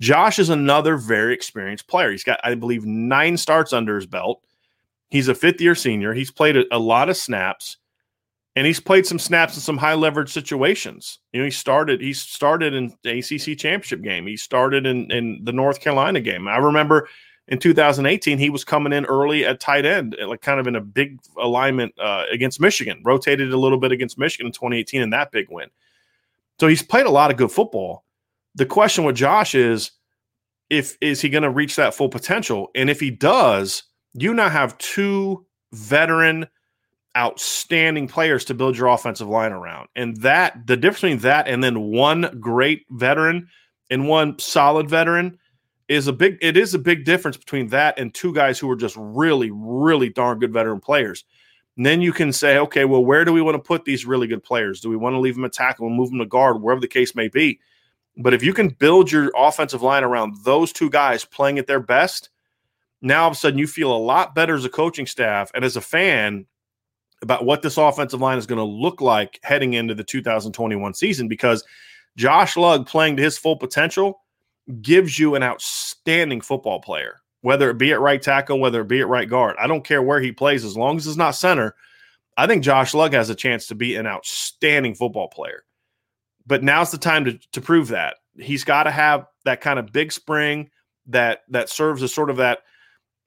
Josh 0.00 0.38
is 0.38 0.48
another 0.48 0.96
very 0.96 1.34
experienced 1.34 1.86
player. 1.86 2.10
He's 2.10 2.24
got, 2.24 2.40
I 2.42 2.54
believe, 2.54 2.86
nine 2.86 3.36
starts 3.36 3.72
under 3.72 3.94
his 3.94 4.06
belt. 4.06 4.42
He's 5.10 5.28
a 5.28 5.34
fifth 5.34 5.60
year 5.60 5.74
senior. 5.74 6.14
He's 6.14 6.30
played 6.30 6.56
a, 6.56 6.64
a 6.74 6.78
lot 6.78 7.10
of 7.10 7.16
snaps, 7.16 7.76
and 8.56 8.66
he's 8.66 8.80
played 8.80 9.06
some 9.06 9.18
snaps 9.18 9.54
in 9.54 9.60
some 9.60 9.76
high 9.76 9.94
leverage 9.94 10.32
situations. 10.32 11.18
You 11.32 11.40
know, 11.40 11.44
he 11.44 11.50
started. 11.50 12.00
He 12.00 12.14
started 12.14 12.72
in 12.72 12.94
the 13.02 13.18
ACC 13.18 13.58
championship 13.58 14.02
game. 14.02 14.26
He 14.26 14.38
started 14.38 14.86
in 14.86 15.10
in 15.12 15.40
the 15.44 15.52
North 15.52 15.80
Carolina 15.80 16.20
game. 16.20 16.48
I 16.48 16.56
remember 16.56 17.08
in 17.52 17.58
2018, 17.58 18.38
he 18.38 18.48
was 18.48 18.64
coming 18.64 18.94
in 18.94 19.04
early 19.04 19.44
at 19.44 19.60
tight 19.60 19.84
end, 19.84 20.16
like 20.26 20.40
kind 20.40 20.58
of 20.58 20.66
in 20.66 20.74
a 20.74 20.80
big 20.80 21.20
alignment 21.36 21.92
uh, 22.00 22.24
against 22.32 22.58
Michigan, 22.58 23.02
rotated 23.04 23.52
a 23.52 23.58
little 23.58 23.76
bit 23.76 23.92
against 23.92 24.16
Michigan 24.16 24.46
in 24.46 24.52
2018 24.52 25.02
in 25.02 25.10
that 25.10 25.30
big 25.32 25.48
win. 25.50 25.68
So 26.58 26.66
he's 26.66 26.82
played 26.82 27.04
a 27.04 27.10
lot 27.10 27.30
of 27.30 27.36
good 27.36 27.52
football. 27.52 28.04
The 28.54 28.64
question 28.64 29.04
with 29.04 29.16
Josh 29.16 29.54
is 29.54 29.90
if 30.70 30.96
is 31.02 31.20
he 31.20 31.28
going 31.28 31.42
to 31.42 31.50
reach 31.50 31.76
that 31.76 31.94
full 31.94 32.08
potential? 32.08 32.70
And 32.74 32.88
if 32.88 33.00
he 33.00 33.10
does, 33.10 33.82
you 34.14 34.32
now 34.32 34.48
have 34.48 34.78
two 34.78 35.44
veteran, 35.74 36.46
outstanding 37.18 38.08
players 38.08 38.46
to 38.46 38.54
build 38.54 38.78
your 38.78 38.88
offensive 38.88 39.28
line 39.28 39.52
around. 39.52 39.90
And 39.94 40.16
that 40.22 40.66
the 40.66 40.78
difference 40.78 41.00
between 41.00 41.18
that 41.18 41.48
and 41.48 41.62
then 41.62 41.82
one 41.82 42.38
great 42.40 42.86
veteran 42.88 43.48
and 43.90 44.08
one 44.08 44.38
solid 44.38 44.88
veteran 44.88 45.38
is 45.88 46.06
a 46.06 46.12
big 46.12 46.38
it 46.40 46.56
is 46.56 46.74
a 46.74 46.78
big 46.78 47.04
difference 47.04 47.36
between 47.36 47.68
that 47.68 47.98
and 47.98 48.14
two 48.14 48.32
guys 48.32 48.58
who 48.58 48.70
are 48.70 48.76
just 48.76 48.96
really 48.98 49.50
really 49.52 50.08
darn 50.08 50.38
good 50.38 50.52
veteran 50.52 50.80
players. 50.80 51.24
And 51.76 51.86
then 51.86 52.00
you 52.02 52.12
can 52.12 52.32
say 52.32 52.58
okay 52.58 52.84
well 52.84 53.04
where 53.04 53.24
do 53.24 53.32
we 53.32 53.42
want 53.42 53.54
to 53.54 53.66
put 53.66 53.84
these 53.84 54.06
really 54.06 54.26
good 54.26 54.42
players? 54.42 54.80
Do 54.80 54.88
we 54.88 54.96
want 54.96 55.14
to 55.14 55.20
leave 55.20 55.34
them 55.34 55.44
at 55.44 55.52
tackle 55.52 55.86
and 55.86 55.96
move 55.96 56.10
them 56.10 56.18
to 56.18 56.26
guard 56.26 56.60
wherever 56.60 56.80
the 56.80 56.88
case 56.88 57.14
may 57.14 57.28
be? 57.28 57.60
But 58.16 58.34
if 58.34 58.42
you 58.42 58.52
can 58.52 58.68
build 58.68 59.10
your 59.10 59.30
offensive 59.36 59.82
line 59.82 60.04
around 60.04 60.36
those 60.44 60.72
two 60.72 60.90
guys 60.90 61.24
playing 61.24 61.58
at 61.58 61.66
their 61.66 61.80
best 61.80 62.30
now 63.02 63.22
all 63.22 63.28
of 63.28 63.34
a 63.34 63.36
sudden 63.36 63.58
you 63.58 63.66
feel 63.66 63.94
a 63.94 63.98
lot 63.98 64.34
better 64.34 64.54
as 64.54 64.64
a 64.64 64.70
coaching 64.70 65.06
staff 65.06 65.50
and 65.54 65.64
as 65.64 65.76
a 65.76 65.80
fan 65.80 66.46
about 67.20 67.44
what 67.44 67.62
this 67.62 67.76
offensive 67.76 68.20
line 68.20 68.38
is 68.38 68.46
going 68.46 68.58
to 68.58 68.64
look 68.64 69.00
like 69.00 69.38
heading 69.42 69.74
into 69.74 69.94
the 69.94 70.04
2021 70.04 70.94
season 70.94 71.28
because 71.28 71.64
Josh 72.16 72.56
Lugg 72.56 72.86
playing 72.86 73.16
to 73.16 73.22
his 73.22 73.38
full 73.38 73.56
potential 73.56 74.22
gives 74.80 75.18
you 75.18 75.34
an 75.34 75.42
outstanding 75.42 76.40
football 76.40 76.80
player, 76.80 77.20
whether 77.40 77.70
it 77.70 77.78
be 77.78 77.92
at 77.92 78.00
right 78.00 78.22
tackle, 78.22 78.60
whether 78.60 78.80
it 78.82 78.88
be 78.88 79.00
at 79.00 79.08
right 79.08 79.28
guard. 79.28 79.56
I 79.58 79.66
don't 79.66 79.84
care 79.84 80.02
where 80.02 80.20
he 80.20 80.32
plays, 80.32 80.64
as 80.64 80.76
long 80.76 80.96
as 80.96 81.06
it's 81.06 81.16
not 81.16 81.32
center. 81.32 81.74
I 82.36 82.46
think 82.46 82.62
Josh 82.62 82.94
Lugg 82.94 83.12
has 83.12 83.30
a 83.30 83.34
chance 83.34 83.66
to 83.66 83.74
be 83.74 83.96
an 83.96 84.06
outstanding 84.06 84.94
football 84.94 85.28
player. 85.28 85.64
But 86.46 86.62
now's 86.62 86.90
the 86.90 86.98
time 86.98 87.24
to, 87.26 87.38
to 87.52 87.60
prove 87.60 87.88
that. 87.88 88.16
He's 88.38 88.64
got 88.64 88.84
to 88.84 88.90
have 88.90 89.26
that 89.44 89.60
kind 89.60 89.78
of 89.78 89.92
big 89.92 90.12
spring 90.12 90.70
that 91.06 91.40
that 91.48 91.68
serves 91.68 92.02
as 92.02 92.14
sort 92.14 92.30
of 92.30 92.36
that 92.36 92.60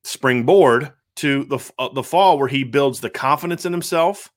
springboard 0.03 0.91
to 1.17 1.43
the 1.45 1.59
uh, 1.77 1.89
the 1.89 2.03
fall 2.03 2.37
where 2.37 2.47
he 2.47 2.63
builds 2.63 2.99
the 2.99 3.09
confidence 3.09 3.65
in 3.65 3.71
himself. 3.71 4.31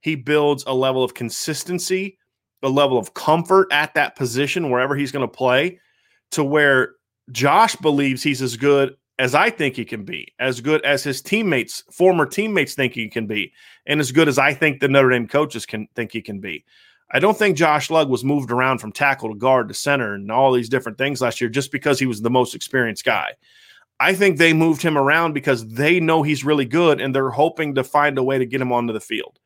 He 0.00 0.14
builds 0.14 0.64
a 0.66 0.74
level 0.74 1.02
of 1.02 1.14
consistency, 1.14 2.18
a 2.62 2.68
level 2.68 2.98
of 2.98 3.14
comfort 3.14 3.68
at 3.72 3.94
that 3.94 4.16
position 4.16 4.70
wherever 4.70 4.94
he's 4.96 5.12
going 5.12 5.28
to 5.28 5.28
play 5.28 5.80
to 6.32 6.44
where 6.44 6.94
Josh 7.32 7.76
believes 7.76 8.22
he's 8.22 8.42
as 8.42 8.56
good 8.56 8.96
as 9.18 9.34
I 9.34 9.50
think 9.50 9.76
he 9.76 9.84
can 9.84 10.04
be, 10.04 10.32
as 10.38 10.60
good 10.60 10.82
as 10.82 11.04
his 11.04 11.20
teammates, 11.20 11.84
former 11.92 12.24
teammates 12.24 12.74
think 12.74 12.94
he 12.94 13.08
can 13.08 13.26
be, 13.26 13.52
and 13.86 14.00
as 14.00 14.12
good 14.12 14.28
as 14.28 14.38
I 14.38 14.54
think 14.54 14.80
the 14.80 14.88
Notre 14.88 15.10
Dame 15.10 15.28
coaches 15.28 15.66
can 15.66 15.86
think 15.94 16.12
he 16.12 16.22
can 16.22 16.40
be. 16.40 16.64
I 17.12 17.18
don't 17.18 17.36
think 17.36 17.56
Josh 17.56 17.90
Lugg 17.90 18.08
was 18.08 18.24
moved 18.24 18.50
around 18.50 18.78
from 18.78 18.92
tackle 18.92 19.30
to 19.30 19.34
guard 19.34 19.68
to 19.68 19.74
center 19.74 20.14
and 20.14 20.30
all 20.30 20.52
these 20.52 20.68
different 20.68 20.96
things 20.96 21.20
last 21.20 21.40
year 21.40 21.50
just 21.50 21.72
because 21.72 21.98
he 21.98 22.06
was 22.06 22.22
the 22.22 22.30
most 22.30 22.54
experienced 22.54 23.04
guy. 23.04 23.32
I 23.98 24.14
think 24.14 24.38
they 24.38 24.54
moved 24.54 24.80
him 24.80 24.96
around 24.96 25.34
because 25.34 25.66
they 25.66 26.00
know 26.00 26.22
he's 26.22 26.44
really 26.44 26.64
good 26.64 27.00
and 27.00 27.14
they're 27.14 27.30
hoping 27.30 27.74
to 27.74 27.84
find 27.84 28.16
a 28.16 28.22
way 28.22 28.38
to 28.38 28.46
get 28.46 28.62
him 28.62 28.72
onto 28.72 28.94
the 28.94 29.00
field. 29.00 29.38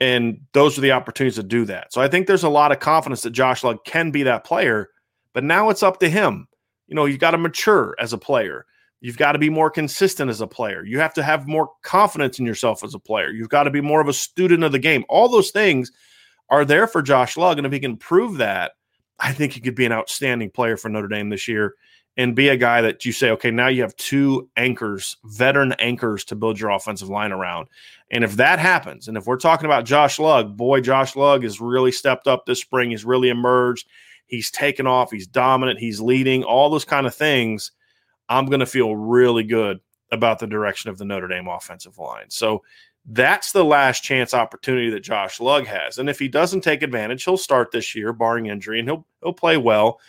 And 0.00 0.40
those 0.52 0.76
are 0.76 0.80
the 0.80 0.92
opportunities 0.92 1.36
to 1.36 1.42
do 1.42 1.64
that. 1.66 1.92
So 1.92 2.00
I 2.00 2.08
think 2.08 2.26
there's 2.26 2.42
a 2.42 2.48
lot 2.48 2.72
of 2.72 2.80
confidence 2.80 3.22
that 3.22 3.30
Josh 3.30 3.62
Lugg 3.62 3.84
can 3.84 4.10
be 4.10 4.24
that 4.24 4.44
player, 4.44 4.88
but 5.36 5.44
now 5.44 5.68
it's 5.68 5.82
up 5.82 6.00
to 6.00 6.08
him. 6.08 6.48
You 6.86 6.94
know, 6.94 7.04
you've 7.04 7.18
got 7.18 7.32
to 7.32 7.36
mature 7.36 7.94
as 7.98 8.14
a 8.14 8.18
player. 8.18 8.64
You've 9.02 9.18
got 9.18 9.32
to 9.32 9.38
be 9.38 9.50
more 9.50 9.68
consistent 9.68 10.30
as 10.30 10.40
a 10.40 10.46
player. 10.46 10.82
You 10.82 10.98
have 10.98 11.12
to 11.12 11.22
have 11.22 11.46
more 11.46 11.68
confidence 11.82 12.38
in 12.38 12.46
yourself 12.46 12.82
as 12.82 12.94
a 12.94 12.98
player. 12.98 13.28
You've 13.28 13.50
got 13.50 13.64
to 13.64 13.70
be 13.70 13.82
more 13.82 14.00
of 14.00 14.08
a 14.08 14.14
student 14.14 14.64
of 14.64 14.72
the 14.72 14.78
game. 14.78 15.04
All 15.10 15.28
those 15.28 15.50
things 15.50 15.92
are 16.48 16.64
there 16.64 16.86
for 16.86 17.02
Josh 17.02 17.36
Lugg. 17.36 17.58
And 17.58 17.66
if 17.66 17.72
he 17.74 17.80
can 17.80 17.98
prove 17.98 18.38
that, 18.38 18.72
I 19.20 19.34
think 19.34 19.52
he 19.52 19.60
could 19.60 19.74
be 19.74 19.84
an 19.84 19.92
outstanding 19.92 20.48
player 20.48 20.78
for 20.78 20.88
Notre 20.88 21.06
Dame 21.06 21.28
this 21.28 21.46
year 21.46 21.74
and 22.16 22.34
be 22.34 22.48
a 22.48 22.56
guy 22.56 22.80
that 22.80 23.04
you 23.04 23.12
say, 23.12 23.28
okay, 23.32 23.50
now 23.50 23.68
you 23.68 23.82
have 23.82 23.94
two 23.96 24.48
anchors, 24.56 25.18
veteran 25.24 25.72
anchors 25.72 26.24
to 26.24 26.34
build 26.34 26.58
your 26.58 26.70
offensive 26.70 27.10
line 27.10 27.32
around. 27.32 27.68
And 28.10 28.24
if 28.24 28.36
that 28.36 28.58
happens, 28.58 29.06
and 29.06 29.18
if 29.18 29.26
we're 29.26 29.36
talking 29.36 29.66
about 29.66 29.84
Josh 29.84 30.18
Lugg, 30.18 30.56
boy, 30.56 30.80
Josh 30.80 31.14
Lugg 31.14 31.42
has 31.42 31.60
really 31.60 31.92
stepped 31.92 32.26
up 32.26 32.46
this 32.46 32.62
spring. 32.62 32.90
He's 32.90 33.04
really 33.04 33.28
emerged. 33.28 33.86
He's 34.26 34.50
taken 34.50 34.86
off. 34.86 35.10
He's 35.10 35.26
dominant. 35.26 35.78
He's 35.78 36.00
leading, 36.00 36.44
all 36.44 36.70
those 36.70 36.84
kind 36.84 37.06
of 37.06 37.14
things. 37.14 37.72
I'm 38.28 38.46
going 38.46 38.60
to 38.60 38.66
feel 38.66 38.96
really 38.96 39.44
good 39.44 39.80
about 40.12 40.38
the 40.38 40.46
direction 40.46 40.90
of 40.90 40.98
the 40.98 41.04
Notre 41.04 41.28
Dame 41.28 41.48
offensive 41.48 41.98
line. 41.98 42.28
So 42.28 42.62
that's 43.06 43.52
the 43.52 43.64
last 43.64 44.02
chance 44.02 44.34
opportunity 44.34 44.90
that 44.90 45.00
Josh 45.00 45.40
Lugg 45.40 45.66
has. 45.66 45.98
And 45.98 46.10
if 46.10 46.18
he 46.18 46.28
doesn't 46.28 46.62
take 46.62 46.82
advantage, 46.82 47.24
he'll 47.24 47.36
start 47.36 47.70
this 47.70 47.94
year, 47.94 48.12
barring 48.12 48.46
injury, 48.46 48.80
and 48.80 48.88
he'll 48.88 49.06
he'll 49.22 49.32
play 49.32 49.56
well. 49.56 50.00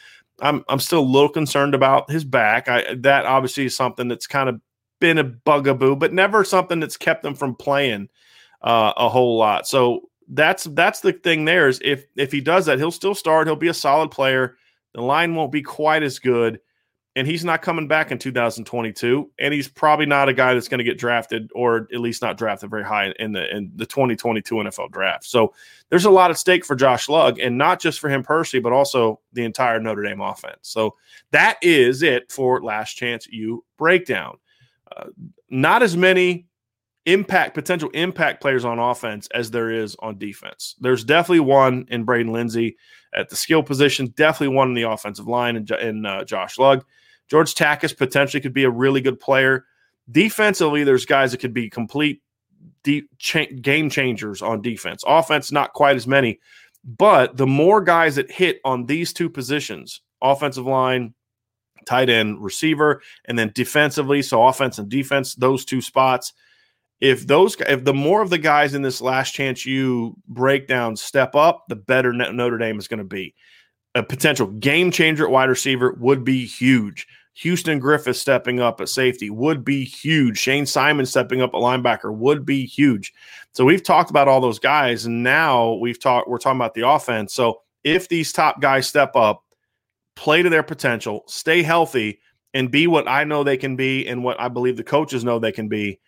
I'm 0.41 0.63
I'm 0.67 0.79
still 0.79 0.99
a 0.99 1.01
little 1.01 1.29
concerned 1.29 1.75
about 1.75 2.09
his 2.09 2.23
back. 2.23 2.67
I 2.67 2.95
that 2.95 3.25
obviously 3.25 3.65
is 3.65 3.75
something 3.75 4.07
that's 4.07 4.27
kind 4.27 4.49
of 4.49 4.59
been 4.99 5.19
a 5.19 5.23
bugaboo, 5.23 5.95
but 5.95 6.13
never 6.13 6.43
something 6.43 6.79
that's 6.79 6.97
kept 6.97 7.23
him 7.23 7.35
from 7.35 7.55
playing 7.55 8.09
uh, 8.61 8.93
a 8.97 9.09
whole 9.09 9.37
lot. 9.37 9.67
So 9.67 10.09
that's 10.29 10.65
that's 10.65 10.99
the 10.99 11.13
thing. 11.13 11.45
There 11.45 11.67
is 11.67 11.79
if 11.83 12.05
if 12.15 12.31
he 12.31 12.41
does 12.41 12.65
that, 12.65 12.77
he'll 12.77 12.91
still 12.91 13.15
start. 13.15 13.47
He'll 13.47 13.55
be 13.55 13.69
a 13.69 13.73
solid 13.73 14.11
player. 14.11 14.57
The 14.93 15.01
line 15.01 15.35
won't 15.35 15.51
be 15.51 15.61
quite 15.61 16.03
as 16.03 16.19
good, 16.19 16.59
and 17.15 17.25
he's 17.27 17.45
not 17.45 17.61
coming 17.61 17.87
back 17.87 18.11
in 18.11 18.17
2022. 18.17 19.31
And 19.39 19.53
he's 19.53 19.67
probably 19.67 20.05
not 20.05 20.27
a 20.27 20.33
guy 20.33 20.53
that's 20.53 20.67
going 20.67 20.79
to 20.79 20.83
get 20.83 20.97
drafted, 20.97 21.49
or 21.55 21.87
at 21.93 21.99
least 21.99 22.21
not 22.21 22.37
drafted 22.37 22.69
very 22.69 22.83
high 22.83 23.13
in 23.19 23.31
the 23.31 23.55
in 23.55 23.71
the 23.75 23.85
2022 23.85 24.55
NFL 24.55 24.91
draft. 24.91 25.25
So 25.25 25.53
there's 25.89 26.05
a 26.05 26.11
lot 26.11 26.31
at 26.31 26.37
stake 26.37 26.65
for 26.65 26.75
Josh 26.75 27.07
Lugg, 27.07 27.39
and 27.39 27.57
not 27.57 27.79
just 27.79 27.99
for 27.99 28.09
him 28.09 28.23
personally, 28.23 28.61
but 28.61 28.73
also 28.73 29.21
the 29.33 29.45
entire 29.45 29.79
Notre 29.79 30.03
Dame 30.03 30.21
offense. 30.21 30.59
So 30.63 30.95
that 31.31 31.57
is 31.61 32.03
it 32.03 32.31
for 32.31 32.61
Last 32.61 32.93
Chance 32.93 33.27
U 33.27 33.63
breakdown. 33.77 34.37
Uh, 34.95 35.05
not 35.49 35.83
as 35.83 35.95
many 35.95 36.47
impact 37.07 37.55
potential 37.55 37.89
impact 37.93 38.41
players 38.41 38.65
on 38.65 38.77
offense 38.77 39.27
as 39.33 39.49
there 39.49 39.71
is 39.71 39.95
on 39.99 40.19
defense. 40.19 40.75
There's 40.79 41.03
definitely 41.03 41.39
one 41.39 41.87
in 41.89 42.03
Braden 42.03 42.31
Lenzy 42.31 42.77
at 43.15 43.29
the 43.29 43.35
skill 43.35 43.63
position, 43.63 44.13
definitely 44.15 44.55
one 44.55 44.67
in 44.67 44.73
the 44.75 44.83
offensive 44.83 45.27
line, 45.27 45.55
and, 45.55 46.05
uh, 46.05 46.23
Josh 46.25 46.57
Lugg. 46.57 46.83
George 47.29 47.55
Takacs 47.55 47.97
potentially 47.97 48.41
could 48.41 48.53
be 48.53 48.65
a 48.65 48.69
really 48.69 49.01
good 49.01 49.19
player. 49.19 49.65
Defensively, 50.11 50.83
there's 50.83 51.05
guys 51.05 51.31
that 51.31 51.39
could 51.39 51.53
be 51.53 51.69
complete 51.69 52.21
deep 52.83 53.09
cha- 53.17 53.51
game 53.61 53.89
changers 53.89 54.41
on 54.41 54.61
defense. 54.61 55.03
Offense, 55.07 55.51
not 55.51 55.73
quite 55.73 55.95
as 55.95 56.07
many, 56.07 56.39
but 56.83 57.35
the 57.35 57.47
more 57.47 57.81
guys 57.81 58.15
that 58.15 58.31
hit 58.31 58.59
on 58.63 58.85
these 58.85 59.11
two 59.11 59.29
positions, 59.29 60.01
offensive 60.21 60.65
line, 60.65 61.13
tight 61.85 62.09
end, 62.09 62.41
receiver, 62.41 63.01
and 63.25 63.37
then 63.39 63.51
defensively, 63.55 64.21
so 64.21 64.45
offense 64.45 64.77
and 64.77 64.89
defense, 64.89 65.35
those 65.35 65.65
two 65.65 65.81
spots. 65.81 66.33
If 66.99 67.27
those, 67.27 67.55
if 67.59 67.83
the 67.83 67.93
more 67.93 68.21
of 68.21 68.29
the 68.29 68.37
guys 68.39 68.73
in 68.73 68.81
this 68.81 69.01
last 69.01 69.33
chance 69.33 69.65
U 69.65 70.15
breakdown 70.27 70.95
step 70.95 71.35
up, 71.35 71.65
the 71.69 71.75
better 71.75 72.11
Notre 72.11 72.57
Dame 72.57 72.79
is 72.79 72.87
going 72.87 72.97
to 72.99 73.03
be 73.03 73.35
a 73.95 74.03
potential 74.03 74.47
game 74.47 74.91
changer 74.91 75.25
at 75.25 75.31
wide 75.31 75.49
receiver 75.49 75.93
would 75.99 76.23
be 76.23 76.45
huge. 76.45 77.07
Houston 77.33 77.77
Griffith 77.77 78.17
stepping 78.17 78.59
up 78.59 78.81
at 78.81 78.89
safety 78.89 79.29
would 79.29 79.63
be 79.63 79.83
huge. 79.83 80.39
Shayne 80.39 80.65
Simon 80.65 81.05
stepping 81.05 81.41
up 81.41 81.51
at 81.53 81.61
linebacker 81.61 82.11
would 82.11 82.45
be 82.45 82.65
huge. 82.65 83.13
So 83.53 83.63
we've 83.63 83.83
talked 83.83 84.09
about 84.09 84.27
all 84.27 84.41
those 84.41 84.59
guys, 84.59 85.05
and 85.05 85.23
now 85.23 85.73
we've 85.73 85.99
talked. 85.99 86.27
We're 86.27 86.39
talking 86.39 86.59
about 86.59 86.73
the 86.73 86.87
offense. 86.87 87.33
So 87.33 87.61
if 87.83 88.09
these 88.09 88.31
top 88.31 88.59
guys 88.59 88.87
step 88.87 89.15
up, 89.15 89.43
play 90.15 90.41
to 90.41 90.49
their 90.49 90.63
potential, 90.63 91.23
stay 91.27 91.61
healthy, 91.61 92.19
and 92.53 92.71
be 92.71 92.87
what 92.87 93.07
I 93.07 93.23
know 93.23 93.43
they 93.43 93.57
can 93.57 93.75
be, 93.75 94.07
and 94.07 94.23
what 94.23 94.39
I 94.39 94.47
believe 94.47 94.77
the 94.77 94.83
coaches 94.83 95.23
know 95.23 95.37
they 95.37 95.51
can 95.51 95.67
be, 95.67 95.99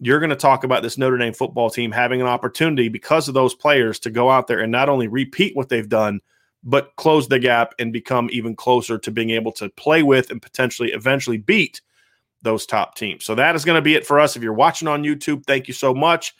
you're 0.00 0.20
going 0.20 0.30
to 0.30 0.36
talk 0.36 0.64
about 0.64 0.82
this 0.82 0.98
Notre 0.98 1.18
Dame 1.18 1.32
football 1.32 1.70
team 1.70 1.92
having 1.92 2.20
an 2.20 2.26
opportunity 2.26 2.88
because 2.88 3.28
of 3.28 3.34
those 3.34 3.54
players 3.54 3.98
to 4.00 4.10
go 4.10 4.30
out 4.30 4.46
there 4.46 4.60
and 4.60 4.72
not 4.72 4.88
only 4.88 5.08
repeat 5.08 5.56
what 5.56 5.68
they've 5.68 5.88
done 5.88 6.20
but 6.64 6.96
close 6.96 7.28
the 7.28 7.38
gap 7.38 7.74
and 7.78 7.92
become 7.92 8.28
even 8.32 8.56
closer 8.56 8.98
to 8.98 9.10
being 9.10 9.30
able 9.30 9.52
to 9.52 9.68
play 9.70 10.02
with 10.02 10.30
and 10.30 10.40
potentially 10.40 10.92
eventually 10.92 11.36
beat 11.36 11.82
those 12.42 12.66
top 12.66 12.94
teams. 12.94 13.24
So 13.24 13.34
that 13.34 13.54
is 13.54 13.64
going 13.64 13.76
to 13.76 13.82
be 13.82 13.94
it 13.94 14.06
for 14.06 14.18
us. 14.18 14.36
If 14.36 14.42
you're 14.42 14.52
watching 14.52 14.88
on 14.88 15.02
YouTube, 15.02 15.44
thank 15.46 15.68
you 15.68 15.74
so 15.74 15.94
much. 15.94 16.34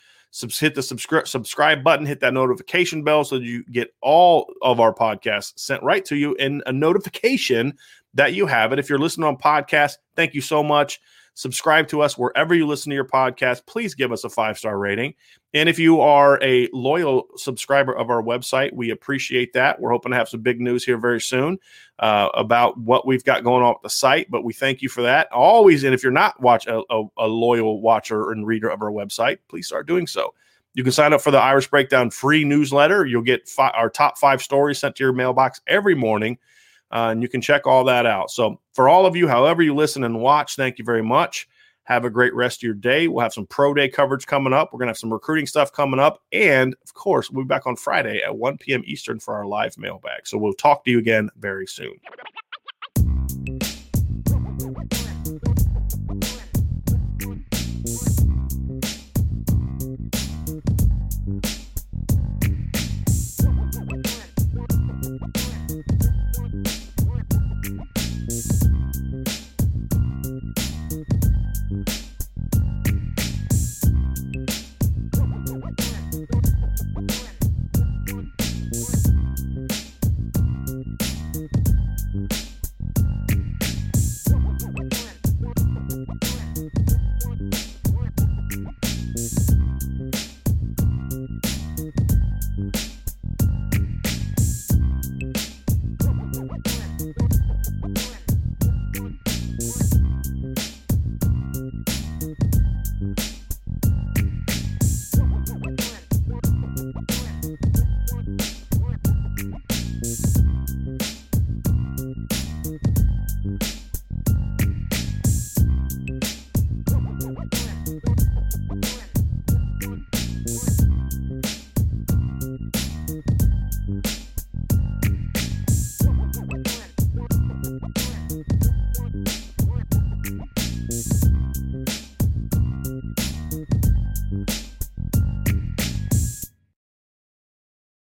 hit 0.59 0.75
the 0.75 0.83
subscribe 0.83 1.27
subscribe 1.27 1.83
button, 1.83 2.05
hit 2.05 2.19
that 2.21 2.33
notification 2.33 3.03
bell 3.03 3.23
so 3.23 3.35
you 3.35 3.63
get 3.65 3.93
all 4.01 4.51
of 4.61 4.79
our 4.79 4.93
podcasts 4.93 5.53
sent 5.57 5.83
right 5.83 6.03
to 6.05 6.15
you 6.15 6.33
in 6.35 6.61
a 6.65 6.73
notification 6.73 7.77
that 8.15 8.33
you 8.33 8.45
have 8.47 8.71
it. 8.71 8.79
If 8.79 8.89
you're 8.89 8.99
listening 8.99 9.27
on 9.27 9.37
podcast, 9.37 9.97
thank 10.15 10.33
you 10.33 10.41
so 10.41 10.63
much. 10.63 10.99
Subscribe 11.35 11.89
to 11.89 12.01
us 12.01 12.17
wherever 12.17 12.55
you 12.55 12.65
listen 12.65 12.89
to 12.89 12.95
your 12.95 13.05
podcast. 13.05 13.65
Please 13.65 13.93
give 13.93 14.13
us 14.13 14.23
a 14.23 14.29
five 14.29 14.57
star 14.57 14.79
rating. 14.79 15.13
And 15.53 15.67
if 15.67 15.77
you 15.77 15.99
are 15.99 16.41
a 16.41 16.69
loyal 16.71 17.27
subscriber 17.35 17.93
of 17.95 18.09
our 18.09 18.23
website, 18.23 18.73
we 18.73 18.89
appreciate 18.89 19.51
that. 19.53 19.79
We're 19.79 19.91
hoping 19.91 20.13
to 20.13 20.17
have 20.17 20.29
some 20.29 20.41
big 20.41 20.61
news 20.61 20.85
here 20.85 20.97
very 20.97 21.19
soon 21.19 21.59
uh, 21.99 22.29
about 22.33 22.77
what 22.77 23.05
we've 23.05 23.23
got 23.23 23.43
going 23.43 23.63
on 23.63 23.73
with 23.73 23.83
the 23.83 23.89
site, 23.89 24.31
but 24.31 24.45
we 24.45 24.53
thank 24.53 24.81
you 24.81 24.87
for 24.87 25.01
that. 25.01 25.29
Always, 25.31 25.83
and 25.83 25.93
if 25.93 26.03
you're 26.03 26.11
not 26.11 26.41
watch 26.41 26.67
a, 26.67 26.81
a, 26.89 27.03
a 27.17 27.27
loyal 27.27 27.81
watcher 27.81 28.31
and 28.31 28.47
reader 28.47 28.69
of 28.69 28.81
our 28.81 28.91
website, 28.91 29.39
please 29.49 29.67
start 29.67 29.87
doing 29.87 30.07
so. 30.07 30.33
You 30.73 30.83
can 30.83 30.91
sign 30.93 31.13
up 31.13 31.21
for 31.21 31.31
the 31.31 31.39
Irish 31.39 31.69
Breakdown 31.69 32.11
free 32.11 32.45
newsletter. 32.45 33.05
You'll 33.05 33.21
get 33.23 33.47
fi- 33.47 33.71
our 33.71 33.89
top 33.89 34.17
five 34.17 34.41
stories 34.41 34.79
sent 34.79 34.95
to 34.97 35.03
your 35.03 35.13
mailbox 35.13 35.61
every 35.67 35.95
morning 35.95 36.37
uh, 36.91 37.09
and 37.11 37.21
you 37.21 37.29
can 37.29 37.41
check 37.41 37.65
all 37.67 37.83
that 37.85 38.05
out. 38.05 38.31
So, 38.31 38.59
for 38.73 38.89
all 38.89 39.05
of 39.05 39.15
you, 39.15 39.27
however 39.27 39.61
you 39.61 39.73
listen 39.73 40.03
and 40.03 40.21
watch, 40.21 40.55
thank 40.55 40.77
you 40.77 40.85
very 40.85 41.03
much. 41.03 41.47
Have 41.83 42.03
a 42.03 42.09
great 42.09 42.33
rest 42.33 42.59
of 42.59 42.63
your 42.63 42.73
day. 42.73 43.07
We'll 43.07 43.21
have 43.21 43.33
some 43.33 43.45
pro 43.45 43.73
day 43.73 43.89
coverage 43.89 44.25
coming 44.25 44.53
up. 44.53 44.71
We're 44.71 44.79
going 44.79 44.87
to 44.87 44.91
have 44.91 44.97
some 44.97 45.13
recruiting 45.13 45.45
stuff 45.45 45.71
coming 45.71 45.99
up. 45.99 46.21
And 46.31 46.75
of 46.83 46.93
course, 46.93 47.29
we'll 47.29 47.45
be 47.45 47.47
back 47.47 47.67
on 47.67 47.75
Friday 47.75 48.21
at 48.23 48.35
1 48.35 48.57
p.m. 48.57 48.83
Eastern 48.85 49.19
for 49.19 49.35
our 49.35 49.45
live 49.45 49.77
mailbag. 49.77 50.25
So, 50.25 50.37
we'll 50.37 50.53
talk 50.53 50.85
to 50.85 50.91
you 50.91 50.99
again 50.99 51.29
very 51.37 51.67
soon. 51.67 51.95